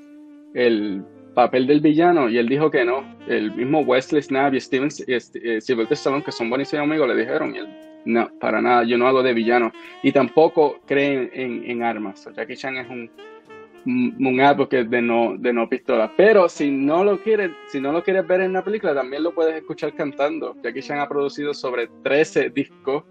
papel 1.34 1.68
del 1.68 1.80
villano 1.80 2.28
y 2.28 2.36
él 2.36 2.48
dijo 2.48 2.70
que 2.70 2.84
no. 2.84 3.04
El 3.28 3.54
mismo 3.54 3.80
Wesley 3.80 4.22
Snap 4.22 4.54
y 4.54 4.60
Steven 4.60 4.88
eh, 5.06 5.60
Sylvester 5.60 5.96
Stallone, 5.96 6.24
que 6.24 6.32
son 6.32 6.50
buenísimos 6.50 6.84
amigos, 6.84 7.06
le 7.08 7.14
dijeron 7.14 7.54
no, 8.04 8.30
para 8.40 8.60
nada, 8.60 8.84
yo 8.84 8.96
no 8.96 9.06
hago 9.06 9.22
de 9.22 9.34
villano. 9.34 9.70
Y 10.02 10.12
tampoco 10.12 10.80
creen 10.86 11.30
en, 11.32 11.82
armas. 11.82 12.28
Jackie 12.34 12.56
Chan 12.56 12.76
es 12.76 12.88
un, 12.88 13.10
un 14.18 14.40
advocate 14.40 14.84
de 14.84 15.02
no, 15.02 15.36
de 15.38 15.52
no 15.52 15.68
pistola. 15.68 16.12
Pero 16.16 16.48
si 16.48 16.70
no 16.70 17.04
lo 17.04 17.20
quieres, 17.20 17.50
si 17.68 17.80
no 17.80 17.92
lo 17.92 18.02
quieres 18.02 18.26
ver 18.26 18.40
en 18.40 18.54
la 18.54 18.64
película, 18.64 18.94
también 18.94 19.22
lo 19.22 19.34
puedes 19.34 19.54
escuchar 19.54 19.94
cantando. 19.94 20.56
Jackie 20.62 20.82
Chan 20.82 20.98
ha 20.98 21.08
producido 21.08 21.52
sobre 21.54 21.88
13 22.02 22.50
discos 22.50 23.04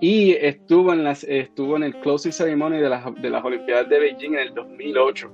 y 0.00 0.32
estuvo 0.32 0.92
en 0.92 1.02
las 1.02 1.24
estuvo 1.24 1.76
en 1.76 1.84
el 1.84 1.94
closing 2.00 2.32
ceremony 2.32 2.76
de 2.76 2.88
las, 2.88 3.04
de 3.22 3.30
las 3.30 3.44
Olimpiadas 3.44 3.88
de 3.88 3.98
Beijing 4.00 4.34
en 4.34 4.40
el 4.40 4.54
2008 4.54 5.32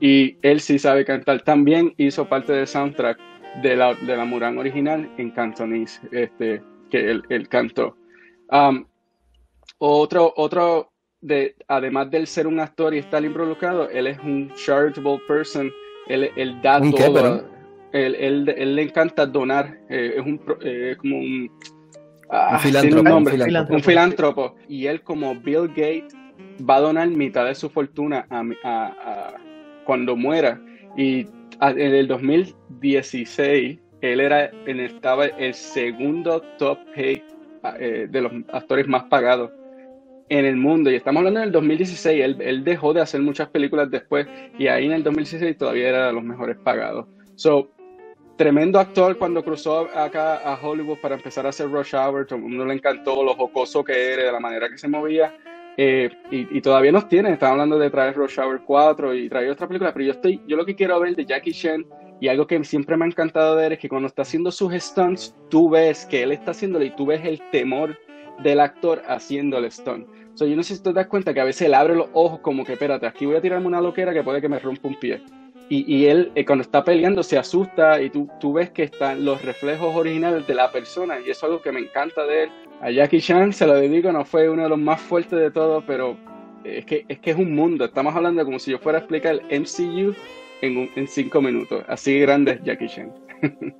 y 0.00 0.38
él 0.42 0.60
sí 0.60 0.78
sabe 0.78 1.04
cantar. 1.04 1.42
También 1.42 1.94
hizo 1.98 2.28
parte 2.28 2.54
del 2.54 2.66
soundtrack 2.66 3.18
de 3.62 3.76
la, 3.76 3.94
de 3.94 4.16
la 4.16 4.24
Muran 4.24 4.58
original 4.58 5.08
en 5.18 5.30
cantonés, 5.30 6.00
este, 6.10 6.62
que 6.90 7.10
él, 7.10 7.22
él 7.28 7.48
cantó. 7.48 7.96
Um, 8.50 8.86
otro, 9.78 10.32
otro 10.36 10.90
de, 11.20 11.54
además 11.68 12.10
del 12.10 12.26
ser 12.26 12.46
un 12.46 12.60
actor 12.60 12.94
y 12.94 12.98
estar 12.98 13.24
involucrado, 13.24 13.88
él 13.90 14.06
es 14.06 14.18
un 14.20 14.52
charitable 14.54 15.20
person, 15.28 15.70
él, 16.08 16.30
él 16.36 16.60
da 16.62 16.80
todo. 16.80 17.46
él, 17.92 18.14
él, 18.14 18.74
le 18.74 18.82
encanta 18.82 19.26
donar, 19.26 19.78
eh, 19.90 20.14
es 20.16 20.26
un, 20.26 20.40
eh, 20.62 20.96
como 20.98 21.18
un, 21.18 21.50
ah, 22.30 22.52
un, 22.52 22.60
filántropo, 22.60 23.16
un, 23.74 23.82
filántropo, 23.82 24.56
Y 24.66 24.86
él 24.86 25.02
como 25.02 25.34
Bill 25.34 25.68
Gates 25.68 26.14
va 26.68 26.76
a 26.76 26.80
donar 26.80 27.08
mitad 27.08 27.44
de 27.46 27.54
su 27.54 27.68
fortuna 27.68 28.26
a, 28.30 28.42
a 28.64 29.36
cuando 29.84 30.16
muera. 30.16 30.60
Y 30.96 31.26
en 31.60 31.94
el 31.94 32.08
2016, 32.08 33.78
él 34.00 34.20
era, 34.20 34.44
estaba 34.66 35.26
el 35.26 35.54
segundo 35.54 36.40
top 36.58 36.78
pay 36.94 37.22
eh, 37.78 38.06
de 38.10 38.20
los 38.22 38.32
actores 38.52 38.86
más 38.88 39.04
pagados 39.04 39.50
en 40.30 40.44
el 40.46 40.56
mundo. 40.56 40.90
Y 40.90 40.94
estamos 40.94 41.20
hablando 41.20 41.40
del 41.40 41.52
2016, 41.52 42.24
él, 42.24 42.36
él, 42.40 42.64
dejó 42.64 42.94
de 42.94 43.02
hacer 43.02 43.20
muchas 43.20 43.48
películas 43.48 43.90
después 43.90 44.26
y 44.58 44.68
ahí 44.68 44.86
en 44.86 44.92
el 44.92 45.02
2016 45.02 45.58
todavía 45.58 45.88
era 45.88 46.06
de 46.06 46.12
los 46.12 46.24
mejores 46.24 46.56
pagados. 46.58 47.06
So, 47.34 47.70
tremendo 48.36 48.80
actor 48.80 49.18
cuando 49.18 49.44
cruzó 49.44 49.88
acá 49.94 50.36
a 50.36 50.54
Hollywood 50.54 50.98
para 50.98 51.16
empezar 51.16 51.44
a 51.44 51.50
hacer 51.50 51.70
Rush 51.70 51.94
Hour, 51.94 52.26
todo 52.26 52.38
el 52.38 52.44
mundo 52.44 52.64
le 52.64 52.74
encantó 52.74 53.22
lo 53.22 53.34
jocoso 53.34 53.84
que 53.84 54.12
era, 54.14 54.24
de 54.24 54.32
la 54.32 54.40
manera 54.40 54.70
que 54.70 54.78
se 54.78 54.88
movía. 54.88 55.36
Eh, 55.82 56.10
y, 56.30 56.60
todavía 56.60 56.92
nos 56.92 57.08
tienen, 57.08 57.32
están 57.32 57.52
hablando 57.52 57.78
de 57.78 57.88
traer 57.88 58.14
Rush 58.14 58.38
Hour 58.38 58.60
4 58.66 59.14
y 59.14 59.30
traer 59.30 59.48
otra 59.48 59.66
película, 59.66 59.94
pero 59.94 60.04
yo 60.04 60.12
estoy, 60.12 60.38
yo 60.46 60.58
lo 60.58 60.66
que 60.66 60.74
quiero 60.74 61.00
ver 61.00 61.16
de 61.16 61.24
Jackie 61.24 61.54
Chan 61.54 61.86
y 62.20 62.28
algo 62.28 62.46
que 62.46 62.62
siempre 62.64 62.98
me 62.98 63.06
ha 63.06 63.08
encantado 63.08 63.56
ver 63.56 63.72
es 63.72 63.78
que 63.78 63.88
cuando 63.88 64.06
está 64.06 64.20
haciendo 64.20 64.50
sus 64.50 64.74
stunts, 64.74 65.34
tú 65.48 65.70
ves 65.70 66.04
que 66.04 66.22
él 66.22 66.32
está 66.32 66.50
haciéndolo 66.50 66.84
y 66.84 66.90
tú 66.90 67.06
ves 67.06 67.24
el 67.24 67.40
temor 67.50 67.98
del 68.42 68.60
actor 68.60 69.00
haciendo 69.08 69.56
el 69.56 69.72
stunt. 69.72 70.06
So, 70.34 70.44
yo 70.44 70.54
no 70.54 70.62
sé 70.62 70.76
si 70.76 70.82
te 70.82 70.92
das 70.92 71.06
cuenta 71.06 71.32
que 71.32 71.40
a 71.40 71.44
veces 71.44 71.62
él 71.62 71.72
abre 71.72 71.94
los 71.94 72.10
ojos 72.12 72.40
como 72.40 72.62
que, 72.62 72.74
espérate, 72.74 73.06
aquí 73.06 73.24
voy 73.24 73.36
a 73.36 73.40
tirarme 73.40 73.66
una 73.66 73.80
loquera 73.80 74.12
que 74.12 74.22
puede 74.22 74.42
que 74.42 74.50
me 74.50 74.58
rompa 74.58 74.86
un 74.86 75.00
pie. 75.00 75.22
Y, 75.72 76.06
él, 76.06 76.32
eh, 76.34 76.44
cuando 76.44 76.62
está 76.62 76.82
peleando, 76.82 77.22
se 77.22 77.38
asusta 77.38 78.02
y 78.02 78.10
tú, 78.10 78.28
tú 78.40 78.54
ves 78.54 78.70
que 78.70 78.82
están 78.82 79.24
los 79.24 79.40
reflejos 79.42 79.94
originales 79.94 80.44
de 80.48 80.54
la 80.54 80.72
persona 80.72 81.20
y 81.20 81.30
eso 81.30 81.30
es 81.30 81.44
algo 81.44 81.62
que 81.62 81.70
me 81.70 81.78
encanta 81.78 82.24
de 82.24 82.42
él 82.42 82.50
a 82.80 82.90
Jackie 82.90 83.20
Chan 83.20 83.52
se 83.52 83.66
lo 83.66 83.74
dedico, 83.74 84.10
no 84.10 84.24
fue 84.24 84.48
uno 84.48 84.62
de 84.62 84.68
los 84.70 84.78
más 84.78 85.00
fuertes 85.00 85.38
de 85.38 85.50
todos, 85.50 85.84
pero 85.86 86.16
es 86.64 86.84
que, 86.86 87.04
es 87.08 87.18
que 87.18 87.30
es 87.32 87.36
un 87.36 87.54
mundo. 87.54 87.84
Estamos 87.84 88.14
hablando 88.14 88.44
como 88.44 88.58
si 88.58 88.70
yo 88.70 88.78
fuera 88.78 88.98
a 88.98 89.00
explicar 89.02 89.40
el 89.48 89.60
MCU 89.60 90.14
en, 90.62 90.90
en 90.96 91.06
cinco 91.06 91.42
minutos. 91.42 91.84
Así 91.88 92.18
grande 92.20 92.52
es 92.52 92.62
Jackie 92.62 92.88
Chan. 92.88 93.12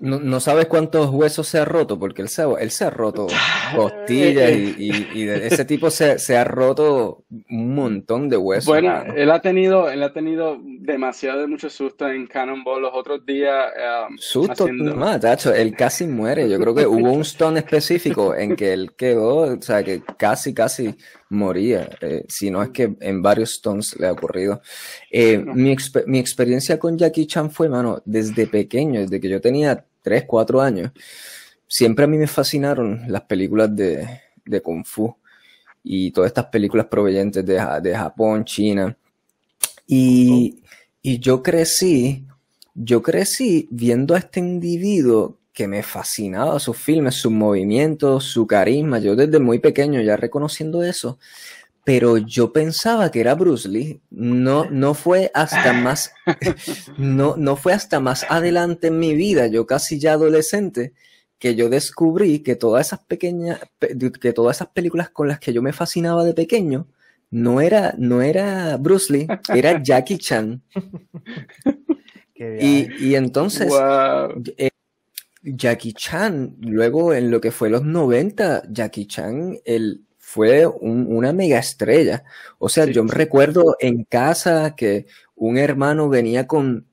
No, 0.01 0.41
sabes 0.41 0.67
cuántos 0.67 1.11
huesos 1.11 1.47
se 1.47 1.59
ha 1.59 1.65
roto, 1.65 1.99
porque 1.99 2.23
él 2.23 2.29
se, 2.29 2.43
él 2.59 2.71
se 2.71 2.85
ha 2.85 2.91
roto 2.91 3.27
costillas 3.75 4.51
y, 4.53 5.07
y, 5.13 5.29
ese 5.29 5.65
tipo 5.65 5.91
se, 5.91 6.19
se, 6.19 6.37
ha 6.37 6.45
roto 6.45 7.25
un 7.51 7.75
montón 7.75 8.29
de 8.29 8.37
huesos. 8.37 8.67
Bueno, 8.67 9.03
él 9.15 9.31
ha 9.31 9.41
tenido, 9.41 9.91
él 9.91 10.03
ha 10.03 10.13
tenido 10.13 10.59
demasiado 10.63 11.41
de 11.41 11.47
mucho 11.47 11.69
susto 11.69 12.09
en 12.09 12.27
Cannonball 12.27 12.83
los 12.83 12.93
otros 12.95 13.25
días. 13.27 13.73
Um, 14.09 14.17
susto, 14.17 14.69
más, 14.69 15.21
tacho, 15.21 15.53
él 15.53 15.75
casi 15.77 16.07
muere. 16.07 16.49
Yo 16.49 16.59
creo 16.59 16.75
que 16.75 16.87
hubo 16.87 17.13
un 17.13 17.23
stone 17.23 17.61
específico 17.61 18.35
en 18.35 18.57
que 18.57 18.73
él 18.73 18.93
quedó, 18.97 19.55
o 19.55 19.63
sea, 19.63 19.83
que 19.83 20.03
casi, 20.17 20.55
casi 20.55 20.97
moría, 21.31 21.89
eh, 22.01 22.25
si 22.29 22.51
no 22.51 22.63
es 22.63 22.71
que 22.71 22.95
en 23.01 23.23
varios 23.23 23.53
stones 23.53 23.99
le 23.99 24.09
ha 24.09 24.13
ocurrido. 24.13 24.61
Eh, 25.11 25.39
mi, 25.39 25.75
mi, 26.07 26.19
experiencia 26.19 26.79
con 26.79 26.99
Jackie 26.99 27.27
Chan 27.27 27.51
fue, 27.51 27.69
mano, 27.69 28.03
desde 28.05 28.47
pequeño, 28.47 29.01
desde 29.01 29.21
que 29.21 29.29
yo 29.29 29.41
tenía 29.41 29.85
3, 30.03 30.25
4 30.27 30.61
años, 30.61 30.91
siempre 31.67 32.05
a 32.05 32.09
mí 32.09 32.19
me 32.19 32.27
fascinaron 32.27 33.05
las 33.09 33.23
películas 33.23 33.75
de, 33.75 34.07
de 34.45 34.61
Kung 34.61 34.85
Fu 34.85 35.17
y 35.85 36.11
todas 36.11 36.29
estas 36.29 36.47
películas 36.47 36.87
provenientes 36.87 37.47
de, 37.47 37.65
de 37.83 37.97
Japón, 37.97 38.45
China. 38.45 38.97
Y, 39.87 40.63
y 41.01 41.19
yo 41.21 41.43
crecí, 41.43 42.27
yo 42.75 43.03
crecí 43.03 43.69
viendo 43.71 44.15
a 44.15 44.19
este 44.19 44.41
individuo 44.41 45.40
que 45.53 45.67
me 45.67 45.83
fascinaba 45.83 46.59
sus 46.61 46.77
filmes, 46.77 47.17
sus 47.17 47.33
movimientos, 47.33 48.25
su 48.25 48.47
carisma. 48.47 48.99
Yo 48.99 49.17
desde 49.17 49.41
muy 49.41 49.59
pequeño 49.59 50.01
ya 50.01 50.17
reconociendo 50.17 50.83
eso, 50.83 51.19
pero 51.85 52.19
yo 52.19 52.53
pensaba 52.53 53.11
que 53.11 53.21
era 53.21 53.35
Bruce 53.35 53.69
Lee. 53.69 54.01
No, 54.11 54.67
no 54.71 54.95
fue 54.95 55.31
hasta 55.35 55.73
más, 55.73 56.13
no, 56.99 57.37
no 57.37 57.57
fue 57.57 57.73
hasta 57.73 58.01
más 58.01 58.25
adelante 58.29 58.89
en 58.89 58.99
mi 58.99 59.15
vida, 59.15 59.47
yo 59.49 59.67
casi 59.67 59.99
ya 59.99 60.13
adolescente, 60.13 60.93
que 61.39 61.55
yo 61.55 61.69
descubrí 61.69 62.41
que 62.41 62.55
todas 62.55 62.89
esas 62.89 63.01
pequeñas, 63.01 63.61
que 64.21 64.33
todas 64.33 64.59
esas 64.59 64.69
películas 64.69 65.11
con 65.11 65.27
las 65.27 65.41
que 65.41 65.53
yo 65.53 65.63
me 65.63 65.73
fascinaba 65.73 66.25
de 66.25 66.35
pequeño, 66.35 66.87
no 67.31 67.61
era, 67.61 67.95
no 67.97 68.23
era 68.23 68.77
Bruce 68.77 69.13
Lee, 69.13 69.27
era 69.55 69.81
Jackie 69.83 70.19
Chan. 70.19 70.63
y, 72.35 72.89
y, 72.99 73.15
entonces, 73.15 73.73
eh, 74.57 74.71
Jackie 75.43 75.95
Chan, 75.95 76.57
luego 76.61 77.15
en 77.15 77.31
lo 77.31 77.41
que 77.41 77.51
fue 77.51 77.71
los 77.71 77.85
90, 77.85 78.65
Jackie 78.71 79.07
Chan, 79.07 79.59
él 79.65 80.05
fue 80.19 80.67
una 80.67 81.33
mega 81.33 81.59
estrella. 81.59 82.25
O 82.59 82.69
sea, 82.69 82.85
yo 82.87 83.03
me 83.05 83.13
recuerdo 83.13 83.77
en 83.81 84.05
casa 84.05 84.77
que 84.77 85.07
un 85.35 85.59
hermano 85.59 86.09
venía 86.09 86.47
con 86.47 86.87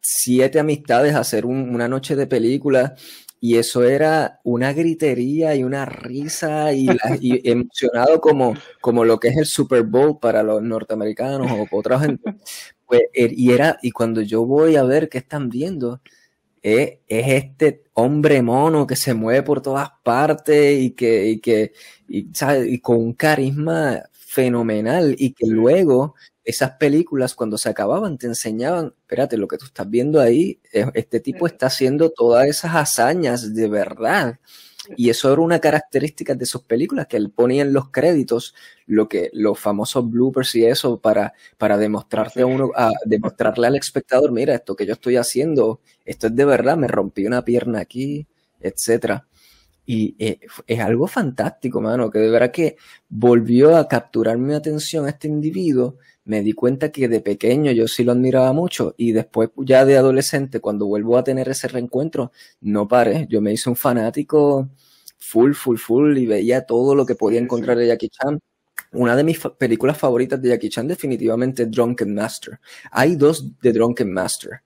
siete 0.00 0.60
amistades 0.60 1.14
a 1.14 1.20
hacer 1.20 1.46
una 1.46 1.88
noche 1.88 2.16
de 2.16 2.26
película 2.26 2.94
y 3.40 3.58
eso 3.58 3.84
era 3.84 4.40
una 4.44 4.72
gritería 4.72 5.54
y 5.54 5.64
una 5.64 5.84
risa 5.84 6.72
y, 6.72 6.86
emocionado 7.44 8.20
como, 8.20 8.54
como 8.80 9.04
lo 9.04 9.18
que 9.18 9.28
es 9.28 9.36
el 9.36 9.46
Super 9.46 9.82
Bowl 9.82 10.18
para 10.18 10.42
los 10.42 10.62
norteamericanos 10.62 11.50
o 11.50 11.76
otra 11.76 12.00
gente. 12.00 12.22
Pues, 12.86 13.00
er, 13.14 13.32
y 13.32 13.50
era, 13.50 13.78
y 13.80 13.92
cuando 13.92 14.20
yo 14.20 14.44
voy 14.44 14.76
a 14.76 14.82
ver 14.84 15.08
qué 15.08 15.16
están 15.16 15.48
viendo, 15.48 16.02
es, 16.64 16.98
este 17.08 17.84
hombre 17.92 18.42
mono 18.42 18.86
que 18.86 18.96
se 18.96 19.14
mueve 19.14 19.42
por 19.42 19.60
todas 19.60 19.90
partes 20.02 20.80
y 20.80 20.92
que, 20.92 21.28
y 21.28 21.40
que 21.40 21.72
y, 22.08 22.30
y 22.66 22.78
con 22.80 22.96
un 22.96 23.12
carisma 23.12 24.02
fenomenal 24.12 25.14
y 25.18 25.32
que 25.34 25.46
luego 25.46 26.14
esas 26.42 26.72
películas 26.72 27.34
cuando 27.34 27.58
se 27.58 27.68
acababan 27.68 28.18
te 28.18 28.26
enseñaban, 28.26 28.94
espérate, 28.98 29.36
lo 29.36 29.46
que 29.46 29.58
tú 29.58 29.66
estás 29.66 29.88
viendo 29.88 30.20
ahí, 30.20 30.58
este 30.72 31.20
tipo 31.20 31.46
está 31.46 31.66
haciendo 31.66 32.10
todas 32.10 32.46
esas 32.48 32.74
hazañas 32.74 33.54
de 33.54 33.68
verdad. 33.68 34.38
Y 34.96 35.10
eso 35.10 35.32
era 35.32 35.40
una 35.40 35.58
característica 35.60 36.34
de 36.34 36.46
sus 36.46 36.62
películas, 36.62 37.06
que 37.06 37.16
él 37.16 37.30
ponía 37.30 37.62
en 37.62 37.72
los 37.72 37.90
créditos 37.90 38.54
lo 38.86 39.08
que, 39.08 39.30
los 39.32 39.58
famosos 39.58 40.08
bloopers 40.10 40.54
y 40.56 40.66
eso 40.66 40.98
para, 41.00 41.32
para 41.58 41.78
demostrarte 41.78 42.42
a 42.42 42.46
uno, 42.46 42.70
a 42.76 42.90
demostrarle 43.06 43.66
al 43.66 43.76
espectador, 43.76 44.32
mira, 44.32 44.54
esto 44.54 44.76
que 44.76 44.86
yo 44.86 44.92
estoy 44.94 45.16
haciendo, 45.16 45.80
esto 46.04 46.26
es 46.26 46.36
de 46.36 46.44
verdad, 46.44 46.76
me 46.76 46.88
rompí 46.88 47.26
una 47.26 47.44
pierna 47.44 47.80
aquí, 47.80 48.26
etcétera. 48.60 49.26
Y 49.86 50.16
eh, 50.18 50.40
es 50.66 50.80
algo 50.80 51.06
fantástico, 51.06 51.80
mano, 51.80 52.10
que 52.10 52.18
de 52.18 52.30
verdad 52.30 52.50
que 52.50 52.76
volvió 53.08 53.76
a 53.76 53.86
capturar 53.88 54.38
mi 54.38 54.54
atención 54.54 55.06
a 55.06 55.10
este 55.10 55.28
individuo. 55.28 55.98
Me 56.26 56.40
di 56.42 56.52
cuenta 56.54 56.90
que 56.90 57.06
de 57.08 57.20
pequeño 57.20 57.70
yo 57.72 57.86
sí 57.86 58.02
lo 58.02 58.12
admiraba 58.12 58.52
mucho 58.54 58.94
y 58.96 59.12
después 59.12 59.50
ya 59.58 59.84
de 59.84 59.98
adolescente, 59.98 60.60
cuando 60.60 60.86
vuelvo 60.86 61.18
a 61.18 61.24
tener 61.24 61.48
ese 61.50 61.68
reencuentro, 61.68 62.32
no 62.60 62.88
paré. 62.88 63.26
Yo 63.28 63.42
me 63.42 63.52
hice 63.52 63.68
un 63.68 63.76
fanático 63.76 64.70
full, 65.18 65.52
full, 65.52 65.76
full 65.76 66.16
y 66.16 66.26
veía 66.26 66.64
todo 66.64 66.94
lo 66.94 67.04
que 67.04 67.14
podía 67.14 67.40
encontrar 67.40 67.76
de 67.76 67.88
Jackie 67.88 68.08
Chan 68.08 68.40
una 68.94 69.16
de 69.16 69.24
mis 69.24 69.38
películas 69.58 69.98
favoritas 69.98 70.40
de 70.40 70.50
Jackie 70.50 70.68
Chan 70.68 70.86
definitivamente 70.86 71.64
es 71.64 71.70
Drunken 71.70 72.14
Master. 72.14 72.60
Hay 72.90 73.16
dos 73.16 73.60
de 73.60 73.72
Drunken 73.72 74.12
Master. 74.12 74.62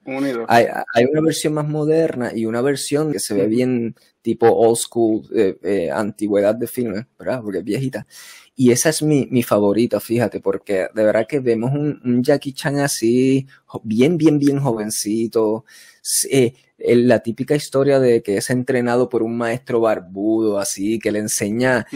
Hay, 0.46 0.66
hay, 0.94 1.04
una 1.06 1.20
versión 1.22 1.54
más 1.54 1.66
moderna 1.66 2.30
y 2.34 2.44
una 2.44 2.60
versión 2.60 3.12
que 3.12 3.20
se 3.20 3.34
ve 3.34 3.46
bien 3.46 3.94
tipo 4.20 4.46
old 4.50 4.76
school, 4.76 5.22
eh, 5.34 5.56
eh, 5.62 5.90
antigüedad 5.90 6.54
de 6.54 6.66
filmes, 6.66 7.06
¿verdad? 7.18 7.40
Porque 7.42 7.58
es 7.58 7.64
viejita. 7.64 8.06
Y 8.54 8.70
esa 8.72 8.90
es 8.90 9.02
mi, 9.02 9.26
mi 9.30 9.42
favorita, 9.42 10.00
fíjate, 10.00 10.40
porque 10.40 10.88
de 10.94 11.04
verdad 11.04 11.26
que 11.26 11.40
vemos 11.40 11.72
un, 11.72 12.22
Jackie 12.22 12.52
Chan 12.52 12.78
así, 12.80 13.46
bien, 13.82 14.18
bien, 14.18 14.38
bien 14.38 14.58
jovencito. 14.58 15.64
Eh, 16.30 16.54
la 16.78 17.20
típica 17.20 17.54
historia 17.56 17.98
de 17.98 18.22
que 18.22 18.36
es 18.36 18.50
entrenado 18.50 19.08
por 19.08 19.22
un 19.22 19.38
maestro 19.38 19.80
barbudo, 19.80 20.58
así, 20.58 20.98
que 20.98 21.12
le 21.12 21.20
enseña 21.20 21.86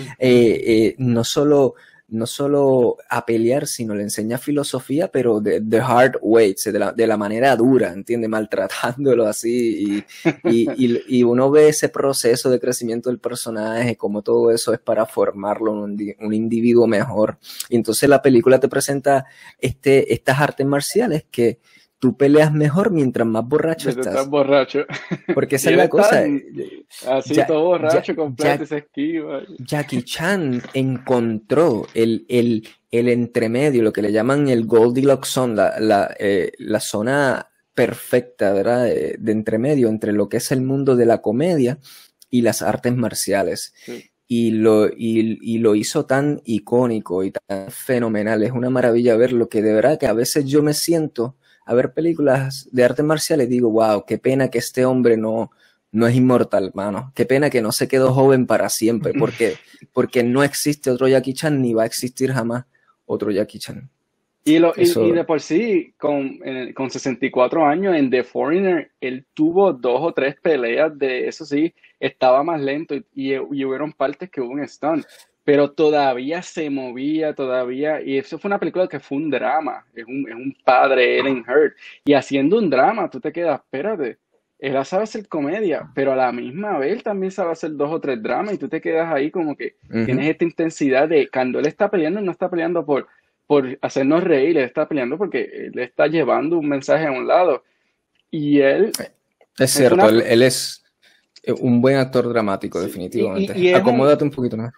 no 0.99 1.25
solo 1.25 1.75
no 2.13 2.27
solo 2.27 2.99
a 3.09 3.25
pelear, 3.25 3.67
sino 3.67 3.95
le 3.95 4.03
enseña 4.03 4.37
filosofía, 4.37 5.09
pero 5.09 5.41
de, 5.41 5.61
the 5.61 5.81
hard 5.81 6.19
way, 6.21 6.55
de 6.65 6.79
la, 6.79 6.93
de 6.93 7.07
la 7.07 7.17
manera 7.17 7.57
dura, 7.57 7.93
¿entiende? 7.93 8.29
Maltratándolo 8.29 9.27
así. 9.27 10.05
Y, 10.45 10.69
y, 10.77 11.19
y, 11.19 11.23
uno 11.23 11.51
ve 11.51 11.69
ese 11.69 11.89
proceso 11.89 12.51
de 12.51 12.61
crecimiento 12.61 13.09
del 13.09 13.19
personaje, 13.19 13.97
como 13.97 14.23
todo 14.23 14.51
eso 14.51 14.75
es 14.75 14.79
para 14.79 15.07
formarlo 15.07 15.73
un, 15.73 16.15
un 16.21 16.35
individuo 16.35 16.87
mejor. 16.87 17.39
Y 17.71 17.77
entonces 17.77 18.09
la 18.09 18.21
película 18.21 18.61
te 18.61 18.69
presenta 18.69 19.25
este, 19.59 20.13
estas 20.13 20.39
artes 20.39 20.67
marciales 20.67 21.25
que 21.31 21.59
tú 22.03 22.17
peleas 22.17 22.53
mejor 22.53 22.91
mientras 22.91 23.25
más 23.29 23.47
borracho 23.47 23.89
estás. 23.89 24.09
Estás 24.09 24.29
borracho. 24.29 24.81
Porque 25.33 25.55
esa 25.55 25.71
es 25.71 25.77
la 25.77 25.89
cosa. 25.89 26.25
Así 27.07 27.37
todo 27.47 27.63
borracho, 27.63 28.17
completo, 28.17 28.67
se 28.67 28.79
esquiva. 28.79 29.43
Jackie 29.61 30.03
Chan 30.03 30.61
encontró 30.75 31.87
el, 31.95 32.27
el, 32.29 32.67
el, 32.91 33.09
entremedio, 33.09 33.85
lo 33.85 33.93
que 33.93 34.03
le 34.03 34.11
llaman 34.11 34.49
el 34.49 34.67
Goldilocks 34.67 35.29
Zone, 35.29 35.55
la, 35.55 35.79
la, 35.79 36.13
eh, 36.19 36.51
la 36.59 36.81
zona 36.81 37.53
perfecta, 37.73 38.53
¿verdad? 38.53 38.87
De, 38.87 39.15
de, 39.21 39.33
entremedio 39.33 39.89
entre 39.89 40.11
lo 40.13 40.29
que 40.29 40.39
es 40.39 40.51
el 40.51 40.63
mundo 40.63 40.97
de 40.97 41.07
la 41.07 41.23
comedia 41.23 41.79
y 42.31 42.43
las 42.43 42.63
artes 42.63 42.97
marciales. 42.97 43.75
Sí. 43.77 44.11
Y 44.27 44.51
lo, 44.51 44.89
y, 44.89 45.39
y, 45.41 45.59
lo 45.59 45.77
hizo 45.77 46.05
tan 46.05 46.41
icónico 46.45 47.23
y 47.23 47.31
tan 47.31 47.71
fenomenal. 47.71 48.43
Es 48.43 48.51
una 48.51 48.71
maravilla 48.71 49.15
ver 49.15 49.33
lo 49.33 49.49
que 49.49 49.63
de 49.63 49.73
verdad 49.73 50.01
que 50.01 50.09
a 50.09 50.15
veces 50.15 50.47
yo 50.47 50.65
me 50.65 50.75
siento 50.75 51.37
a 51.73 51.75
ver 51.75 51.93
películas 51.93 52.69
de 52.71 52.85
artes 52.85 53.05
marciales 53.05 53.49
digo, 53.49 53.71
wow, 53.71 54.05
qué 54.07 54.19
pena 54.19 54.51
que 54.51 54.59
este 54.59 54.85
hombre 54.85 55.17
no, 55.17 55.51
no 55.91 56.07
es 56.07 56.15
inmortal, 56.15 56.71
mano. 56.75 57.13
Qué 57.15 57.25
pena 57.25 57.51
que 57.51 57.63
no 57.63 57.73
se 57.73 57.89
quedó 57.89 58.13
joven 58.13 58.47
para 58.47 58.69
siempre, 58.69 59.13
porque, 59.19 59.57
porque 59.93 60.23
no 60.23 60.43
existe 60.43 60.91
otro 60.91 61.09
Jackie 61.09 61.35
Chan 61.35 61.61
ni 61.61 61.73
va 61.73 61.85
a 61.85 61.87
existir 61.87 62.31
jamás 62.33 62.67
otro 63.07 63.31
Jackie 63.31 63.59
Chan. 63.59 63.91
Y, 64.45 64.59
lo, 64.59 64.75
y, 64.77 65.13
de 65.13 65.25
por 65.25 65.41
sí, 65.41 65.95
con, 65.97 66.41
con 66.75 66.91
64 66.91 67.65
años 67.65 67.95
en 67.95 68.11
The 68.11 68.25
Foreigner, 68.25 68.91
él 69.01 69.25
tuvo 69.35 69.73
dos 69.73 70.01
o 70.03 70.13
tres 70.13 70.35
peleas 70.43 70.99
de, 70.99 71.29
eso 71.29 71.45
sí, 71.45 71.73
estaba 72.01 72.43
más 72.43 72.61
lento 72.61 72.95
y, 72.95 73.05
y, 73.15 73.33
y 73.35 73.65
hubieron 73.65 73.93
partes 73.93 74.29
que 74.31 74.41
hubo 74.41 74.51
un 74.51 74.67
stunt 74.67 75.07
pero 75.45 75.73
todavía 75.73 76.43
se 76.43 76.71
movía, 76.71 77.35
todavía, 77.35 78.01
y 78.01 78.19
eso 78.19 78.39
fue 78.39 78.49
una 78.49 78.61
película 78.61 78.87
que 78.87 79.01
fue 79.01 79.19
un 79.19 79.31
drama, 79.31 79.85
es 79.95 80.05
un, 80.07 80.27
es 80.29 80.35
un 80.35 80.57
padre, 80.65 81.19
Ellen 81.19 81.41
Hurt, 81.41 81.75
y 82.05 82.15
haciendo 82.15 82.59
un 82.59 82.71
drama, 82.71 83.11
tú 83.11 83.21
te 83.21 83.33
quedas, 83.33 83.61
espérate, 83.61 84.19
él 84.59 84.85
sabe 84.85 85.03
hacer 85.03 85.27
comedia, 85.27 85.91
pero 85.95 86.13
a 86.13 86.17
la 86.17 86.31
misma 86.31 86.79
vez 86.79 86.93
él 86.93 87.03
también 87.03 87.33
sabe 87.33 87.51
hacer 87.51 87.73
dos 87.75 87.91
o 87.91 88.01
tres 88.01 88.23
dramas, 88.23 88.55
y 88.55 88.59
tú 88.59 88.69
te 88.69 88.81
quedas 88.81 89.13
ahí 89.13 89.31
como 89.31 89.57
que 89.57 89.75
tienes 89.91 90.29
esta 90.29 90.45
intensidad 90.45 91.09
de 91.09 91.29
cuando 91.29 91.59
él 91.59 91.67
está 91.67 91.91
peleando, 91.91 92.21
no 92.21 92.31
está 92.31 92.49
peleando 92.49 92.87
por, 92.87 93.09
por 93.49 93.77
hacernos 93.83 94.23
reír, 94.23 94.57
él 94.57 94.65
está 94.65 94.87
peleando 94.87 95.19
porque 95.19 95.71
él 95.73 95.79
está 95.81 96.07
llevando 96.07 96.57
un 96.59 96.69
mensaje 96.69 97.07
a 97.07 97.11
un 97.11 97.27
lado, 97.27 97.65
y 98.31 98.61
él... 98.61 98.93
Es 99.59 99.73
cierto, 99.73 100.09
él, 100.09 100.43
es 100.43 100.85
un 101.61 101.83
buen 101.83 101.97
actor 101.97 102.29
dramático, 102.29 102.81
definitivamente. 102.81 103.75
Acomódate 103.75 104.23
un 104.23 104.31
poquito 104.31 104.57
más 104.57 104.73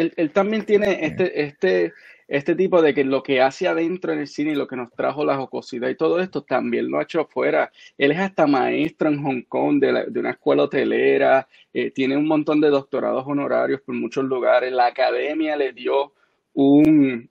él, 0.00 0.30
también 0.32 0.64
tiene 0.64 1.04
este, 1.04 1.42
este, 1.42 1.92
este 2.28 2.54
tipo 2.54 2.80
de 2.80 2.94
que 2.94 3.04
lo 3.04 3.22
que 3.22 3.40
hace 3.40 3.66
adentro 3.66 4.12
en 4.12 4.20
el 4.20 4.28
cine 4.28 4.52
y 4.52 4.54
lo 4.54 4.68
que 4.68 4.76
nos 4.76 4.92
trajo 4.92 5.24
la 5.24 5.36
jocosidad 5.36 5.88
y 5.88 5.96
todo 5.96 6.20
esto 6.20 6.42
también 6.42 6.90
lo 6.90 6.98
ha 6.98 7.02
hecho 7.02 7.22
afuera. 7.22 7.72
Él 7.98 8.12
es 8.12 8.18
hasta 8.18 8.46
maestro 8.46 9.08
en 9.08 9.22
Hong 9.22 9.42
Kong 9.42 9.80
de, 9.80 10.20
una 10.20 10.30
escuela 10.30 10.62
hotelera, 10.62 11.48
eh, 11.72 11.90
tiene 11.90 12.16
un 12.16 12.26
montón 12.26 12.60
de 12.60 12.70
doctorados 12.70 13.24
honorarios 13.26 13.80
por 13.80 13.94
muchos 13.96 14.24
lugares. 14.24 14.72
La 14.72 14.86
academia 14.86 15.56
le 15.56 15.72
dio 15.72 16.12
un, 16.54 17.28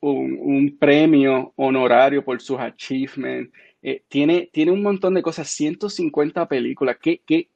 un, 0.00 0.76
premio 0.78 1.52
honorario 1.56 2.24
por 2.24 2.40
sus 2.40 2.58
achievements. 2.58 3.50
Eh, 3.82 4.02
tiene, 4.08 4.50
tiene 4.52 4.72
un 4.72 4.82
montón 4.82 5.14
de 5.14 5.22
cosas, 5.22 5.48
150 5.48 6.46
películas. 6.48 6.96
¿Qué, 7.00 7.22
qué, 7.26 7.48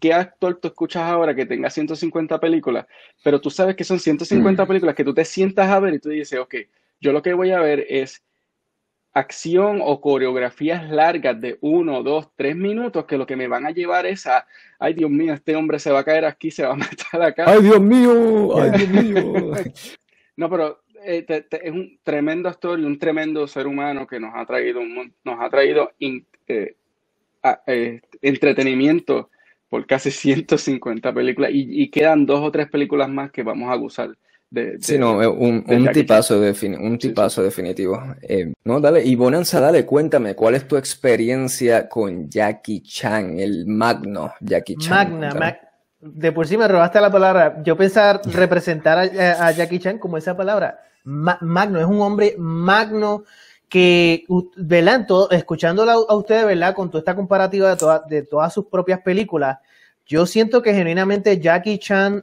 ¿qué 0.00 0.12
actor 0.12 0.56
tú 0.56 0.68
escuchas 0.68 1.02
ahora 1.02 1.34
que 1.34 1.46
tenga 1.46 1.70
150 1.70 2.38
películas? 2.40 2.86
Pero 3.22 3.40
tú 3.40 3.50
sabes 3.50 3.76
que 3.76 3.84
son 3.84 4.00
150 4.00 4.62
mm. 4.62 4.66
películas 4.66 4.94
que 4.94 5.04
tú 5.04 5.14
te 5.14 5.24
sientas 5.24 5.68
a 5.68 5.80
ver 5.80 5.94
y 5.94 5.98
tú 5.98 6.08
dices, 6.08 6.38
ok, 6.38 6.54
yo 7.00 7.12
lo 7.12 7.22
que 7.22 7.34
voy 7.34 7.50
a 7.52 7.60
ver 7.60 7.86
es 7.88 8.22
acción 9.14 9.78
o 9.80 10.00
coreografías 10.00 10.90
largas 10.90 11.40
de 11.40 11.56
uno, 11.60 12.02
dos, 12.02 12.30
tres 12.34 12.56
minutos 12.56 13.04
que 13.04 13.16
lo 13.16 13.26
que 13.26 13.36
me 13.36 13.46
van 13.46 13.64
a 13.64 13.70
llevar 13.70 14.06
es 14.06 14.26
a, 14.26 14.44
ay 14.80 14.94
Dios 14.94 15.10
mío, 15.10 15.32
este 15.32 15.54
hombre 15.54 15.78
se 15.78 15.92
va 15.92 16.00
a 16.00 16.04
caer 16.04 16.24
aquí, 16.24 16.50
se 16.50 16.64
va 16.66 16.72
a 16.72 16.76
matar 16.76 17.22
acá. 17.22 17.44
Ay 17.46 17.62
Dios 17.62 17.80
mío, 17.80 18.58
ay 18.60 18.70
Dios 18.70 18.88
mío. 19.04 19.52
no, 20.36 20.50
pero 20.50 20.80
eh, 21.04 21.24
es 21.28 21.70
un 21.70 21.98
tremendo 22.02 22.48
actor 22.48 22.80
y 22.80 22.84
un 22.84 22.98
tremendo 22.98 23.46
ser 23.46 23.68
humano 23.68 24.06
que 24.06 24.18
nos 24.18 24.34
ha 24.34 24.44
traído, 24.44 24.80
nos 24.82 25.40
ha 25.40 25.48
traído 25.48 25.92
eh, 26.00 26.74
eh, 27.66 28.00
entretenimiento 28.20 29.30
por 29.74 29.88
casi 29.88 30.10
150 30.12 31.12
películas 31.12 31.50
y, 31.52 31.90
quedan 31.90 32.26
dos 32.26 32.38
o 32.42 32.52
tres 32.52 32.68
películas 32.68 33.08
más 33.08 33.32
que 33.32 33.42
vamos 33.42 33.72
a 33.72 33.74
gozar. 33.74 34.10
De, 34.48 34.76
sí, 34.78 34.96
no, 34.98 35.16
un, 35.32 35.64
un 35.66 35.88
tipazo, 35.92 36.40
un 36.40 36.96
tipazo 36.96 37.42
definitivo. 37.42 38.00
Eh, 38.22 38.52
no, 38.62 38.78
dale, 38.78 39.04
y 39.04 39.16
Bonanza, 39.16 39.58
dale, 39.58 39.84
cuéntame, 39.84 40.36
¿cuál 40.36 40.54
es 40.54 40.68
tu 40.68 40.76
experiencia 40.76 41.88
con 41.88 42.30
Jackie 42.30 42.82
Chan, 42.82 43.40
el 43.40 43.66
magno 43.66 44.32
Jackie 44.40 44.76
Chan? 44.76 45.18
Magna, 45.18 45.58
de 45.98 46.30
por 46.30 46.46
sí 46.46 46.56
me 46.56 46.68
robaste 46.68 47.00
la 47.00 47.10
palabra. 47.10 47.60
Yo 47.64 47.76
pensaba 47.76 48.20
representar 48.26 48.98
a, 48.98 49.50
Jackie 49.50 49.80
Chan 49.80 49.98
como 49.98 50.18
esa 50.18 50.36
palabra. 50.36 50.78
magno, 51.02 51.80
es 51.80 51.86
un 51.86 52.00
hombre 52.00 52.36
magno 52.38 53.24
que, 53.74 54.24
¿verdad? 54.54 55.04
escuchándolo 55.32 55.90
a 56.08 56.14
ustedes, 56.14 56.46
¿verdad? 56.46 56.76
Con 56.76 56.92
toda 56.92 57.00
esta 57.00 57.16
comparativa 57.16 57.74
de, 57.74 58.00
de 58.08 58.22
todas 58.22 58.54
sus 58.54 58.66
propias 58.66 59.00
películas, 59.00 59.58
yo 60.06 60.26
siento 60.26 60.62
que 60.62 60.72
genuinamente 60.72 61.40
Jackie 61.40 61.78
Chan 61.78 62.22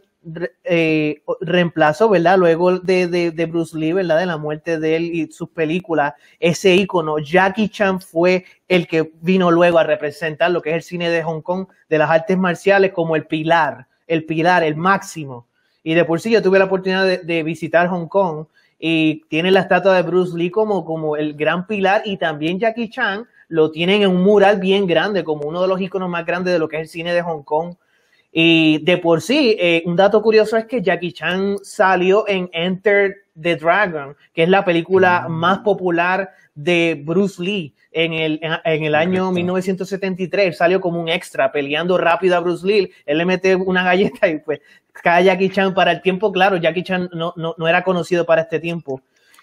eh, 0.63 1.21
reemplazó, 1.41 2.07
¿verdad? 2.07 2.37
Luego 2.37 2.79
de, 2.79 3.05
de, 3.07 3.45
Bruce 3.47 3.77
Lee, 3.77 3.91
¿verdad? 3.91 4.19
De 4.19 4.27
la 4.27 4.37
muerte 4.37 4.79
de 4.79 4.95
él 4.95 5.03
y 5.13 5.29
sus 5.29 5.49
películas, 5.49 6.13
ese 6.39 6.73
icono, 6.73 7.19
Jackie 7.19 7.67
Chan 7.67 7.99
fue 7.99 8.45
el 8.69 8.87
que 8.87 9.11
vino 9.19 9.51
luego 9.51 9.77
a 9.77 9.83
representar 9.83 10.51
lo 10.51 10.61
que 10.61 10.69
es 10.69 10.75
el 10.77 10.83
cine 10.83 11.09
de 11.09 11.21
Hong 11.21 11.41
Kong, 11.41 11.67
de 11.89 11.97
las 11.97 12.09
artes 12.09 12.37
marciales, 12.37 12.93
como 12.93 13.17
el 13.17 13.27
pilar, 13.27 13.87
el 14.07 14.23
pilar, 14.23 14.63
el 14.63 14.77
máximo. 14.77 15.47
Y 15.83 15.95
de 15.95 16.05
por 16.05 16.21
sí 16.21 16.31
yo 16.31 16.41
tuve 16.41 16.59
la 16.59 16.65
oportunidad 16.65 17.05
de, 17.05 17.17
de 17.17 17.43
visitar 17.43 17.89
Hong 17.89 18.07
Kong 18.07 18.45
y 18.83 19.21
tiene 19.29 19.51
la 19.51 19.59
estatua 19.59 19.95
de 19.95 20.01
Bruce 20.01 20.35
Lee 20.35 20.49
como, 20.49 20.83
como 20.83 21.15
el 21.15 21.35
gran 21.35 21.67
pilar 21.67 22.01
y 22.03 22.17
también 22.17 22.59
Jackie 22.59 22.89
Chan 22.89 23.27
lo 23.47 23.69
tienen 23.69 24.01
en 24.01 24.09
un 24.09 24.23
mural 24.23 24.59
bien 24.59 24.87
grande, 24.87 25.23
como 25.23 25.47
uno 25.47 25.61
de 25.61 25.67
los 25.67 25.79
iconos 25.79 26.09
más 26.09 26.25
grandes 26.25 26.51
de 26.51 26.57
lo 26.57 26.67
que 26.67 26.77
es 26.77 26.81
el 26.81 26.87
cine 26.87 27.13
de 27.13 27.21
Hong 27.21 27.43
Kong 27.43 27.75
y 28.31 28.83
de 28.83 28.97
por 28.97 29.21
sí, 29.21 29.57
eh, 29.59 29.83
un 29.85 29.97
dato 29.97 30.21
curioso 30.21 30.55
es 30.55 30.65
que 30.65 30.81
Jackie 30.81 31.11
Chan 31.11 31.57
salió 31.63 32.25
en 32.29 32.49
Enter 32.53 33.25
the 33.39 33.57
Dragon, 33.57 34.15
que 34.33 34.43
es 34.43 34.49
la 34.49 34.63
película 34.63 35.25
mm. 35.27 35.31
más 35.31 35.59
popular 35.59 36.31
de 36.55 37.01
Bruce 37.03 37.41
Lee 37.41 37.75
en 37.91 38.13
el, 38.13 38.39
en, 38.41 38.83
el 38.85 38.95
año 38.95 39.31
1973. 39.31 40.57
Salió 40.57 40.79
como 40.79 41.01
un 41.01 41.09
extra 41.09 41.51
peleando 41.51 41.97
rápido 41.97 42.37
a 42.37 42.39
Bruce 42.39 42.65
Lee. 42.65 42.91
Él 43.05 43.17
le 43.17 43.25
mete 43.25 43.55
una 43.55 43.83
galleta 43.83 44.29
y 44.29 44.39
pues 44.39 44.61
cae 44.93 45.25
Jackie 45.25 45.49
Chan 45.49 45.73
para 45.73 45.91
el 45.91 46.01
tiempo. 46.01 46.31
Claro, 46.31 46.55
Jackie 46.55 46.83
Chan 46.83 47.09
no, 47.13 47.33
no, 47.35 47.53
no 47.57 47.67
era 47.67 47.83
conocido 47.83 48.25
para 48.25 48.43
este 48.43 48.61
tiempo. 48.61 49.01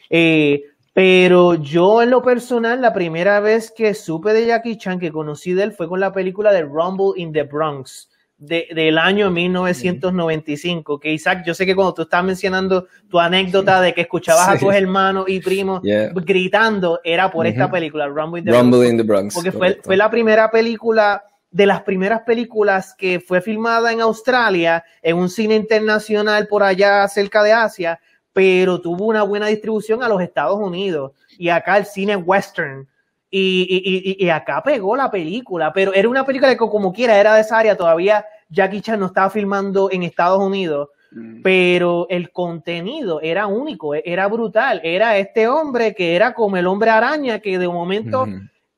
Eh, 0.09 0.63
pero 0.95 1.55
yo 1.55 2.03
en 2.03 2.11
lo 2.11 2.23
personal, 2.23 2.81
la 2.81 2.95
primera 2.95 3.39
vez 3.41 3.71
que 3.71 3.93
supe 3.93 4.33
de 4.33 4.47
Jackie 4.47 4.79
Chan, 4.79 4.99
que 4.99 5.13
conocí 5.13 5.53
de 5.53 5.65
él, 5.65 5.73
fue 5.73 5.89
con 5.89 6.01
la 6.01 6.13
película 6.13 6.53
de 6.53 6.63
Rumble 6.63 7.13
in 7.17 7.33
the 7.33 7.43
Bronx 7.43 8.09
del 8.39 8.99
año 8.99 9.31
1995. 9.31 11.01
Que 11.01 11.13
Isaac, 11.13 11.43
yo 11.45 11.55
sé 11.55 11.67
que 11.67 11.75
cuando 11.75 11.95
tú 11.95 12.03
estás 12.03 12.25
mencionando 12.25 12.87
tu 13.11 13.19
anécdota 13.19 13.81
de 13.81 13.93
que 13.93 14.03
escuchabas 14.03 14.49
a 14.49 14.59
tus 14.59 14.73
hermanos 14.73 15.27
y 15.29 15.41
primos 15.41 15.83
gritando, 16.15 17.01
era 17.05 17.31
por 17.31 17.47
esta 17.47 17.71
película, 17.71 18.07
Rumble, 18.07 18.41
in 18.89 18.97
the, 18.97 19.03
Bronx, 19.03 19.35
Porque 19.35 19.53
fue, 19.53 19.81
fue, 19.83 19.97
la 19.97 20.11
primera 20.11 20.51
película, 20.51 21.25
de 21.51 21.67
las 21.67 21.83
primeras 21.83 22.23
películas 22.23 22.95
que 22.97 23.21
fue 23.21 23.41
filmada 23.41 23.93
en 23.93 24.01
Australia, 24.01 24.85
en 25.03 25.17
un 25.17 25.29
cine 25.29 25.57
internacional 25.57 26.47
por 26.47 26.63
allá 26.63 27.07
cerca 27.09 27.43
de 27.43 27.53
Asia, 27.53 27.99
pero 28.33 28.81
tuvo 28.81 29.07
una 29.07 29.25
buena 29.25 29.49
distribución 29.49 30.03
a 30.03 30.09
los 30.09 30.23
Estados 30.23 30.59
Unidos. 30.59 31.13
Y 31.39 31.49
acá 31.49 31.77
el 31.77 31.87
cine 31.87 32.17
western 32.17 32.87
y, 33.31 34.17
y, 34.19 34.25
y, 34.25 34.31
acá 34.31 34.63
pegó 34.63 34.97
la 34.97 35.11
película, 35.11 35.73
pero 35.73 35.93
era 35.93 36.09
una 36.09 36.25
película 36.25 36.51
que 36.51 36.57
como 36.57 36.93
quiera 36.93 37.19
era 37.19 37.35
de 37.35 37.43
esa 37.43 37.59
área, 37.59 37.77
todavía 37.77 38.25
Jackie 38.49 38.81
Chan 38.81 38.99
no 38.99 39.07
estaba 39.07 39.29
filmando 39.29 39.91
en 39.91 40.03
Estados 40.03 40.43
Unidos, 40.43 40.89
mm. 41.11 41.43
pero 41.43 42.07
el 42.09 42.31
contenido 42.33 43.21
era 43.21 43.47
único, 43.47 43.95
e, 43.95 44.03
era 44.07 44.27
brutal, 44.29 44.81
era 44.83 45.19
este 45.19 45.47
hombre 45.47 45.95
que 45.95 46.17
era 46.17 46.33
como 46.33 46.57
el 46.57 46.67
hombre 46.67 46.91
araña 46.91 47.41
que 47.41 47.59
de 47.59 47.69
momento 47.69 48.27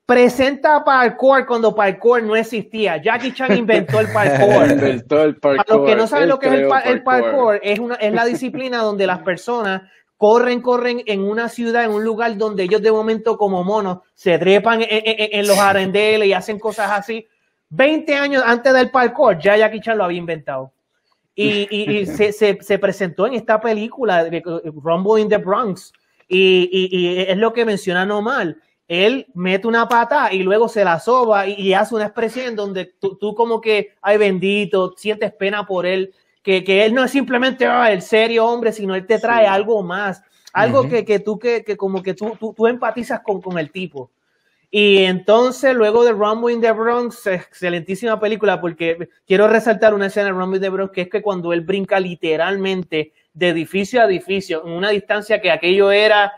presenta 0.05 0.83
parkour 0.83 1.47
cuando 1.47 1.73
parkour 1.73 2.21
no 2.25 2.35
existía. 2.35 3.01
Jackie 3.01 3.33
Chan 3.33 3.57
inventó 3.57 4.01
el 4.01 4.09
parkour. 4.13 4.69
inventó 4.69 5.23
el 5.23 5.37
parkour. 5.37 5.65
Para 5.65 5.79
los 5.79 5.89
que 5.89 5.95
no 5.95 6.07
saben 6.09 6.29
lo 6.29 6.41
que 6.41 6.49
es 6.49 6.55
el, 6.55 6.69
el 6.87 7.03
parkour, 7.05 7.61
es, 7.63 7.79
una, 7.79 7.95
es 7.95 8.13
la 8.13 8.25
disciplina 8.25 8.79
donde 8.79 9.07
las 9.07 9.19
personas 9.23 9.83
corren, 10.21 10.61
corren 10.61 11.03
en 11.07 11.23
una 11.23 11.49
ciudad, 11.49 11.83
en 11.83 11.93
un 11.93 12.05
lugar 12.05 12.37
donde 12.37 12.65
ellos 12.65 12.83
de 12.83 12.93
momento 12.93 13.39
como 13.39 13.65
monos 13.65 14.01
se 14.13 14.39
trepan 14.39 14.83
en, 14.87 15.47
los 15.47 15.59
arendeles 15.59 16.29
y 16.29 16.35
hacen 16.35 16.59
cosas 16.59 16.91
así. 16.91 17.27
20 17.71 18.15
años 18.17 18.43
antes 18.45 18.71
del 18.75 18.91
parkour, 18.91 19.39
ya 19.39 19.57
Jackie 19.57 19.81
Chan 19.81 19.97
lo 19.97 20.05
había 20.05 20.19
inventado. 20.19 20.75
Y, 21.35 22.05
se, 22.33 22.79
presentó 22.79 23.29
en 23.29 23.33
esta 23.33 23.59
película, 23.63 24.29
Rumble 24.83 25.23
in 25.23 25.31
the 25.31 25.39
Bronx. 25.39 25.91
Y, 26.29 27.25
es 27.27 27.39
lo 27.39 27.55
que 27.55 27.65
menciona 27.65 28.05
Normal. 28.05 28.61
Él 28.89 29.27
mete 29.33 29.67
una 29.67 29.89
pata 29.89 30.35
y 30.35 30.43
luego 30.43 30.69
se 30.69 30.85
la 30.85 31.01
soba 31.01 31.47
y, 31.47 31.73
hace 31.73 31.95
una 31.95 32.05
expresión 32.05 32.55
donde 32.55 32.93
tú, 33.01 33.17
tú, 33.17 33.35
como 33.35 33.59
que, 33.59 33.95
ay 34.03 34.19
bendito, 34.19 34.93
sientes 34.99 35.33
pena 35.33 35.65
por 35.65 35.87
él 35.87 36.13
que, 36.43 36.65
que 36.65 36.85
él 36.85 36.95
no 36.95 37.05
es 37.05 37.11
simplemente 37.11 37.67
ah, 37.67 37.93
el 37.93 38.03
serio 38.03 38.47
hombre, 38.47 38.73
sino 38.73 38.95
él 38.95 39.07
te 39.07 39.19
trae 39.19 39.47
algo 39.47 39.83
más, 39.83 40.23
algo 40.53 40.89
que, 40.89 41.05
que, 41.05 41.21
tú, 41.21 41.39
que, 41.39 41.63
que 41.65 41.77
como 41.77 42.03
que 42.03 42.15
tú, 42.15 42.37
tú, 42.39 42.55
tú 42.57 42.67
empatizas 42.67 43.21
con, 43.21 43.41
con, 43.41 43.59
el 43.59 43.71
tipo. 43.71 44.11
Y 44.71 44.99
entonces, 44.99 45.75
luego 45.75 46.05
de 46.05 46.13
Rumble 46.13 46.53
in 46.53 46.61
the 46.61 46.73
Bronx, 46.73 47.27
excelentísima 47.27 48.19
película, 48.19 48.61
porque 48.61 49.09
quiero 49.27 49.49
resaltar 49.49 49.95
una 49.95 50.07
escena 50.07 50.27
de 50.27 50.33
Rumble 50.33 50.57
in 50.57 50.63
the 50.63 50.69
Bronx, 50.69 50.93
que 50.93 51.03
es 51.03 51.09
que 51.09 51.23
cuando 51.23 51.53
él 51.53 51.61
brinca 51.61 52.01
literalmente 52.01 53.13
de 53.35 53.49
edificio 53.49 54.01
a 54.01 54.07
edificio, 54.07 54.65
en 54.65 54.73
una 54.73 54.91
distancia 54.91 55.41
que 55.41 55.51
aquello 55.51 55.91
era, 55.91 56.33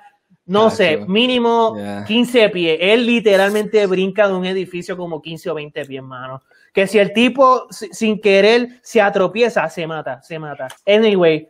no 0.47 0.71
sé, 0.71 0.97
mínimo 1.07 1.77
15 2.07 2.49
pies. 2.49 2.79
Él 2.81 3.07
literalmente 3.07 3.87
brinca 3.87 4.27
de 4.27 4.35
un 4.35 4.47
edificio 4.47 4.97
como 4.97 5.23
15 5.23 5.51
o 5.51 5.55
20 5.55 5.85
pies, 5.85 6.03
mano 6.03 6.43
que 6.73 6.87
si 6.87 6.99
el 6.99 7.13
tipo 7.13 7.67
sin 7.71 8.21
querer 8.21 8.81
se 8.83 9.01
atropieza, 9.01 9.69
se 9.69 9.87
mata, 9.87 10.23
se 10.23 10.39
mata. 10.39 10.69
Anyway, 10.87 11.49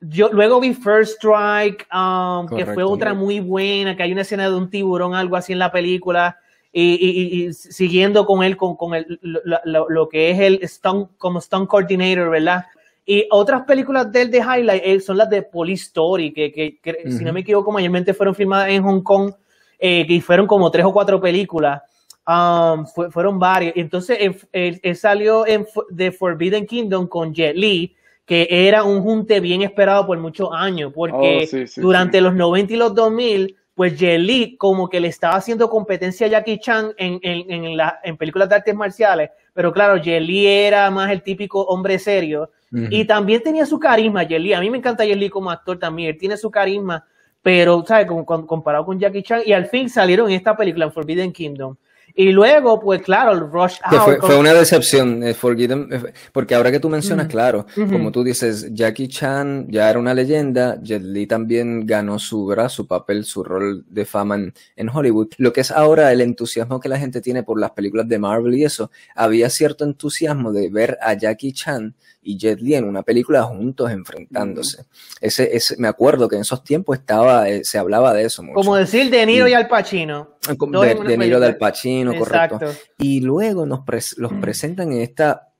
yo 0.00 0.30
luego 0.32 0.60
vi 0.60 0.74
First 0.74 1.16
Strike, 1.16 1.86
um, 1.94 2.46
que 2.48 2.66
fue 2.66 2.82
otra 2.82 3.14
muy 3.14 3.40
buena, 3.40 3.96
que 3.96 4.02
hay 4.02 4.12
una 4.12 4.22
escena 4.22 4.48
de 4.48 4.56
un 4.56 4.68
tiburón, 4.68 5.14
algo 5.14 5.36
así 5.36 5.52
en 5.52 5.58
la 5.58 5.72
película, 5.72 6.38
y, 6.72 7.52
siguiendo 7.52 8.26
con 8.26 8.42
él, 8.42 8.56
con, 8.56 8.76
con 8.76 8.94
el, 8.94 9.18
lo, 9.22 10.08
que 10.08 10.30
es 10.30 10.40
el 10.40 10.68
stunt, 10.68 11.10
como 11.18 11.40
stunt 11.40 11.68
coordinator, 11.68 12.28
¿verdad? 12.30 12.64
Y 13.06 13.26
otras 13.30 13.62
películas 13.62 14.10
de 14.10 14.22
él 14.22 14.30
de 14.30 14.38
highlight 14.38 14.82
eh, 14.84 15.00
son 15.00 15.18
las 15.18 15.30
de 15.30 15.42
Police 15.42 15.84
Story, 15.84 16.32
que, 16.32 16.50
que, 16.52 17.10
si 17.10 17.22
no 17.22 17.32
me 17.32 17.40
equivoco, 17.40 17.70
mayormente 17.70 18.12
fueron 18.12 18.34
filmadas 18.34 18.70
en 18.70 18.82
Hong 18.82 19.02
Kong, 19.02 19.32
eh, 19.78 20.06
que 20.06 20.20
fueron 20.20 20.46
como 20.46 20.70
tres 20.70 20.84
o 20.84 20.92
cuatro 20.92 21.20
películas. 21.20 21.82
Um, 22.26 22.86
fueron 22.86 23.38
varios. 23.38 23.74
Entonces 23.76 24.18
él, 24.52 24.96
salió 24.96 25.46
en 25.46 25.66
The 25.94 26.10
Forbidden 26.10 26.66
Kingdom 26.66 27.06
con 27.06 27.34
Jet 27.34 27.54
Li, 27.54 27.94
que 28.24 28.46
era 28.50 28.82
un 28.82 29.02
junte 29.02 29.40
bien 29.40 29.60
esperado 29.60 30.06
por 30.06 30.18
muchos 30.18 30.48
años, 30.52 30.90
porque 30.94 31.46
oh, 31.52 31.80
durante 31.80 32.22
los 32.22 32.34
90 32.34 32.72
y 32.72 32.76
los 32.76 32.94
2000, 32.94 33.56
pues 33.74 33.98
Jet 33.98 34.20
Li 34.20 34.56
como 34.56 34.88
que 34.88 35.00
le 35.00 35.08
estaba 35.08 35.34
haciendo 35.34 35.68
competencia 35.68 36.26
a 36.26 36.30
Jackie 36.30 36.58
Chan 36.58 36.94
en, 36.96 37.18
en, 37.22 37.76
la, 37.76 38.00
en 38.02 38.16
películas 38.16 38.48
de 38.48 38.54
artes 38.54 38.74
marciales, 38.74 39.28
pero 39.52 39.70
claro, 39.70 39.98
Jet 39.98 40.22
Li 40.22 40.46
era 40.46 40.90
más 40.90 41.10
el 41.10 41.22
típico 41.22 41.60
hombre 41.62 41.98
serio 41.98 42.50
y 42.90 43.04
también 43.04 43.40
tenía 43.40 43.66
su 43.66 43.78
carisma, 43.78 44.24
Jet 44.24 44.40
Li. 44.40 44.52
A 44.52 44.60
mí 44.60 44.68
me 44.68 44.78
encanta 44.78 45.04
Jet 45.04 45.18
Li 45.18 45.28
como 45.28 45.50
actor 45.50 45.78
también, 45.78 46.08
él 46.10 46.18
tiene 46.18 46.38
su 46.38 46.50
carisma, 46.50 47.04
pero, 47.42 47.84
¿sabes? 47.86 48.06
comparado 48.06 48.86
con 48.86 48.98
Jackie 48.98 49.22
Chan, 49.22 49.42
y 49.44 49.52
al 49.52 49.66
fin 49.66 49.90
salieron 49.90 50.30
en 50.30 50.36
esta 50.36 50.56
película, 50.56 50.90
Forbidden 50.90 51.32
Kingdom. 51.32 51.76
Y 52.16 52.30
luego, 52.30 52.78
pues 52.80 53.02
claro, 53.02 53.32
el 53.32 53.40
Rush. 53.40 53.78
Fue, 54.20 54.38
una 54.38 54.54
decepción, 54.54 55.24
eh, 55.24 55.34
eh, 55.34 56.12
porque 56.32 56.54
ahora 56.54 56.70
que 56.70 56.78
tú 56.78 56.88
mencionas, 56.88 57.26
claro, 57.26 57.66
como 57.74 58.12
tú 58.12 58.22
dices, 58.22 58.68
Jackie 58.72 59.08
Chan 59.08 59.66
ya 59.68 59.90
era 59.90 59.98
una 59.98 60.14
leyenda, 60.14 60.80
Jet 60.80 61.02
Li 61.02 61.26
también 61.26 61.84
ganó 61.84 62.20
su, 62.20 62.46
¿verdad? 62.46 62.68
su 62.68 62.86
papel, 62.86 63.24
su 63.24 63.42
rol 63.42 63.84
de 63.88 64.04
fama 64.04 64.36
en, 64.36 64.54
en, 64.76 64.88
Hollywood. 64.88 65.30
Lo 65.38 65.52
que 65.52 65.62
es 65.62 65.72
ahora 65.72 66.12
el 66.12 66.20
entusiasmo 66.20 66.78
que 66.78 66.88
la 66.88 66.98
gente 66.98 67.20
tiene 67.20 67.42
por 67.42 67.58
las 67.58 67.72
películas 67.72 68.06
de 68.06 68.18
Marvel 68.20 68.54
y 68.54 68.64
eso, 68.64 68.92
había 69.16 69.50
cierto 69.50 69.84
entusiasmo 69.84 70.52
de 70.52 70.70
ver 70.70 70.96
a 71.02 71.14
Jackie 71.14 71.52
Chan 71.52 71.96
y 72.24 72.38
Jet 72.38 72.60
Li 72.60 72.74
en 72.74 72.84
una 72.84 73.02
película 73.02 73.42
juntos 73.42 73.90
enfrentándose. 73.90 74.84
ese, 75.20 75.56
ese, 75.56 75.76
me 75.78 75.88
acuerdo 75.88 76.28
que 76.28 76.36
en 76.36 76.42
esos 76.42 76.64
tiempos 76.64 76.98
estaba, 76.98 77.48
eh, 77.48 77.64
se 77.64 77.78
hablaba 77.78 78.12
de 78.12 78.24
eso 78.24 78.42
mucho. 78.42 78.54
Como 78.54 78.76
decir 78.76 79.10
De 79.10 79.24
Niro 79.26 79.46
y, 79.46 79.52
Al 79.52 79.68
Pacino. 79.68 80.36
De, 80.48 80.94
de 80.94 81.18
Niro 81.18 81.40
de 81.40 81.46
Al 81.46 81.56
Pacino, 81.56 82.16
correcto. 82.16 82.58
Y 82.98 83.20
luego 83.20 83.66
nos 83.66 83.80
los 84.16 84.32
presentan 84.34 84.92
en 84.92 85.02
esta 85.02 85.54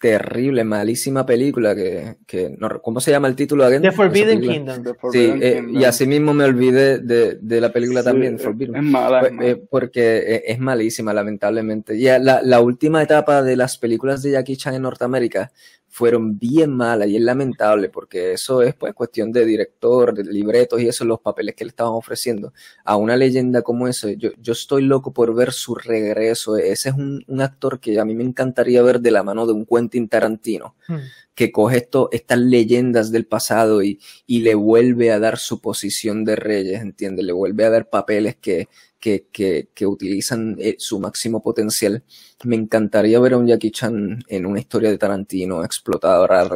terrible, 0.00 0.64
malísima 0.64 1.26
película 1.26 1.74
que, 1.74 2.16
que 2.26 2.56
no, 2.58 2.80
¿cómo 2.80 3.00
se 3.00 3.10
llama 3.10 3.28
el 3.28 3.36
título? 3.36 3.68
The 3.68 3.92
Forbidden 3.92 4.40
Kingdom. 4.40 4.82
sí, 5.12 5.30
eh, 5.42 5.62
y 5.70 5.84
así 5.84 6.06
mismo 6.06 6.32
me 6.32 6.44
olvidé 6.44 6.98
de, 7.00 7.34
de 7.38 7.60
la 7.60 7.70
película 7.70 8.02
también, 8.02 8.38
Forbidden. 8.38 8.76
Es 8.76 8.82
mala, 8.82 9.20
pues, 9.20 9.32
eh, 9.42 9.62
porque 9.68 10.42
es 10.46 10.58
malísima, 10.58 11.12
lamentablemente. 11.12 11.98
Ya 11.98 12.18
la, 12.18 12.40
la 12.42 12.60
última 12.60 13.02
etapa 13.02 13.42
de 13.42 13.56
las 13.56 13.76
películas 13.76 14.22
de 14.22 14.32
Jackie 14.32 14.56
Chan 14.56 14.74
en 14.74 14.82
Norteamérica 14.82 15.52
fueron 15.90 16.38
bien 16.38 16.70
malas 16.76 17.08
y 17.08 17.16
es 17.16 17.22
lamentable 17.22 17.88
porque 17.88 18.32
eso 18.32 18.62
es 18.62 18.74
pues 18.74 18.94
cuestión 18.94 19.32
de 19.32 19.44
director, 19.44 20.14
de 20.14 20.24
libretos 20.24 20.80
y 20.80 20.86
eso, 20.86 21.04
los 21.04 21.20
papeles 21.20 21.56
que 21.56 21.64
le 21.64 21.70
estaban 21.70 21.92
ofreciendo 21.92 22.52
a 22.84 22.96
una 22.96 23.16
leyenda 23.16 23.62
como 23.62 23.88
ese. 23.88 24.16
Yo, 24.16 24.30
yo 24.40 24.52
estoy 24.52 24.82
loco 24.82 25.12
por 25.12 25.34
ver 25.34 25.52
su 25.52 25.74
regreso. 25.74 26.56
Ese 26.56 26.90
es 26.90 26.94
un, 26.94 27.24
un, 27.26 27.40
actor 27.40 27.80
que 27.80 27.98
a 27.98 28.04
mí 28.04 28.14
me 28.14 28.22
encantaría 28.22 28.82
ver 28.82 29.00
de 29.00 29.10
la 29.10 29.24
mano 29.24 29.46
de 29.46 29.52
un 29.52 29.66
Quentin 29.66 30.08
Tarantino. 30.08 30.76
Hmm. 30.86 30.98
Que 31.34 31.52
coge 31.52 31.78
esto, 31.78 32.08
estas 32.12 32.38
leyendas 32.38 33.10
del 33.10 33.26
pasado 33.26 33.82
y, 33.82 34.00
y 34.26 34.40
le 34.40 34.54
vuelve 34.54 35.10
a 35.10 35.18
dar 35.18 35.38
su 35.38 35.60
posición 35.60 36.24
de 36.24 36.36
reyes, 36.36 36.82
¿entiendes? 36.82 37.24
Le 37.24 37.32
vuelve 37.32 37.64
a 37.64 37.70
dar 37.70 37.88
papeles 37.88 38.36
que, 38.36 38.68
que, 38.98 39.26
que, 39.32 39.68
que 39.74 39.86
utilizan 39.86 40.56
eh, 40.58 40.76
su 40.78 41.00
máximo 41.00 41.42
potencial. 41.42 42.02
Me 42.44 42.56
encantaría 42.56 43.18
ver 43.20 43.34
a 43.34 43.38
un 43.38 43.46
Jackie 43.46 43.70
Chan 43.70 44.22
en 44.28 44.46
una 44.46 44.60
historia 44.60 44.90
de 44.90 44.98
Tarantino 44.98 45.64
explotadora 45.64 46.42
al, 46.42 46.50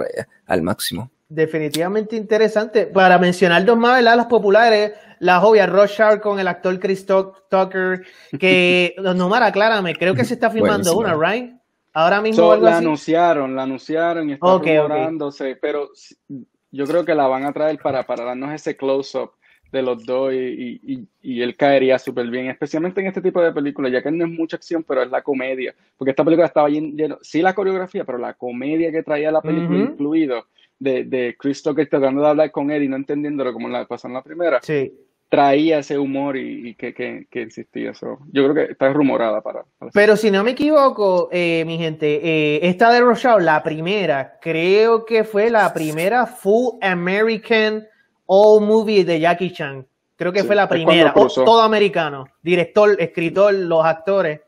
al 0.46 0.62
máximo. 0.62 1.10
Definitivamente 1.28 2.16
interesante. 2.16 2.86
Para 2.86 3.18
mencionar 3.18 3.64
dos 3.64 3.78
más, 3.78 3.96
¿verdad? 3.96 4.16
Las 4.16 4.26
populares, 4.26 4.92
la 5.18 5.42
obvias, 5.42 5.70
Rush 5.70 6.00
Hour 6.00 6.20
con 6.20 6.38
el 6.38 6.46
actor 6.46 6.78
Chris 6.78 7.06
Tucker, 7.06 8.04
que, 8.38 8.94
no, 9.16 9.28
Mara, 9.28 9.46
aclárame, 9.46 9.94
creo 9.96 10.14
que 10.14 10.24
se 10.24 10.34
está 10.34 10.50
filmando 10.50 10.96
una, 10.96 11.14
¿right? 11.14 11.54
Ahora 11.94 12.20
mismo 12.20 12.36
so, 12.42 12.52
algo 12.52 12.64
la 12.64 12.76
así. 12.76 12.84
anunciaron, 12.84 13.54
la 13.56 13.62
anunciaron 13.62 14.28
y 14.28 14.32
está 14.34 14.46
Ok, 14.46 14.62
ok. 14.62 14.66
rumorándose, 14.66 15.56
pero 15.56 15.90
yo 16.70 16.86
creo 16.86 17.04
que 17.04 17.14
la 17.14 17.26
van 17.28 17.44
a 17.44 17.52
traer 17.52 17.78
para, 17.78 18.02
para 18.04 18.24
darnos 18.24 18.52
ese 18.52 18.76
close-up 18.76 19.30
de 19.70 19.82
los 19.82 20.04
dos 20.04 20.32
y, 20.32 20.80
y, 20.82 21.08
y- 21.22 21.42
él 21.42 21.56
caería 21.56 21.98
súper 21.98 22.28
bien, 22.28 22.46
especialmente 22.48 23.00
en 23.00 23.08
este 23.08 23.20
tipo 23.20 23.40
de 23.40 23.52
películas, 23.52 23.90
ya 23.92 24.02
que 24.02 24.10
no 24.10 24.24
es 24.24 24.30
mucha 24.30 24.56
acción, 24.56 24.84
pero 24.84 25.02
es 25.02 25.10
la 25.10 25.22
comedia, 25.22 25.74
porque 25.96 26.10
esta 26.10 26.24
película 26.24 26.46
estaba 26.46 26.68
llen- 26.68 26.94
lleno, 26.96 27.18
sí 27.22 27.42
la 27.42 27.54
coreografía, 27.54 28.04
pero 28.04 28.18
la 28.18 28.34
comedia 28.34 28.92
que 28.92 29.02
traía 29.02 29.32
la 29.32 29.42
película 29.42 29.78
incluido, 29.80 30.46
de, 30.78 31.04
de 31.04 31.36
Chris 31.38 31.62
Tucker 31.62 31.88
tratando 31.88 32.22
de 32.22 32.28
hablar 32.28 32.50
con 32.52 32.70
él 32.70 32.84
y 32.84 32.88
no 32.88 32.96
entendiéndolo 32.96 33.52
como 33.52 33.68
la 33.68 33.84
pasó 33.86 34.06
en 34.08 34.14
la 34.14 34.22
primera, 34.22 34.60
Sí. 34.62 34.92
Traía 35.34 35.78
ese 35.80 35.98
humor 35.98 36.36
y, 36.36 36.68
y 36.68 36.74
que, 36.74 36.94
que, 36.94 37.26
que 37.28 37.42
existía. 37.42 37.92
So, 37.92 38.18
yo 38.30 38.44
creo 38.44 38.54
que 38.54 38.72
está 38.72 38.92
rumorada 38.92 39.40
para, 39.40 39.64
para 39.78 39.90
Pero 39.92 40.16
si 40.16 40.30
no 40.30 40.44
me 40.44 40.52
equivoco, 40.52 41.28
eh, 41.32 41.64
mi 41.66 41.76
gente, 41.76 42.20
eh, 42.22 42.60
esta 42.62 42.92
de 42.92 43.02
Hour, 43.02 43.42
la 43.42 43.60
primera, 43.64 44.38
creo 44.40 45.04
que 45.04 45.24
fue 45.24 45.50
la 45.50 45.74
primera 45.74 46.24
full 46.26 46.78
American 46.80 47.84
all 48.26 48.64
movie 48.64 49.04
de 49.04 49.18
Jackie 49.18 49.50
Chan. 49.52 49.84
Creo 50.14 50.32
que 50.32 50.42
Sí, 50.42 50.46
fue 50.46 50.54
la 50.54 50.68
primera, 50.68 51.12
todo 51.12 51.62
americano, 51.62 52.26
director, 52.40 52.94
escritor, 53.00 53.52
los 53.54 53.84
actores. 53.84 54.40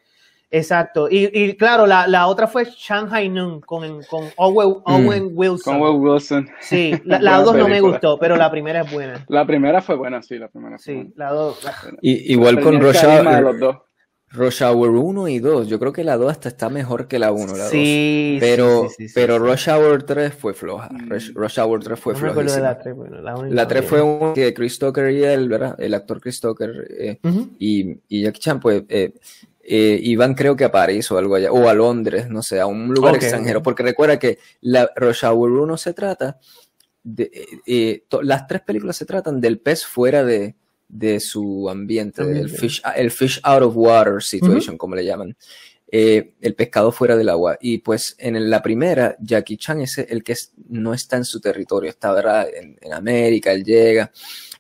Exacto. 0.57 1.09
Y, 1.11 1.31
y 1.33 1.55
claro, 1.57 1.87
la, 1.87 2.07
la 2.07 2.27
otra 2.27 2.47
fue 2.47 2.65
Shanghai 2.65 3.29
Noon 3.29 3.61
con, 3.61 4.03
con 4.05 4.25
Owen, 4.37 4.77
Owen 4.85 5.31
Wilson. 5.35 5.79
con 5.79 5.83
Will 5.83 6.01
Wilson. 6.13 6.49
Sí, 6.61 6.93
la, 7.05 7.19
la 7.21 7.39
dos 7.43 7.55
no 7.55 7.65
me 7.65 7.71
película. 7.71 7.93
gustó, 7.93 8.19
pero 8.19 8.37
la 8.37 8.51
primera 8.51 8.81
es 8.83 8.93
buena. 8.93 9.25
La 9.29 9.47
primera 9.47 9.83
fue 9.83 9.97
buena, 9.97 10.23
sí, 10.23 10.39
la 10.39 10.49
primera 10.49 10.79
fue 10.79 10.85
Sí, 10.85 10.95
buena. 10.95 11.11
la 11.17 11.33
dos. 11.33 11.63
la- 11.65 11.75
Y, 12.01 12.33
igual 12.33 12.61
con 12.61 12.75
el 12.75 12.81
Rush 12.81 13.05
Hour, 13.05 13.41
los 13.43 13.59
dos. 13.61 13.77
Rush 14.29 14.61
Hour 14.65 14.91
1 14.91 15.29
y 15.29 15.39
2. 15.39 15.69
Yo 15.69 15.79
creo 15.79 15.93
que 15.93 16.03
la 16.03 16.17
2 16.17 16.31
hasta 16.33 16.49
está 16.49 16.69
mejor 16.69 17.07
que 17.07 17.19
la 17.19 17.31
1, 17.31 17.57
la 17.57 17.63
2. 17.65 17.71
Sí, 17.71 18.37
Pero, 18.41 18.89
sí, 18.89 19.07
sí, 19.09 19.13
pero 19.15 19.35
sí. 19.37 19.39
Rush 19.39 19.69
Hour 19.71 20.03
3 20.03 20.35
fue 20.35 20.53
floja. 20.53 20.89
Mm. 20.91 21.09
Rush, 21.11 21.31
Rush 21.33 21.59
Hour 21.61 21.83
3 21.85 21.99
fue 22.01 22.13
No 22.15 22.19
flojísima. 22.19 22.61
la 22.63 22.79
tres, 22.79 22.95
bueno, 22.97 23.21
la 23.23 23.35
La 23.49 23.69
3 23.69 23.83
que- 23.83 23.87
fue 23.89 24.03
un 24.03 24.35
que 24.35 24.53
Chris 24.53 24.79
Tucker 24.81 25.11
y 25.13 25.23
él, 25.23 25.49
¿verdad? 25.49 25.77
El 25.79 25.95
actor 25.95 26.21
Chris 26.21 26.41
Tucker 26.41 26.87
eh, 26.99 27.19
Ujú. 27.23 27.51
y, 27.61 27.99
y 28.09 28.23
Jackie 28.25 28.41
Chan, 28.41 28.59
pues, 28.61 28.83
eh, 28.89 29.15
eh, 29.69 29.99
iban 30.03 30.35
creo 30.35 30.57
que 30.57 30.65
a 30.65 30.71
París 30.73 31.11
o 31.11 31.19
algo 31.19 31.35
allá, 31.35 31.51
o 31.53 31.69
a 31.69 31.75
Londres, 31.75 32.29
no 32.29 32.43
sé, 32.43 32.61
a 32.61 32.67
un 32.67 32.93
lugar 32.95 33.13
extranjero, 33.27 33.63
porque 33.63 33.83
recuerda 33.83 34.19
que 34.19 34.39
la 34.61 34.91
Hour 35.23 35.51
1 35.53 35.77
se 35.77 35.93
trata 35.93 36.39
de, 37.03 37.25
eh, 37.33 37.47
eh, 37.67 38.05
to- 38.09 38.23
las 38.23 38.47
tres 38.47 38.63
películas 38.63 38.97
se 38.97 39.05
tratan 39.07 39.41
del 39.41 39.59
pez 39.61 39.85
fuera 39.85 40.25
de, 40.25 40.55
de 40.89 41.21
su 41.21 41.69
ambiente, 41.69 42.23
del 42.25 42.49
fish, 42.51 42.83
el 42.97 43.11
fish 43.11 43.41
out 43.43 43.63
of 43.63 43.75
water 43.77 44.23
situation, 44.23 44.77
como 44.79 44.95
le 44.95 45.05
llaman. 45.05 45.37
Eh, 45.89 46.35
el 46.41 46.55
pescado 46.57 46.91
fuera 46.91 47.17
del 47.17 47.29
agua. 47.29 47.57
Y 47.61 47.79
pues 47.79 48.17
en 48.19 48.51
la 48.51 48.61
primera, 48.61 49.17
Jackie 49.21 49.57
Chan 49.57 49.81
es 49.83 49.99
el 49.99 50.25
que 50.25 50.35
no 50.69 50.93
está 50.93 51.17
en 51.17 51.25
su 51.25 51.41
territorio, 51.41 51.91
está 51.91 52.13
¿verdad? 52.13 52.49
En, 52.53 52.77
en 52.81 52.93
América, 52.93 53.53
él 53.53 53.63
llega. 53.63 54.11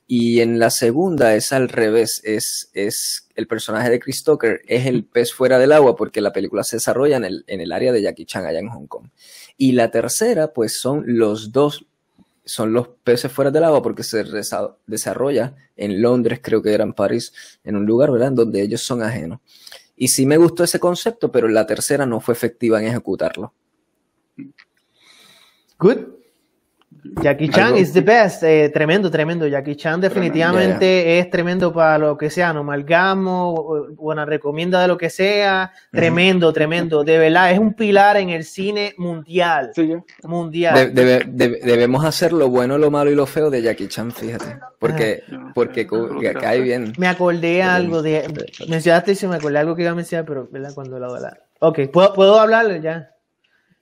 Y 0.09 0.40
en 0.40 0.61
la 0.61 0.70
segunda 0.70 1.34
es 1.34 1.52
al 1.52 1.68
revés, 1.68 2.20
es, 2.24 2.70
es 2.74 3.28
el 3.34 3.48
personaje 3.48 3.90
de 3.90 3.98
Chris 3.98 4.22
Tucker, 4.22 4.62
es 4.66 4.86
el 4.86 5.04
pez 5.04 5.32
fuera 5.32 5.59
del 5.59 5.72
agua 5.72 5.96
porque 5.96 6.20
la 6.20 6.32
película 6.32 6.62
se 6.62 6.76
desarrolla 6.76 7.16
en 7.16 7.24
el, 7.24 7.44
en 7.48 7.61
el 7.61 7.72
área 7.72 7.92
de 7.92 8.02
Jackie 8.02 8.24
Chan 8.24 8.46
allá 8.46 8.61
en 8.61 8.68
Hong 8.68 8.86
Kong. 8.86 9.09
Y 9.57 9.72
la 9.72 9.90
tercera, 9.90 10.52
pues 10.52 10.78
son 10.80 11.02
los 11.07 11.50
dos, 11.50 11.86
son 12.44 12.72
los 12.72 12.88
peces 13.02 13.32
fuera 13.32 13.50
del 13.50 13.64
agua 13.64 13.82
porque 13.82 14.04
se 14.04 14.24
desarrolla 14.86 15.57
en 15.76 16.00
Londres, 16.00 16.38
creo 16.40 16.62
que 16.62 16.72
era 16.72 16.84
en 16.84 16.92
París, 16.92 17.32
en 17.64 17.74
un 17.74 17.84
lugar, 17.84 18.12
¿verdad? 18.12 18.30
Donde 18.30 18.62
ellos 18.62 18.82
son 18.82 19.02
ajenos. 19.02 19.40
Y 19.96 20.09
sí 20.09 20.24
me 20.24 20.36
gustó 20.36 20.62
ese 20.62 20.78
concepto, 20.78 21.32
pero 21.32 21.48
la 21.48 21.66
tercera 21.66 22.07
no 22.07 22.20
fue 22.20 22.34
efectiva 22.34 22.80
en 22.80 22.86
ejecutarlo. 22.86 23.54
Good. 25.78 26.16
Jackie 27.22 27.48
Chan 27.48 27.68
Algo- 27.74 27.78
is 27.78 27.92
the 27.92 28.00
best. 28.00 28.42
eh, 28.42 28.68
tremendo, 28.70 29.11
tremendo. 29.11 29.46
Jackie 29.46 29.76
Chan 29.76 30.00
definitivamente 30.00 31.18
es 31.18 31.30
tremendo 31.30 31.72
para 31.72 31.98
lo 31.98 32.16
que 32.16 32.30
sea, 32.30 32.52
no 32.52 32.62
malgamo, 32.64 33.86
buena 33.96 34.24
recomienda 34.24 34.80
de 34.82 34.88
lo 34.88 34.96
que 34.96 35.11
sea. 35.11 35.72
Tremendo, 35.90 36.52
tremendo. 36.52 37.04
De 37.04 37.18
verdad, 37.18 37.50
es 37.52 37.59
un 37.59 37.74
pilar 37.74 38.16
en 38.16 38.30
el 38.30 38.44
cine 38.44 38.94
mundial. 38.98 39.70
Sí, 39.74 39.88
yo. 39.88 40.04
Mundial. 40.24 40.74
De- 40.74 40.90
debe- 40.90 41.24
debe- 41.26 41.61
debemos 41.62 42.04
hacer 42.04 42.32
lo 42.32 42.48
bueno, 42.48 42.78
lo 42.78 42.90
malo 42.90 43.11
y 43.11 43.14
lo 43.14 43.26
feo 43.26 43.50
de 43.50 43.62
Jackie 43.62 43.88
Chan, 43.88 44.12
fíjate. 44.12 44.59
Porque, 44.78 45.22
porque 45.54 45.86
cu- 45.86 46.18
que 46.20 46.32
cae 46.34 46.61
bien. 46.61 46.92
Me 46.98 47.09
acordé 47.09 47.62
algo 47.62 48.02
de. 48.02 48.24
Mencionaste 48.68 49.12
y 49.12 49.14
se 49.14 49.28
me 49.28 49.36
acordé 49.36 49.59
algo 49.59 49.74
que 49.74 49.82
iba 49.82 49.90
a 49.92 49.94
mencionar, 49.94 50.24
pero 50.26 50.48
¿verdad? 50.50 50.72
Cuando 50.74 50.98
la 50.98 51.09
la- 51.09 51.38
Ok, 51.61 51.80
¿puedo, 51.92 52.12
puedo 52.12 52.38
hablarle 52.38 52.80
ya? 52.82 53.11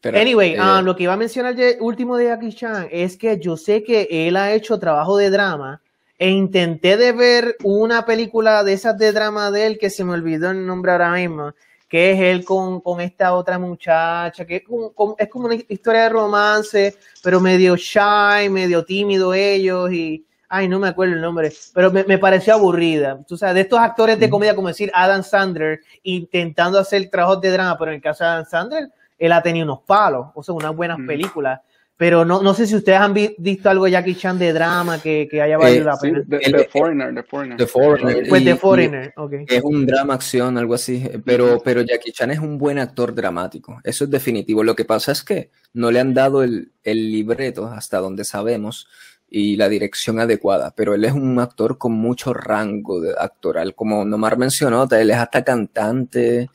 Pero, 0.04 0.18
Anyway, 0.18 0.52
eh, 0.52 0.58
ah, 0.60 0.80
lo 0.82 0.94
que 0.94 1.02
iba 1.04 1.14
a 1.14 1.16
mencionar 1.16 1.56
de- 1.56 1.78
último 1.80 2.16
de 2.16 2.26
Jackie 2.26 2.52
Chan 2.52 2.88
es 2.92 3.16
que 3.16 3.38
yo 3.40 3.56
sé 3.56 3.82
que 3.82 4.06
él 4.10 4.36
ha 4.36 4.52
hecho 4.52 4.78
trabajo 4.78 5.16
de 5.16 5.30
drama 5.30 5.80
e 6.18 6.28
intenté 6.30 6.96
de 6.96 7.10
ver 7.12 7.56
una 7.64 8.04
película 8.06 8.62
de 8.62 8.74
esas 8.74 8.96
de 8.98 9.10
drama 9.12 9.50
de 9.50 9.66
él 9.66 9.78
que 9.78 9.90
se 9.90 10.04
me 10.04 10.12
olvidó 10.12 10.50
el 10.50 10.64
nombre 10.66 10.92
ahora 10.92 11.10
mismo, 11.12 11.52
que 11.88 12.12
es 12.12 12.20
él 12.20 12.44
con, 12.44 12.80
con 12.80 13.00
esta 13.00 13.34
otra 13.34 13.58
muchacha, 13.58 14.44
que 14.44 14.56
es 14.56 14.62
como, 14.62 14.92
como- 14.92 15.16
es 15.18 15.28
como 15.28 15.46
una 15.46 15.54
historia 15.54 16.02
de 16.02 16.08
romance, 16.10 16.94
pero 17.22 17.40
medio 17.40 17.74
shy, 17.76 18.48
medio 18.50 18.84
tímido 18.84 19.32
ellos 19.34 19.90
y... 19.90 20.24
Ay, 20.46 20.68
no 20.68 20.78
me 20.78 20.86
acuerdo 20.88 21.14
el 21.14 21.20
nombre, 21.20 21.50
pero 21.72 21.90
me, 21.90 22.04
me 22.04 22.16
pareció 22.18 22.54
aburrida. 22.54 23.18
Tú 23.26 23.36
sabes, 23.36 23.56
de 23.56 23.62
estos 23.62 23.78
actores 23.80 24.20
de 24.20 24.30
comedia, 24.30 24.54
como 24.54 24.68
decir 24.68 24.88
Adam 24.94 25.24
Sandler, 25.24 25.80
intentando 26.04 26.78
hacer 26.78 27.08
trabajos 27.10 27.40
de 27.40 27.50
drama, 27.50 27.76
pero 27.76 27.90
en 27.90 27.96
el 27.96 28.02
caso 28.02 28.22
de 28.22 28.30
Adam 28.30 28.44
Sandler, 28.44 28.88
él 29.18 29.32
ha 29.32 29.42
tenido 29.42 29.64
unos 29.64 29.80
palos, 29.86 30.26
o 30.34 30.42
sea, 30.42 30.54
unas 30.54 30.74
buenas 30.74 30.98
Mm. 30.98 31.06
películas. 31.06 31.60
Pero 31.96 32.24
no, 32.24 32.42
no 32.42 32.54
sé 32.54 32.66
si 32.66 32.74
ustedes 32.74 32.98
han 32.98 33.14
vi- 33.14 33.36
visto 33.38 33.70
algo 33.70 33.84
de 33.84 33.92
Jackie 33.92 34.16
Chan 34.16 34.36
de 34.36 34.52
drama 34.52 35.00
que, 35.00 35.28
que 35.30 35.40
haya 35.40 35.56
valido 35.56 35.82
Eh, 35.82 35.84
la 35.84 35.96
Sí, 35.96 36.10
pena. 36.10 36.24
The, 36.28 36.36
El- 36.38 36.52
The 36.52 36.64
Foreigner, 36.64 37.14
The 37.14 37.22
Foreigner. 37.22 37.56
The 37.56 37.66
Foreigner. 37.68 38.28
Pues 38.28 38.42
y- 38.42 38.44
The 38.46 38.50
y- 38.50 38.54
Foreigner, 38.56 39.12
ok. 39.16 39.32
Es 39.46 39.62
un 39.62 39.86
drama 39.86 40.14
acción, 40.14 40.58
algo 40.58 40.74
así, 40.74 41.08
pero, 41.24 41.62
pero 41.64 41.82
Jackie 41.82 42.10
Chan 42.10 42.32
es 42.32 42.40
un 42.40 42.58
buen 42.58 42.80
actor 42.80 43.14
dramático, 43.14 43.78
eso 43.84 44.04
es 44.04 44.10
definitivo. 44.10 44.64
Lo 44.64 44.74
que 44.74 44.84
pasa 44.84 45.12
es 45.12 45.22
que 45.22 45.50
no 45.72 45.92
le 45.92 46.00
han 46.00 46.14
dado 46.14 46.42
el, 46.42 46.72
el 46.82 47.12
libreto 47.12 47.66
hasta 47.66 47.98
donde 47.98 48.24
sabemos 48.24 48.88
y 49.30 49.54
la 49.56 49.68
dirección 49.68 50.18
adecuada, 50.18 50.72
pero 50.76 50.94
él 50.94 51.04
es 51.04 51.12
un 51.12 51.38
actor 51.38 51.78
con 51.78 51.92
mucho 51.92 52.34
rango 52.34 53.00
de 53.00 53.14
actoral, 53.16 53.72
como 53.76 54.04
Nomar 54.04 54.36
mencionó, 54.36 54.88
él 54.90 55.10
es 55.10 55.16
hasta 55.16 55.44
cantante, 55.44 56.50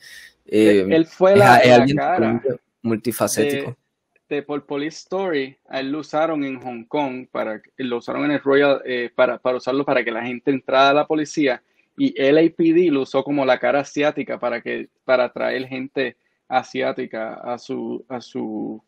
eh, 0.46 0.80
Él, 0.80 0.92
él 0.92 1.06
fue 1.06 1.36
la, 1.36 1.58
es 1.58 1.68
la 1.68 1.74
alguien 1.76 1.96
cara 1.96 2.42
multifacético. 2.82 3.76
de, 4.28 4.36
de 4.36 4.42
por 4.42 4.64
Police 4.66 4.98
Story. 4.98 5.56
A 5.68 5.80
él 5.80 5.92
lo 5.92 6.00
usaron 6.00 6.44
en 6.44 6.60
Hong 6.60 6.84
Kong, 6.84 7.26
para, 7.30 7.60
lo 7.76 7.96
usaron 7.98 8.24
en 8.24 8.32
el 8.32 8.40
Royal 8.40 8.80
eh, 8.84 9.10
para, 9.14 9.38
para 9.38 9.58
usarlo 9.58 9.84
para 9.84 10.04
que 10.04 10.10
la 10.10 10.24
gente 10.24 10.50
entrara 10.50 10.90
a 10.90 10.94
la 10.94 11.06
policía. 11.06 11.62
Y 11.96 12.14
LAPD 12.20 12.90
lo 12.92 13.02
usó 13.02 13.22
como 13.22 13.44
la 13.44 13.58
cara 13.58 13.80
asiática 13.80 14.38
para 14.38 14.60
que 14.60 14.88
para 15.04 15.24
atraer 15.24 15.66
gente 15.66 16.16
asiática 16.48 17.34
a 17.34 17.58
su 17.58 18.04
a 18.08 18.20
su 18.20 18.82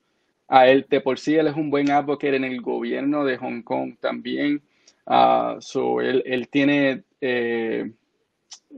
a 0.48 0.66
él 0.66 0.86
de 0.88 1.00
por 1.00 1.18
sí 1.18 1.34
él 1.34 1.46
es 1.46 1.54
un 1.54 1.70
buen 1.70 1.90
advocate 1.90 2.34
en 2.34 2.44
el 2.44 2.60
gobierno 2.60 3.24
de 3.24 3.36
Hong 3.36 3.62
Kong 3.62 3.96
también 4.00 4.62
Ah, 5.06 5.56
so, 5.60 6.00
él, 6.00 6.22
él 6.26 6.48
tiene 6.48 7.04
eh, 7.20 7.90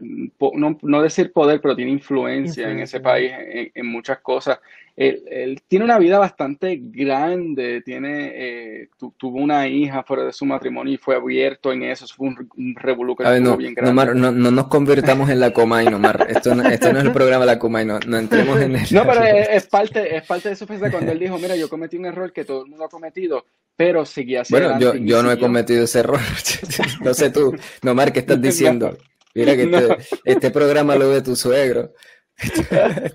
no, 0.00 0.78
no 0.82 1.02
decir 1.02 1.32
poder 1.32 1.60
pero 1.60 1.76
tiene 1.76 1.90
influencia 1.92 2.70
en 2.70 2.80
ese 2.80 3.00
país 3.00 3.32
en, 3.36 3.70
en 3.74 3.86
muchas 3.86 4.18
cosas 4.18 4.58
él, 4.96 5.22
él 5.28 5.62
tiene 5.66 5.84
una 5.84 5.98
vida 5.98 6.18
bastante 6.20 6.78
grande, 6.80 7.82
tiene, 7.82 8.30
eh, 8.34 8.88
tu- 8.96 9.12
tuvo 9.16 9.38
una 9.38 9.66
hija 9.66 10.04
fuera 10.04 10.24
de 10.24 10.32
su 10.32 10.44
matrimonio 10.44 10.94
y 10.94 10.98
fue 10.98 11.16
abierto 11.16 11.72
en 11.72 11.82
eso, 11.82 12.04
eso 12.04 12.14
fue 12.14 12.28
un, 12.28 12.48
un 12.56 12.76
estuvo 12.76 13.40
no, 13.40 13.56
bien 13.56 13.74
grande. 13.74 13.90
Nomar, 13.90 14.14
no, 14.14 14.30
no 14.30 14.50
nos 14.52 14.68
convirtamos 14.68 15.30
en 15.30 15.40
la 15.40 15.52
Comay, 15.52 15.86
Nomar. 15.86 16.26
Esto 16.28 16.54
no, 16.54 16.62
esto 16.68 16.92
no 16.92 17.00
es 17.00 17.06
el 17.06 17.12
programa 17.12 17.40
de 17.40 17.46
la 17.52 17.58
Comay, 17.58 17.84
no, 17.84 17.98
no 18.06 18.18
entremos 18.18 18.60
en 18.60 18.76
el... 18.76 18.82
No, 18.92 19.04
pero 19.04 19.24
es, 19.24 19.48
es 19.50 19.66
parte, 19.66 20.16
es 20.16 20.22
parte 20.22 20.50
de 20.50 20.56
su 20.56 20.64
ofensa 20.64 20.90
cuando 20.90 21.10
él 21.10 21.18
dijo, 21.18 21.38
mira, 21.38 21.56
yo 21.56 21.68
cometí 21.68 21.96
un 21.96 22.06
error 22.06 22.32
que 22.32 22.44
todo 22.44 22.62
el 22.64 22.70
mundo 22.70 22.84
ha 22.84 22.88
cometido, 22.88 23.44
pero 23.76 24.04
seguí 24.04 24.36
hacia 24.36 24.58
Bueno, 24.58 24.78
yo, 24.78 24.94
yo 24.94 25.22
no 25.24 25.32
he 25.32 25.38
cometido 25.38 25.84
ese 25.84 26.00
error. 26.00 26.20
no 27.02 27.14
sé 27.14 27.30
tú, 27.30 27.56
Nomar, 27.82 28.12
¿qué 28.12 28.20
estás 28.20 28.40
diciendo? 28.40 28.96
Mira 29.34 29.56
que 29.56 29.62
este, 29.64 29.88
No. 29.88 29.96
este 30.24 30.50
programa 30.50 30.96
lo 30.96 31.10
ve 31.10 31.22
tu 31.22 31.36
suegro. 31.36 31.92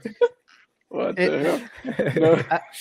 Eh, 1.17 1.61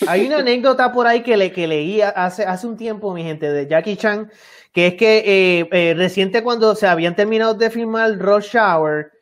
hay 0.07 0.27
una 0.27 0.39
anécdota 0.39 0.91
por 0.91 1.07
ahí 1.07 1.23
que, 1.23 1.37
le, 1.37 1.53
que 1.53 1.67
leí 1.67 2.01
hace, 2.01 2.43
hace 2.43 2.67
un 2.67 2.79
tiempo, 2.79 3.13
mi 3.13 3.23
gente, 3.23 3.53
de 3.53 3.67
Jackie 3.67 3.99
Chan, 3.99 4.31
que 4.73 4.87
es 4.87 4.95
que 4.95 5.19
eh, 5.19 5.69
eh, 5.71 5.95
reciente 5.95 6.43
cuando 6.43 6.75
se 6.75 6.87
habían 6.87 7.15
terminado 7.15 7.53
de 7.53 7.69
filmar 7.69 8.19
Rush 8.19 8.57
Hour, 8.57 9.13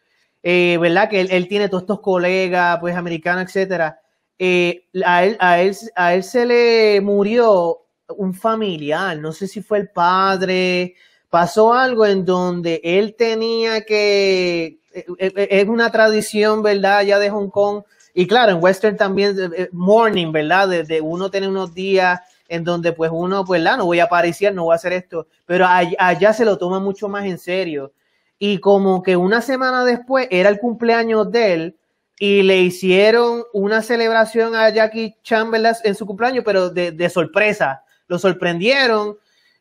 ¿verdad? 0.45 1.11
Que 1.11 1.23
él, 1.23 1.49
tiene 1.49 1.69
todos 1.69 1.83
estos 1.83 2.01
colegas, 2.01 2.79
pues 2.79 2.95
americanos, 2.95 3.47
etcétera. 3.47 4.01
a, 4.39 5.25
él, 5.25 5.37
a, 5.41 5.61
él, 5.61 5.77
a 5.97 6.15
él 6.15 6.23
se 6.23 6.47
le 6.47 7.01
murió 7.01 7.87
un 8.17 8.35
familiar, 8.35 9.19
no 9.19 9.33
sé 9.33 9.49
si 9.49 9.63
fue 9.63 9.79
el 9.79 9.89
padre, 9.89 10.95
pasó 11.37 11.75
algo 11.75 12.07
en 12.07 12.25
donde 12.25 12.81
él 12.83 13.15
tenía 13.15 13.83
que, 13.83 14.79
es 15.19 15.69
una 15.69 15.93
tradición, 15.93 16.63
¿verdad? 16.63 17.03
Ya 17.03 17.19
de 17.19 17.29
Hong 17.29 17.51
Kong, 17.51 17.83
y 18.15 18.27
claro, 18.27 18.53
en 18.53 18.63
Western 18.63 18.97
también, 18.97 19.39
eh, 19.39 19.51
eh, 19.55 19.69
morning, 19.71 20.33
¿verdad? 20.33 20.67
De, 20.67 20.99
uno 21.03 21.31
tener 21.31 21.51
unos 21.51 21.75
días 21.75 22.21
en 22.49 22.65
donde 22.65 22.95
pues 22.95 23.11
uno, 23.13 23.45
pues, 23.45 23.61
la, 23.61 23.77
no 23.77 23.85
voy 23.85 24.01
a 24.01 24.05
aparecer, 24.05 24.55
no 24.55 24.65
voy 24.65 24.73
a 24.73 24.77
hacer 24.77 24.95
esto, 24.95 25.27
pero 25.45 25.67
allá, 25.67 26.33
se 26.33 26.47
lo 26.47 26.57
toma 26.57 26.81
mucho 26.81 27.07
más 27.07 27.27
en 27.27 27.37
serio. 27.37 27.93
Y 28.39 28.59
como 28.59 29.03
que 29.03 29.19
una 29.19 29.43
semana 29.43 29.85
después 29.85 30.29
era 30.31 30.49
el 30.49 30.59
cumpleaños 30.59 31.31
de 31.31 31.53
él 31.53 31.77
y 32.19 32.45
le 32.45 32.63
hicieron 32.63 33.43
una 33.53 33.83
celebración 33.83 34.55
a 34.55 34.71
Jackie 34.71 35.17
Chan, 35.23 35.51
¿verdad? 35.51 35.77
En 35.85 35.95
su 35.97 36.07
cumpleaños, 36.07 36.45
pero 36.47 36.71
de, 36.71 36.93
de 36.93 37.11
sorpresa. 37.11 37.83
Lo 38.09 38.19
sorprendieron 38.19 39.19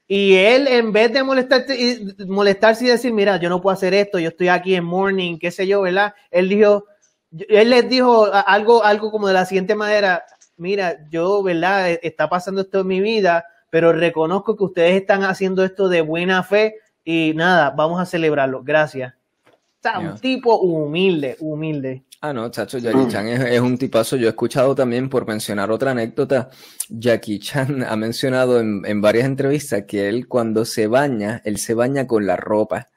y 0.07 0.35
él, 0.35 0.67
en 0.67 0.91
vez 0.91 1.11
de 1.11 1.23
molestarse, 1.23 1.99
molestarse 2.27 2.85
y 2.85 2.89
decir, 2.89 3.11
mira, 3.11 3.37
yo 3.37 3.49
no 3.49 3.61
puedo 3.61 3.73
hacer 3.73 3.93
esto, 3.93 4.19
yo 4.19 4.29
estoy 4.29 4.49
aquí 4.49 4.75
en 4.75 4.85
morning, 4.85 5.39
qué 5.39 5.49
sé 5.49 5.65
yo, 5.65 5.81
¿verdad? 5.81 6.13
Él 6.29 6.47
dijo, 6.49 6.85
él 7.49 7.71
les 7.71 7.89
dijo 7.89 8.29
algo, 8.31 8.83
algo 8.83 9.11
como 9.11 9.27
de 9.27 9.33
la 9.33 9.45
siguiente 9.45 9.73
manera, 9.73 10.23
mira, 10.57 10.97
yo, 11.09 11.41
¿verdad? 11.41 11.89
E, 11.89 11.99
está 12.03 12.29
pasando 12.29 12.61
esto 12.61 12.81
en 12.81 12.87
mi 12.87 13.01
vida, 13.01 13.45
pero 13.71 13.93
reconozco 13.93 14.55
que 14.55 14.63
ustedes 14.63 15.01
están 15.01 15.23
haciendo 15.23 15.63
esto 15.63 15.89
de 15.89 16.01
buena 16.01 16.43
fe 16.43 16.75
y 17.03 17.33
nada, 17.35 17.71
vamos 17.71 17.99
a 17.99 18.05
celebrarlo. 18.05 18.63
Gracias. 18.63 19.13
O 19.83 19.99
un 19.99 20.17
tipo 20.17 20.57
humilde, 20.57 21.35
humilde. 21.39 22.03
Ah, 22.27 22.33
no, 22.33 22.49
chacho, 22.49 22.79
Jackie 22.79 23.07
Chan 23.07 23.27
es, 23.27 23.59
un 23.59 23.77
tipazo. 23.77 24.15
Yo 24.15 24.25
he 24.25 24.29
escuchado 24.29 24.73
también, 24.73 25.09
por 25.09 25.27
mencionar 25.27 25.69
otra 25.69 25.91
anécdota, 25.91 26.49
Jackie 26.89 27.37
Chan 27.37 27.83
ha 27.87 27.95
mencionado 27.95 28.59
en, 28.59 28.81
en 28.83 28.99
varias 28.99 29.25
entrevistas 29.25 29.83
que 29.87 30.09
él 30.09 30.27
cuando 30.27 30.65
se 30.65 30.87
baña, 30.87 31.43
él 31.45 31.59
se 31.59 31.75
baña 31.75 32.07
con 32.07 32.25
la 32.25 32.35
ropa 32.35 32.89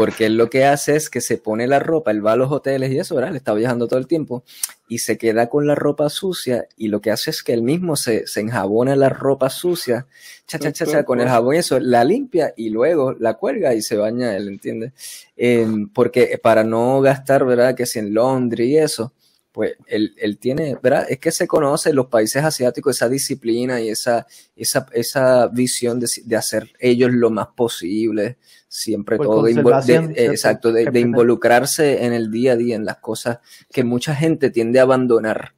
porque 0.00 0.24
él 0.24 0.38
lo 0.38 0.48
que 0.48 0.64
hace 0.64 0.96
es 0.96 1.10
que 1.10 1.20
se 1.20 1.36
pone 1.36 1.66
la 1.66 1.78
ropa, 1.78 2.10
él 2.10 2.24
va 2.24 2.32
a 2.32 2.36
los 2.36 2.50
hoteles 2.50 2.90
y 2.90 2.98
eso, 2.98 3.14
¿verdad? 3.14 3.32
Él 3.32 3.36
está 3.36 3.52
viajando 3.52 3.86
todo 3.86 3.98
el 3.98 4.06
tiempo 4.06 4.44
y 4.88 5.00
se 5.00 5.18
queda 5.18 5.50
con 5.50 5.66
la 5.66 5.74
ropa 5.74 6.08
sucia 6.08 6.66
y 6.78 6.88
lo 6.88 7.02
que 7.02 7.10
hace 7.10 7.28
es 7.28 7.42
que 7.42 7.52
él 7.52 7.60
mismo 7.60 7.96
se, 7.96 8.26
se 8.26 8.40
enjabona 8.40 8.96
la 8.96 9.10
ropa 9.10 9.50
sucia, 9.50 10.06
cha, 10.46 10.58
cha, 10.58 10.72
cha, 10.72 10.86
cha, 10.86 11.04
con 11.04 11.20
el 11.20 11.28
jabón 11.28 11.54
y 11.54 11.58
eso, 11.58 11.78
la 11.78 12.02
limpia 12.02 12.54
y 12.56 12.70
luego 12.70 13.12
la 13.12 13.34
cuelga 13.34 13.74
y 13.74 13.82
se 13.82 13.98
baña 13.98 14.34
él, 14.34 14.48
¿entiendes? 14.48 14.94
Em, 15.36 15.86
porque 15.90 16.40
para 16.42 16.64
no 16.64 17.02
gastar, 17.02 17.44
¿verdad? 17.44 17.74
Que 17.74 17.84
si 17.84 17.98
en 17.98 18.14
Londres 18.14 18.66
y 18.68 18.78
eso, 18.78 19.12
pues 19.52 19.74
él, 19.86 20.14
él, 20.18 20.38
tiene, 20.38 20.78
¿verdad? 20.80 21.06
Es 21.08 21.18
que 21.18 21.32
se 21.32 21.48
conoce 21.48 21.90
en 21.90 21.96
los 21.96 22.06
países 22.06 22.44
asiáticos 22.44 22.96
esa 22.96 23.08
disciplina 23.08 23.80
y 23.80 23.88
esa, 23.88 24.26
esa, 24.54 24.86
esa 24.92 25.48
visión 25.48 25.98
de, 25.98 26.06
de 26.24 26.36
hacer 26.36 26.70
ellos 26.78 27.10
lo 27.12 27.30
más 27.30 27.48
posible, 27.48 28.38
siempre 28.68 29.18
todo, 29.18 29.42
de, 29.42 30.12
exacto, 30.16 30.72
de, 30.72 31.00
involucrarse 31.00 32.04
en 32.04 32.12
el 32.12 32.30
día 32.30 32.52
a 32.52 32.56
día, 32.56 32.76
en 32.76 32.84
las 32.84 32.98
cosas 32.98 33.38
que 33.72 33.82
mucha 33.82 34.14
gente 34.14 34.50
tiende 34.50 34.78
a 34.78 34.82
abandonar. 34.82 35.54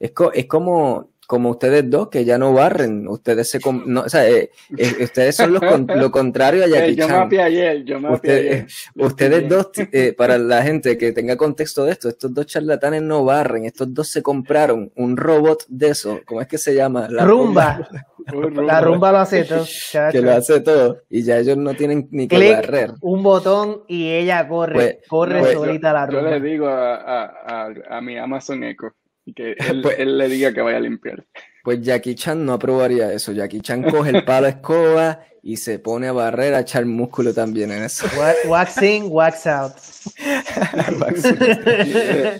Es, 0.00 0.12
es 0.34 0.46
como, 0.46 1.10
como 1.26 1.50
ustedes 1.50 1.88
dos 1.90 2.08
que 2.08 2.24
ya 2.24 2.38
no 2.38 2.52
barren, 2.52 3.08
ustedes 3.08 3.50
se 3.50 3.58
no, 3.86 4.02
o 4.02 4.08
sea, 4.08 4.28
eh, 4.28 4.50
eh, 4.76 5.04
ustedes 5.04 5.36
son 5.36 5.58
lo 5.88 6.10
contrario 6.10 6.64
a 6.64 6.68
Jackie 6.68 6.94
Yo 6.94 7.08
me 7.08 7.42
ayer, 7.42 7.84
yo 7.84 8.00
me 8.00 8.08
ayer. 8.08 8.66
Ustedes 8.94 9.48
dos, 9.48 9.70
eh, 9.92 10.12
para 10.16 10.38
la 10.38 10.62
gente 10.62 10.96
que 10.96 11.12
tenga 11.12 11.36
contexto 11.36 11.84
de 11.84 11.92
esto, 11.92 12.08
estos 12.08 12.32
dos 12.32 12.46
charlatanes 12.46 13.02
no 13.02 13.24
barren, 13.24 13.64
estos 13.64 13.92
dos 13.92 14.08
se 14.08 14.22
compraron 14.22 14.92
un 14.96 15.16
robot 15.16 15.64
de 15.68 15.88
eso, 15.88 16.20
¿cómo 16.24 16.40
es 16.40 16.46
que 16.46 16.58
se 16.58 16.74
llama? 16.74 17.08
La 17.10 17.24
rumba. 17.24 17.88
La 18.26 18.80
rumba 18.80 19.12
lo 19.12 19.18
hace 19.18 19.44
todo. 19.44 19.64
Que 20.12 20.20
lo 20.20 20.32
hace 20.32 20.60
todo. 20.60 21.02
Y 21.08 21.22
ya 21.22 21.38
ellos 21.38 21.56
no 21.56 21.74
tienen 21.74 22.08
ni 22.10 22.26
que 22.26 22.52
barrer. 22.52 22.94
Un 23.00 23.22
botón 23.22 23.82
y 23.86 24.10
ella 24.10 24.48
corre, 24.48 24.74
pues, 24.74 24.96
corre 25.08 25.40
pues, 25.40 25.52
solita 25.52 25.92
la 25.92 26.06
rumba. 26.06 26.22
Yo 26.22 26.38
le 26.38 26.40
digo 26.40 26.66
a, 26.66 26.96
a, 26.96 27.72
a, 27.88 28.00
mi 28.00 28.18
Amazon 28.18 28.64
Echo 28.64 28.92
que 29.32 29.56
él, 29.58 29.82
pues, 29.82 29.98
él, 29.98 30.18
le 30.18 30.28
diga 30.28 30.52
que 30.52 30.60
vaya 30.60 30.76
a 30.76 30.80
limpiar. 30.80 31.24
Pues 31.64 31.80
Jackie 31.80 32.14
Chan 32.14 32.44
no 32.44 32.52
aprobaría 32.52 33.12
eso. 33.12 33.32
Jackie 33.32 33.60
Chan 33.60 33.82
coge 33.82 34.10
el 34.10 34.24
palo 34.24 34.46
escoba 34.46 35.20
y 35.42 35.56
se 35.56 35.78
pone 35.78 36.08
a 36.08 36.12
barrer 36.12 36.54
a 36.54 36.60
echar 36.60 36.84
músculo 36.86 37.32
también 37.32 37.70
en 37.70 37.84
eso. 37.84 38.06
Wax 38.46 38.82
in, 38.82 39.06
wax 39.08 39.46
out. 39.46 39.72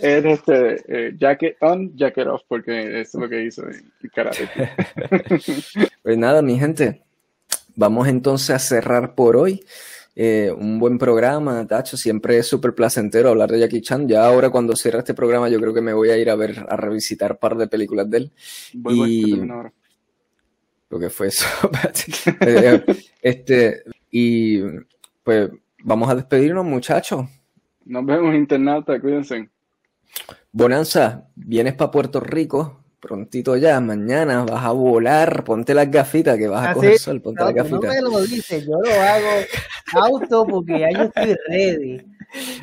es 0.01 0.25
este, 0.25 0.75
eh, 0.87 1.13
jacket 1.17 1.55
on, 1.61 1.95
jacket 1.95 2.27
off, 2.27 2.41
porque 2.47 3.01
eso 3.01 3.17
es 3.17 3.21
lo 3.21 3.29
que 3.29 3.43
hizo 3.43 3.63
en 3.63 3.91
karate. 4.13 4.49
pues 6.03 6.17
nada, 6.17 6.41
mi 6.41 6.59
gente, 6.59 7.03
vamos 7.75 8.09
entonces 8.09 8.49
a 8.49 8.59
cerrar 8.59 9.15
por 9.15 9.37
hoy. 9.37 9.63
Eh, 10.19 10.51
un 10.51 10.79
buen 10.79 10.97
programa, 10.97 11.67
Tacho. 11.67 11.95
Siempre 11.95 12.39
es 12.39 12.47
súper 12.47 12.73
placentero 12.73 13.29
hablar 13.29 13.51
de 13.51 13.59
Jackie 13.59 13.81
Chan. 13.81 14.07
Ya 14.07 14.25
ahora 14.25 14.49
cuando 14.49 14.75
cierre 14.75 14.97
este 14.97 15.13
programa 15.13 15.47
yo 15.47 15.59
creo 15.59 15.75
que 15.75 15.81
me 15.81 15.93
voy 15.93 16.09
a 16.09 16.17
ir 16.17 16.31
a 16.31 16.35
ver, 16.35 16.65
a 16.67 16.75
revisitar 16.75 17.33
un 17.33 17.37
par 17.37 17.55
de 17.55 17.67
películas 17.67 18.09
de 18.09 18.17
él. 18.17 18.31
y... 18.73 19.35
Lo 20.89 20.99
que 20.99 21.09
fue 21.11 21.27
eso. 21.27 21.45
Eh, 22.41 22.83
este, 23.21 23.83
y 24.09 24.61
pues 25.21 25.51
vamos 25.83 26.09
a 26.09 26.15
despedirnos, 26.15 26.65
muchachos. 26.65 27.27
Nos 27.85 28.03
vemos, 28.03 28.33
internauta, 28.33 28.99
cuídense. 28.99 29.51
Bonanza, 30.51 31.27
vienes 31.35 31.75
para 31.75 31.91
Puerto 31.91 32.19
Rico 32.21 32.83
prontito 32.99 33.55
ya, 33.57 33.79
mañana 33.79 34.43
vas 34.43 34.63
a 34.63 34.71
volar, 34.71 35.43
ponte 35.43 35.73
las 35.73 35.89
gafitas 35.89 36.37
que 36.37 36.47
vas 36.47 36.65
a 36.65 36.71
ah, 36.71 36.73
coger 36.73 36.99
sol, 36.99 37.21
ponte 37.21 37.43
las 37.43 37.53
gafitas. 37.53 37.81
No 37.81 37.89
me 37.89 38.01
lo 38.01 38.21
dice, 38.21 38.65
yo 38.65 38.79
lo 38.81 39.01
hago 39.01 39.29
auto 39.93 40.45
porque 40.45 40.79
ya 40.79 40.91
yo 40.91 41.03
estoy 41.03 41.35
ready. 41.47 42.05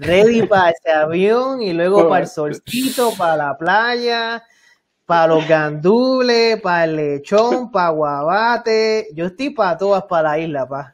Ready 0.01 0.47
para 0.47 0.70
ese 0.70 0.91
avión 0.91 1.62
y 1.62 1.72
luego 1.72 2.09
para 2.09 2.24
el 2.24 2.28
solcito, 2.28 3.12
para 3.16 3.37
la 3.37 3.57
playa, 3.57 4.45
para 5.07 5.35
los 5.35 5.49
gandules, 5.49 6.61
para 6.61 6.85
el 6.85 6.97
lechón, 6.97 7.70
para 7.70 7.89
Guabate. 7.91 9.09
Yo 9.14 9.26
estoy 9.26 9.51
para 9.51 9.78
todas 9.78 10.05
para 10.05 10.30
la 10.30 10.39
isla, 10.39 10.68
pa 10.68 10.93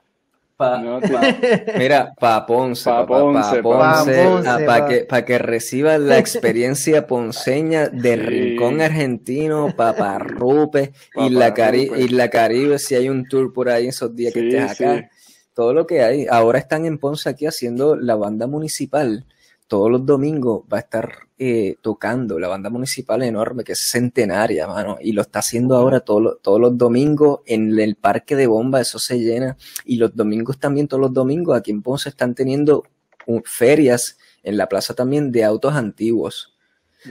mira, 1.78 2.12
para 2.18 2.46
Ponce, 2.46 2.84
para 2.84 3.06
Ponce, 3.06 3.62
para 3.62 4.86
que, 4.86 5.00
pa 5.00 5.24
que 5.24 5.38
reciba 5.38 5.98
la 5.98 6.18
experiencia 6.24 7.06
ponceña 7.06 7.88
de 7.88 8.16
Rincón 8.16 8.80
Argentino, 8.80 9.74
Paparrupe, 9.76 10.92
y 11.16 11.30
la, 11.30 11.54
Cari 11.54 12.08
la 12.08 12.28
Caribe, 12.28 12.78
si 12.78 12.94
hay 12.94 13.08
un 13.08 13.26
tour 13.28 13.52
por 13.52 13.68
ahí 13.68 13.88
esos 13.88 14.14
días 14.14 14.32
que 14.32 14.48
estés 14.48 14.70
acá. 14.70 15.10
Todo 15.54 15.74
lo 15.74 15.86
que 15.86 16.02
hay. 16.02 16.26
Ahora 16.30 16.58
están 16.58 16.86
en 16.86 16.98
Ponce 16.98 17.28
aquí 17.28 17.46
haciendo 17.46 17.96
la 17.96 18.14
banda 18.14 18.46
municipal 18.46 19.26
todos 19.70 19.88
los 19.88 20.04
domingos 20.04 20.64
va 20.70 20.78
a 20.78 20.80
estar 20.80 21.12
eh, 21.38 21.76
tocando 21.80 22.40
la 22.40 22.48
banda 22.48 22.70
municipal 22.70 23.22
enorme, 23.22 23.62
que 23.62 23.74
es 23.74 23.88
centenaria, 23.88 24.66
mano, 24.66 24.98
y 25.00 25.12
lo 25.12 25.22
está 25.22 25.38
haciendo 25.38 25.76
ahora 25.76 26.00
todos 26.00 26.60
los 26.60 26.76
domingos 26.76 27.42
en 27.46 27.78
el 27.78 27.94
parque 27.94 28.34
de 28.34 28.48
bomba, 28.48 28.80
eso 28.80 28.98
se 28.98 29.20
llena, 29.20 29.56
y 29.84 29.94
los 29.94 30.16
domingos 30.16 30.58
también, 30.58 30.88
todos 30.88 31.00
los 31.00 31.12
domingos, 31.12 31.56
aquí 31.56 31.70
en 31.70 31.82
Ponce 31.82 32.08
están 32.08 32.34
teniendo 32.34 32.82
ferias 33.44 34.18
en 34.42 34.56
la 34.56 34.68
plaza 34.68 34.94
también 34.94 35.30
de 35.30 35.44
autos 35.44 35.72
antiguos. 35.74 36.58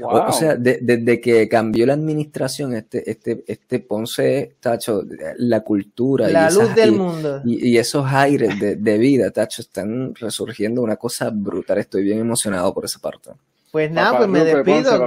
O, 0.04 0.32
sea, 0.32 0.56
desde 0.56 1.20
que 1.20 1.50
cambió 1.50 1.86
la 1.86 1.94
administración, 1.94 2.76
este, 2.76 3.10
este, 3.10 3.44
este 3.48 3.80
Ponce, 3.80 4.56
Tacho, 4.60 5.04
la 5.38 5.62
cultura. 5.62 6.28
La 6.30 6.50
y 6.50 6.54
luz 6.54 6.76
del 6.76 6.92
mundo. 6.92 7.42
Y, 7.44 7.78
esos 7.78 8.06
aires 8.06 8.60
de, 8.60 8.98
vida, 8.98 9.32
Tacho, 9.32 9.62
están 9.64 10.14
resurgiendo 10.16 10.84
una 10.84 10.96
cosa 10.96 11.32
brutal. 11.32 11.80
Estoy 11.80 12.04
bien 12.04 12.20
emocionado 12.20 12.72
por 12.74 12.86
esa 12.86 13.00
parte. 13.00 13.32
Pues 13.72 13.92
nada, 13.92 14.18
pues 14.18 14.30
me 14.30 14.44
despido. 14.44 15.06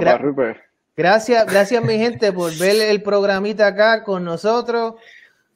gracias, 0.95 1.45
gracias 1.45 1.83
mi 1.83 1.97
gente 1.97 2.33
por 2.33 2.53
ver 2.57 2.89
el 2.89 3.01
programita 3.01 3.67
acá 3.67 4.03
con 4.03 4.25
nosotros. 4.25 4.95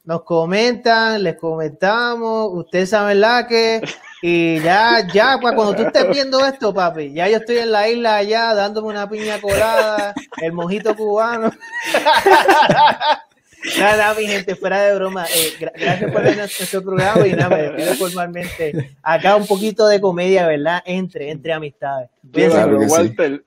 Nos 0.05 0.23
comentan, 0.23 1.21
les 1.21 1.35
comentamos. 1.35 2.49
Ustedes 2.53 2.91
saben 2.91 3.19
la 3.19 3.45
que 3.45 3.81
y 4.21 4.59
ya, 4.61 5.05
ya, 5.13 5.37
pues 5.39 5.53
cuando 5.53 5.75
tú 5.75 5.83
estés 5.83 6.09
viendo 6.09 6.43
esto, 6.45 6.73
papi, 6.73 7.13
ya 7.13 7.27
yo 7.27 7.37
estoy 7.37 7.59
en 7.59 7.71
la 7.71 7.87
isla 7.87 8.17
allá 8.17 8.53
dándome 8.53 8.89
una 8.89 9.09
piña 9.09 9.39
colada, 9.39 10.13
el 10.41 10.53
mojito 10.53 10.95
cubano. 10.95 11.51
nada, 13.79 14.13
mi 14.15 14.25
gente, 14.27 14.55
fuera 14.55 14.81
de 14.81 14.95
broma. 14.95 15.25
Eh, 15.25 15.53
gracias 15.59 16.11
por 16.11 16.23
ver 16.23 16.37
nuestro 16.37 16.81
programa 16.81 17.27
y 17.27 17.33
nada, 17.33 17.49
me 17.49 17.61
despido 17.63 17.93
formalmente. 17.95 18.97
Acá 19.03 19.35
un 19.35 19.45
poquito 19.45 19.87
de 19.87 20.01
comedia, 20.01 20.47
¿verdad? 20.47 20.81
Entre, 20.85 21.29
entre 21.29 21.53
amistades. 21.53 22.09
Walter. 22.33 23.43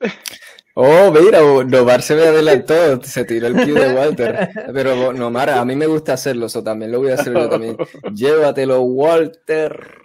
Oh, 0.73 1.11
mira, 1.11 1.41
Nomar 1.65 2.01
se 2.01 2.15
me 2.15 2.23
adelantó, 2.23 3.03
se 3.03 3.25
tiró 3.25 3.47
el 3.47 3.53
cue 3.53 3.73
de 3.73 3.93
Walter. 3.93 4.49
Pero 4.73 5.11
Nomar, 5.11 5.49
a 5.49 5.65
mí 5.65 5.75
me 5.75 5.85
gusta 5.85 6.13
hacerlo, 6.13 6.45
eso 6.45 6.63
también 6.63 6.91
lo 6.91 6.99
voy 6.99 7.11
a 7.11 7.15
hacer 7.15 7.33
yo 7.33 7.49
también. 7.49 7.77
Llévatelo, 8.15 8.81
Walter. 8.81 10.00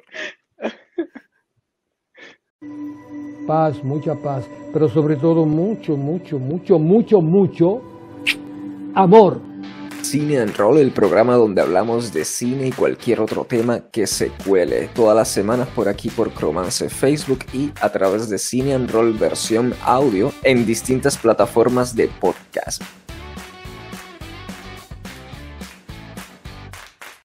Paz, 3.46 3.82
mucha 3.84 4.14
paz, 4.14 4.44
pero 4.72 4.88
sobre 4.88 5.16
todo 5.16 5.46
mucho, 5.46 5.96
mucho, 5.96 6.38
mucho, 6.38 6.78
mucho, 6.78 7.20
mucho 7.20 7.82
amor. 8.94 9.40
Cine 10.02 10.38
and 10.38 10.56
Roll, 10.56 10.78
el 10.78 10.92
programa 10.92 11.34
donde 11.34 11.60
hablamos 11.60 12.12
de 12.12 12.24
cine 12.24 12.68
y 12.68 12.72
cualquier 12.72 13.20
otro 13.20 13.44
tema 13.44 13.80
que 13.90 14.06
se 14.06 14.30
cuele. 14.30 14.88
Todas 14.94 15.16
las 15.16 15.28
semanas 15.28 15.68
por 15.74 15.88
aquí 15.88 16.10
por 16.10 16.30
Cromance 16.30 16.88
Facebook 16.88 17.40
y 17.52 17.72
a 17.80 17.90
través 17.90 18.28
de 18.28 18.38
Cine 18.38 18.74
and 18.74 18.90
Roll 18.90 19.12
versión 19.14 19.74
audio 19.84 20.32
en 20.44 20.64
distintas 20.64 21.16
plataformas 21.16 21.96
de 21.96 22.08
podcast. 22.20 22.82